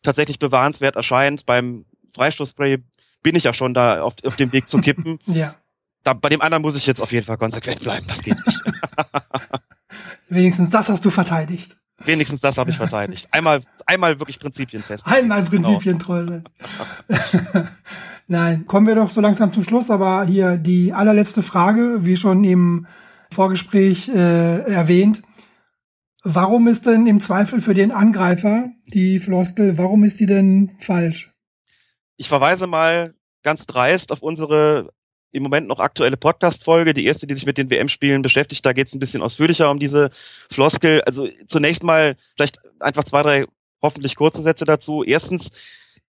tatsächlich 0.03 0.41
bewahrenswert 0.41 0.97
erscheint. 0.97 1.47
Beim 1.47 1.85
Freistoßspray 2.15 2.79
bin 3.25 3.35
ich 3.35 3.43
ja 3.43 3.53
schon 3.53 3.75
da 3.75 4.03
auf, 4.03 4.15
auf 4.25 4.37
dem 4.37 4.53
Weg 4.53 4.69
zu 4.69 4.79
kippen. 4.79 5.19
ja. 5.27 5.57
Da, 6.05 6.13
bei 6.13 6.29
dem 6.29 6.43
anderen 6.43 6.63
muss 6.63 6.77
ich 6.77 6.87
jetzt 6.87 7.01
auf 7.01 7.11
jeden 7.11 7.27
Fall 7.27 7.39
konsequent 7.39 7.81
bleiben. 7.81 8.07
Das 8.07 8.23
geht 8.23 8.37
nicht. 8.47 8.63
Wenigstens 10.29 10.71
das 10.71 10.89
hast 10.89 11.05
du 11.05 11.11
verteidigt. 11.11 11.77
Wenigstens 11.99 12.41
das 12.41 12.59
habe 12.59 12.71
ich 12.71 12.77
verteidigt. 12.77 13.29
Einmal, 13.31 13.63
einmal 13.87 14.19
wirklich 14.19 14.39
Prinzipien 14.39 14.83
fest. 14.83 15.05
Einmal 15.07 15.43
Prinzipien 15.43 15.99
treu 15.99 16.25
sein. 16.25 16.45
Nein, 18.27 18.67
kommen 18.67 18.87
wir 18.87 18.95
doch 18.95 19.11
so 19.11 19.21
langsam 19.21 19.53
zum 19.53 19.65
Schluss, 19.65 19.91
aber 19.91 20.25
hier 20.25 20.57
die 20.57 20.93
allerletzte 20.93 21.43
Frage, 21.43 22.05
wie 22.05 22.17
schon 22.17 22.43
im 22.45 22.87
Vorgespräch 23.31 24.09
äh, 24.09 24.61
erwähnt. 24.61 25.23
Warum 26.23 26.69
ist 26.69 26.87
denn 26.87 27.07
im 27.07 27.21
Zweifel 27.21 27.61
für 27.61 27.75
den 27.75 27.93
Angreifer 27.93 28.71
die 28.87 29.19
Floskel, 29.21 29.79
warum 29.79 30.05
ist 30.05 30.21
die 30.21 30.27
denn 30.27 30.71
falsch? 30.79 31.34
Ich 32.17 32.29
verweise 32.29 32.67
mal 32.67 33.15
ganz 33.43 33.67
dreist 33.67 34.13
auf 34.13 34.23
unsere 34.23 34.91
im 35.35 35.43
Moment 35.43 35.67
noch 35.67 35.81
aktuelle 35.81 36.17
Podcast-Folge, 36.17 36.95
die 36.95 37.05
erste, 37.07 37.27
die 37.27 37.35
sich 37.35 37.45
mit 37.45 37.59
den 37.59 37.69
WM-Spielen 37.69 38.23
beschäftigt. 38.23 38.65
Da 38.65 38.73
geht 38.73 38.87
es 38.87 38.95
ein 38.95 39.01
bisschen 39.01 39.21
ausführlicher 39.21 39.69
um 39.69 39.81
diese 39.81 40.11
Floskel. 40.49 41.03
Also 41.03 41.29
zunächst 41.49 41.83
mal 41.83 42.17
vielleicht 42.37 42.61
einfach 42.79 43.05
zwei, 43.05 43.23
drei 43.23 43.47
hoffentlich 43.83 44.15
kurze 44.15 44.43
Sätze 44.45 44.65
dazu. 44.65 45.03
Erstens, 45.03 45.51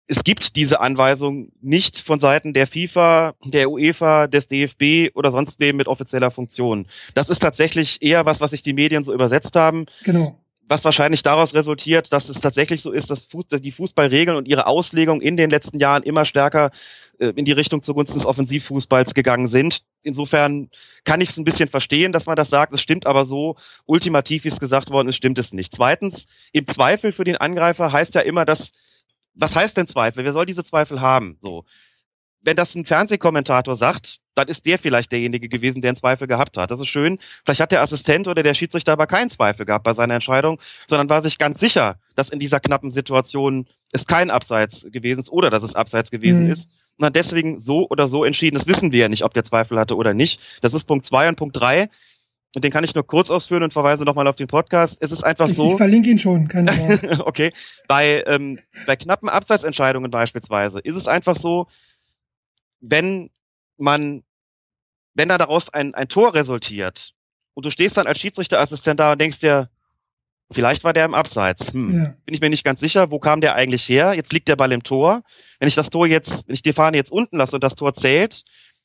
es 0.08 0.24
gibt 0.24 0.56
diese 0.56 0.80
Anweisung 0.80 1.52
nicht 1.60 2.00
von 2.00 2.18
Seiten 2.18 2.52
der 2.52 2.66
FIFA, 2.66 3.34
der 3.44 3.70
UEFA, 3.70 4.26
des 4.26 4.48
DFB 4.48 5.14
oder 5.14 5.30
sonst 5.30 5.60
wem 5.60 5.76
mit 5.76 5.86
offizieller 5.86 6.32
Funktion. 6.32 6.88
Das 7.14 7.28
ist 7.28 7.38
tatsächlich 7.38 8.02
eher 8.02 8.26
was, 8.26 8.40
was 8.40 8.50
sich 8.50 8.62
die 8.62 8.72
Medien 8.72 9.04
so 9.04 9.14
übersetzt 9.14 9.54
haben. 9.54 9.86
Genau 10.02 10.41
was 10.68 10.84
wahrscheinlich 10.84 11.22
daraus 11.22 11.54
resultiert, 11.54 12.12
dass 12.12 12.28
es 12.28 12.40
tatsächlich 12.40 12.82
so 12.82 12.92
ist, 12.92 13.10
dass 13.10 13.28
die 13.28 13.72
Fußballregeln 13.72 14.36
und 14.36 14.48
ihre 14.48 14.66
Auslegung 14.66 15.20
in 15.20 15.36
den 15.36 15.50
letzten 15.50 15.78
Jahren 15.78 16.02
immer 16.02 16.24
stärker 16.24 16.70
äh, 17.18 17.32
in 17.36 17.44
die 17.44 17.52
Richtung 17.52 17.82
zugunsten 17.82 18.18
des 18.18 18.26
Offensivfußballs 18.26 19.14
gegangen 19.14 19.48
sind. 19.48 19.82
Insofern 20.02 20.70
kann 21.04 21.20
ich 21.20 21.30
es 21.30 21.36
ein 21.36 21.44
bisschen 21.44 21.68
verstehen, 21.68 22.12
dass 22.12 22.26
man 22.26 22.36
das 22.36 22.48
sagt. 22.48 22.72
Es 22.72 22.80
stimmt 22.80 23.06
aber 23.06 23.24
so, 23.24 23.56
ultimativ, 23.86 24.44
wie 24.44 24.48
es 24.48 24.60
gesagt 24.60 24.90
worden 24.90 25.08
ist, 25.08 25.16
stimmt 25.16 25.38
es 25.38 25.52
nicht. 25.52 25.74
Zweitens, 25.74 26.26
im 26.52 26.66
Zweifel 26.66 27.12
für 27.12 27.24
den 27.24 27.36
Angreifer 27.36 27.92
heißt 27.92 28.14
ja 28.14 28.22
immer, 28.22 28.44
dass, 28.44 28.72
was 29.34 29.54
heißt 29.54 29.76
denn 29.76 29.88
Zweifel? 29.88 30.24
Wer 30.24 30.32
soll 30.32 30.46
diese 30.46 30.64
Zweifel 30.64 31.00
haben? 31.00 31.38
So. 31.42 31.64
Wenn 32.42 32.56
das 32.56 32.74
ein 32.74 32.84
Fernsehkommentator 32.84 33.76
sagt, 33.76 34.18
dann 34.34 34.48
ist 34.48 34.66
der 34.66 34.78
vielleicht 34.78 35.12
derjenige 35.12 35.48
gewesen, 35.48 35.82
der 35.82 35.90
einen 35.90 35.96
Zweifel 35.96 36.26
gehabt 36.26 36.56
hat. 36.56 36.70
Das 36.70 36.80
ist 36.80 36.88
schön. 36.88 37.18
Vielleicht 37.44 37.60
hat 37.60 37.72
der 37.72 37.82
Assistent 37.82 38.26
oder 38.28 38.42
der 38.42 38.54
Schiedsrichter 38.54 38.92
aber 38.92 39.06
keinen 39.06 39.30
Zweifel 39.30 39.66
gehabt 39.66 39.84
bei 39.84 39.94
seiner 39.94 40.14
Entscheidung, 40.14 40.58
sondern 40.88 41.08
war 41.08 41.22
sich 41.22 41.38
ganz 41.38 41.60
sicher, 41.60 41.96
dass 42.16 42.30
in 42.30 42.38
dieser 42.38 42.60
knappen 42.60 42.90
Situation 42.90 43.66
es 43.92 44.06
kein 44.06 44.30
Abseits 44.30 44.84
gewesen 44.90 45.20
ist 45.20 45.30
oder 45.30 45.50
dass 45.50 45.62
es 45.62 45.74
Abseits 45.74 46.10
gewesen 46.10 46.44
mhm. 46.44 46.52
ist. 46.52 46.68
Und 46.98 47.06
hat 47.06 47.16
deswegen 47.16 47.62
so 47.62 47.88
oder 47.88 48.08
so 48.08 48.24
entschieden. 48.24 48.58
Das 48.58 48.66
wissen 48.66 48.92
wir 48.92 49.00
ja 49.00 49.08
nicht, 49.08 49.24
ob 49.24 49.32
der 49.34 49.44
Zweifel 49.44 49.78
hatte 49.78 49.96
oder 49.96 50.12
nicht. 50.12 50.40
Das 50.60 50.74
ist 50.74 50.84
Punkt 50.84 51.06
zwei 51.06 51.28
und 51.28 51.36
Punkt 51.36 51.56
drei 51.56 51.88
und 52.54 52.64
den 52.64 52.70
kann 52.70 52.84
ich 52.84 52.94
nur 52.94 53.06
kurz 53.06 53.30
ausführen 53.30 53.62
und 53.62 53.72
verweise 53.72 54.04
nochmal 54.04 54.26
auf 54.26 54.36
den 54.36 54.46
Podcast. 54.46 54.96
Es 55.00 55.10
ist 55.10 55.24
einfach 55.24 55.48
ich, 55.48 55.56
so. 55.56 55.68
Ich 55.68 55.76
verlinke 55.76 56.10
ihn 56.10 56.18
schon, 56.18 56.48
keine 56.48 56.72
Sorge. 57.00 57.26
okay. 57.26 57.52
Bei, 57.88 58.22
ähm, 58.26 58.58
bei 58.86 58.96
knappen 58.96 59.28
Abseitsentscheidungen 59.28 60.10
beispielsweise 60.10 60.78
ist 60.80 60.96
es 60.96 61.06
einfach 61.06 61.36
so, 61.36 61.66
wenn 62.82 63.30
man, 63.78 64.22
wenn 65.14 65.28
da 65.28 65.38
daraus 65.38 65.70
ein, 65.70 65.94
ein 65.94 66.08
Tor 66.08 66.34
resultiert 66.34 67.14
und 67.54 67.64
du 67.64 67.70
stehst 67.70 67.96
dann 67.96 68.06
als 68.06 68.20
Schiedsrichterassistent 68.20 69.00
da 69.00 69.12
und 69.12 69.20
denkst 69.20 69.38
dir, 69.38 69.70
vielleicht 70.50 70.84
war 70.84 70.92
der 70.92 71.06
im 71.06 71.14
Abseits. 71.14 71.72
Hm. 71.72 71.94
Ja. 71.94 72.14
Bin 72.26 72.34
ich 72.34 72.40
mir 72.40 72.50
nicht 72.50 72.64
ganz 72.64 72.80
sicher, 72.80 73.10
wo 73.10 73.18
kam 73.18 73.40
der 73.40 73.54
eigentlich 73.54 73.88
her? 73.88 74.12
Jetzt 74.14 74.32
liegt 74.32 74.48
der 74.48 74.56
Ball 74.56 74.72
im 74.72 74.82
Tor. 74.82 75.22
Wenn 75.58 75.68
ich 75.68 75.74
das 75.74 75.88
Tor 75.88 76.06
jetzt, 76.06 76.30
wenn 76.46 76.54
ich 76.54 76.62
die 76.62 76.72
Fahne 76.72 76.96
jetzt 76.96 77.12
unten 77.12 77.38
lasse 77.38 77.54
und 77.54 77.64
das 77.64 77.74
Tor 77.74 77.94
zählt, 77.94 78.44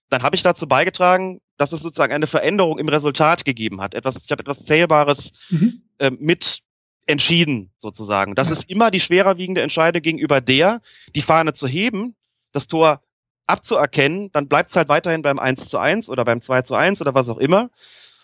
dann 0.09 0.23
habe 0.23 0.35
ich 0.35 0.43
dazu 0.43 0.67
beigetragen, 0.67 1.41
dass 1.57 1.73
es 1.73 1.81
sozusagen 1.81 2.13
eine 2.13 2.27
Veränderung 2.27 2.77
im 2.77 2.87
Resultat 2.87 3.43
gegeben 3.43 3.81
hat. 3.81 3.93
Etwas, 3.93 4.15
ich 4.23 4.31
habe 4.31 4.41
etwas 4.41 4.63
Zählbares 4.63 5.31
mhm. 5.49 5.81
äh, 5.97 6.11
mit 6.11 6.61
entschieden, 7.07 7.71
sozusagen. 7.79 8.35
Das 8.35 8.51
ist 8.51 8.69
immer 8.69 8.91
die 8.91 8.99
schwerer 8.99 9.37
wiegende 9.37 9.61
Entscheidung 9.61 10.01
gegenüber 10.01 10.41
der, 10.41 10.81
die 11.15 11.21
Fahne 11.21 11.53
zu 11.53 11.67
heben, 11.67 12.15
das 12.51 12.67
Tor 12.67 13.01
abzuerkennen, 13.47 14.31
dann 14.31 14.47
bleibt 14.47 14.71
es 14.71 14.75
halt 14.75 14.89
weiterhin 14.89 15.21
beim 15.21 15.39
1 15.39 15.69
zu 15.69 15.77
1 15.77 16.09
oder 16.09 16.25
beim 16.25 16.41
2 16.41 16.63
zu 16.63 16.75
1 16.75 17.01
oder 17.01 17.15
was 17.15 17.29
auch 17.29 17.37
immer. 17.37 17.69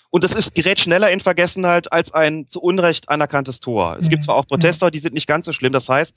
Und 0.10 0.24
das 0.24 0.34
ist, 0.34 0.54
gerät 0.54 0.80
schneller 0.80 1.10
in 1.10 1.22
Vergessenheit 1.22 1.92
als 1.92 2.14
ein 2.14 2.48
zu 2.50 2.62
Unrecht 2.62 3.10
anerkanntes 3.10 3.60
Tor. 3.60 3.98
Es 4.00 4.06
mhm. 4.06 4.10
gibt 4.10 4.24
zwar 4.24 4.36
auch 4.36 4.46
Protester, 4.46 4.92
die 4.92 5.00
sind 5.00 5.14
nicht 5.16 5.28
ganz 5.28 5.48
so 5.48 5.54
schlimm. 5.54 5.74
Das 5.74 5.90
heißt, 5.90 6.14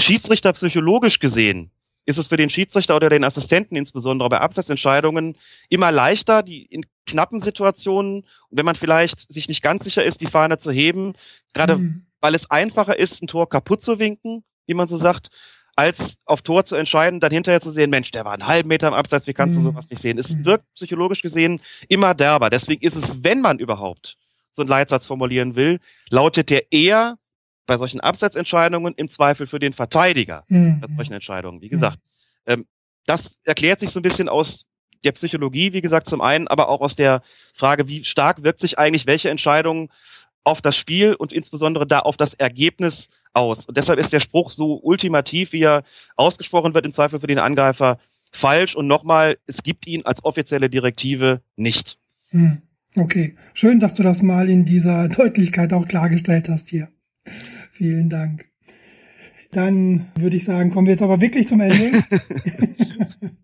Schiedsrichter 0.00 0.52
psychologisch 0.52 1.20
gesehen 1.20 1.70
ist 2.06 2.18
es 2.18 2.28
für 2.28 2.36
den 2.36 2.50
Schiedsrichter 2.50 2.96
oder 2.96 3.08
den 3.08 3.24
Assistenten 3.24 3.76
insbesondere 3.76 4.28
bei 4.28 4.40
Abseitsentscheidungen 4.40 5.36
immer 5.68 5.90
leichter, 5.90 6.42
die 6.42 6.64
in 6.64 6.86
knappen 7.04 7.42
Situationen, 7.42 8.24
wenn 8.50 8.64
man 8.64 8.76
vielleicht 8.76 9.32
sich 9.32 9.48
nicht 9.48 9.62
ganz 9.62 9.84
sicher 9.84 10.04
ist, 10.04 10.20
die 10.20 10.26
Fahne 10.26 10.58
zu 10.58 10.70
heben, 10.70 11.14
gerade 11.52 11.76
mhm. 11.76 12.06
weil 12.20 12.36
es 12.36 12.50
einfacher 12.50 12.98
ist, 12.98 13.20
ein 13.20 13.26
Tor 13.26 13.48
kaputt 13.48 13.82
zu 13.82 13.98
winken, 13.98 14.44
wie 14.66 14.74
man 14.74 14.88
so 14.88 14.96
sagt, 14.96 15.30
als 15.76 16.16
auf 16.24 16.40
Tor 16.42 16.64
zu 16.64 16.74
entscheiden, 16.74 17.20
dann 17.20 17.30
hinterher 17.30 17.60
zu 17.60 17.70
sehen, 17.70 17.90
Mensch, 17.90 18.10
der 18.10 18.24
war 18.24 18.32
einen 18.32 18.46
halben 18.46 18.68
Meter 18.68 18.88
im 18.88 18.94
Abseits, 18.94 19.26
wie 19.26 19.34
kannst 19.34 19.54
mhm. 19.54 19.64
du 19.64 19.70
sowas 19.70 19.88
nicht 19.90 20.02
sehen? 20.02 20.18
Es 20.18 20.30
mhm. 20.30 20.44
wirkt 20.46 20.64
psychologisch 20.74 21.22
gesehen 21.22 21.60
immer 21.88 22.14
derber. 22.14 22.48
Deswegen 22.50 22.82
ist 22.82 22.96
es, 22.96 23.22
wenn 23.22 23.42
man 23.42 23.58
überhaupt 23.58 24.16
so 24.54 24.62
einen 24.62 24.70
Leitsatz 24.70 25.06
formulieren 25.06 25.54
will, 25.54 25.80
lautet 26.08 26.48
der 26.48 26.72
eher 26.72 27.18
bei 27.66 27.76
solchen 27.76 28.00
Abseitsentscheidungen 28.00 28.94
im 28.94 29.10
Zweifel 29.10 29.46
für 29.46 29.58
den 29.58 29.74
Verteidiger 29.74 30.44
mhm. 30.48 30.80
bei 30.80 30.88
solchen 30.94 31.12
Entscheidungen. 31.12 31.60
Wie 31.60 31.68
gesagt, 31.68 31.98
mhm. 32.46 32.52
ähm, 32.52 32.66
das 33.04 33.30
erklärt 33.44 33.80
sich 33.80 33.90
so 33.90 34.00
ein 34.00 34.02
bisschen 34.02 34.30
aus 34.30 34.64
der 35.04 35.12
Psychologie, 35.12 35.72
wie 35.74 35.82
gesagt, 35.82 36.08
zum 36.08 36.22
einen, 36.22 36.48
aber 36.48 36.68
auch 36.68 36.80
aus 36.80 36.96
der 36.96 37.22
Frage, 37.54 37.86
wie 37.86 38.04
stark 38.04 38.42
wirkt 38.42 38.62
sich 38.62 38.78
eigentlich 38.78 39.06
welche 39.06 39.28
Entscheidung 39.28 39.90
auf 40.42 40.62
das 40.62 40.76
Spiel 40.76 41.14
und 41.14 41.32
insbesondere 41.32 41.86
da 41.86 42.00
auf 42.00 42.16
das 42.16 42.32
Ergebnis 42.34 43.08
aus. 43.36 43.66
Und 43.66 43.76
deshalb 43.76 43.98
ist 43.98 44.12
der 44.12 44.20
Spruch 44.20 44.50
so 44.50 44.80
ultimativ, 44.82 45.52
wie 45.52 45.62
er 45.62 45.84
ausgesprochen 46.16 46.74
wird, 46.74 46.86
im 46.86 46.94
Zweifel 46.94 47.20
für 47.20 47.26
den 47.26 47.38
Angreifer 47.38 47.98
falsch. 48.32 48.74
Und 48.74 48.86
nochmal, 48.86 49.38
es 49.46 49.62
gibt 49.62 49.86
ihn 49.86 50.04
als 50.04 50.24
offizielle 50.24 50.70
Direktive 50.70 51.42
nicht. 51.56 51.98
Hm. 52.30 52.62
Okay, 52.98 53.36
schön, 53.52 53.78
dass 53.78 53.94
du 53.94 54.02
das 54.02 54.22
mal 54.22 54.48
in 54.48 54.64
dieser 54.64 55.08
Deutlichkeit 55.08 55.72
auch 55.74 55.86
klargestellt 55.86 56.48
hast 56.48 56.70
hier. 56.70 56.88
Vielen 57.70 58.08
Dank. 58.08 58.46
Dann 59.52 60.06
würde 60.14 60.36
ich 60.36 60.44
sagen, 60.44 60.70
kommen 60.70 60.86
wir 60.86 60.92
jetzt 60.92 61.02
aber 61.02 61.20
wirklich 61.20 61.46
zum 61.46 61.60
Ende. 61.60 62.02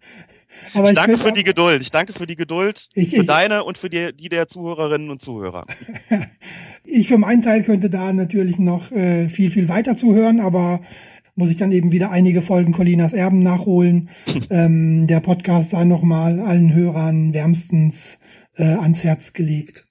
aber 0.75 0.91
ich, 0.91 0.93
ich 0.93 0.99
danke 0.99 1.19
für 1.19 1.31
auch, 1.31 1.35
die 1.35 1.45
Geduld. 1.45 1.83
Ich 1.83 1.91
danke 1.91 2.13
für 2.13 2.27
die 2.27 2.37
Geduld, 2.37 2.89
ich, 2.95 3.11
für 3.11 3.21
ich, 3.23 3.27
deine 3.27 3.65
und 3.65 3.79
für 3.79 3.91
die, 3.91 4.13
die 4.15 4.29
der 4.29 4.49
Zuhörerinnen 4.49 5.11
und 5.11 5.23
Zuhörer. 5.23 5.65
ich 6.85 7.09
für 7.09 7.19
meinen 7.19 7.43
Teil 7.43 7.63
könnte 7.63 7.91
da 7.91 8.13
natürlich 8.13 8.59
noch 8.59 8.91
äh, 8.93 9.29
viel, 9.29 9.51
viel 9.51 9.69
weiter 9.69 9.97
zuhören, 9.97 10.41
aber 10.41 10.81
muss 11.35 11.51
ich 11.51 11.57
dann 11.57 11.73
eben 11.73 11.93
wieder 11.93 12.11
einige 12.11 12.43
Folgen 12.43 12.73
Colinas 12.73 13.13
Erben 13.13 13.43
nachholen. 13.43 14.11
ähm, 14.51 15.07
der 15.07 15.21
Podcast 15.21 15.71
sei 15.71 15.85
nochmal 15.85 16.41
allen 16.41 16.75
Hörern 16.75 17.33
wärmstens 17.33 18.19
äh, 18.57 18.65
ans 18.65 19.03
Herz 19.05 19.33
gelegt. 19.33 19.87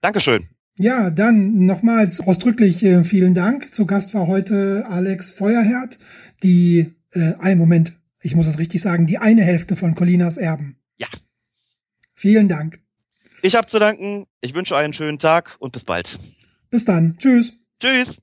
Dankeschön. 0.00 0.48
Ja, 0.80 1.10
dann 1.10 1.66
nochmals 1.66 2.20
ausdrücklich 2.20 2.84
äh, 2.84 3.02
vielen 3.02 3.34
Dank. 3.34 3.74
Zu 3.74 3.84
Gast 3.84 4.14
war 4.14 4.28
heute 4.28 4.86
Alex 4.88 5.32
Feuerherd, 5.32 5.98
die, 6.44 6.94
äh, 7.12 7.32
ein 7.40 7.58
Moment, 7.58 7.97
ich 8.28 8.36
muss 8.36 8.44
das 8.44 8.58
richtig 8.58 8.82
sagen, 8.82 9.06
die 9.06 9.16
eine 9.16 9.42
Hälfte 9.42 9.74
von 9.74 9.94
Colinas 9.94 10.36
Erben. 10.36 10.76
Ja. 10.98 11.08
Vielen 12.14 12.46
Dank. 12.46 12.80
Ich 13.40 13.54
habe 13.54 13.68
zu 13.68 13.78
danken. 13.78 14.26
Ich 14.42 14.52
wünsche 14.52 14.74
euch 14.74 14.84
einen 14.84 14.92
schönen 14.92 15.18
Tag 15.18 15.56
und 15.60 15.72
bis 15.72 15.84
bald. 15.84 16.20
Bis 16.68 16.84
dann. 16.84 17.16
Tschüss. 17.18 17.56
Tschüss. 17.80 18.20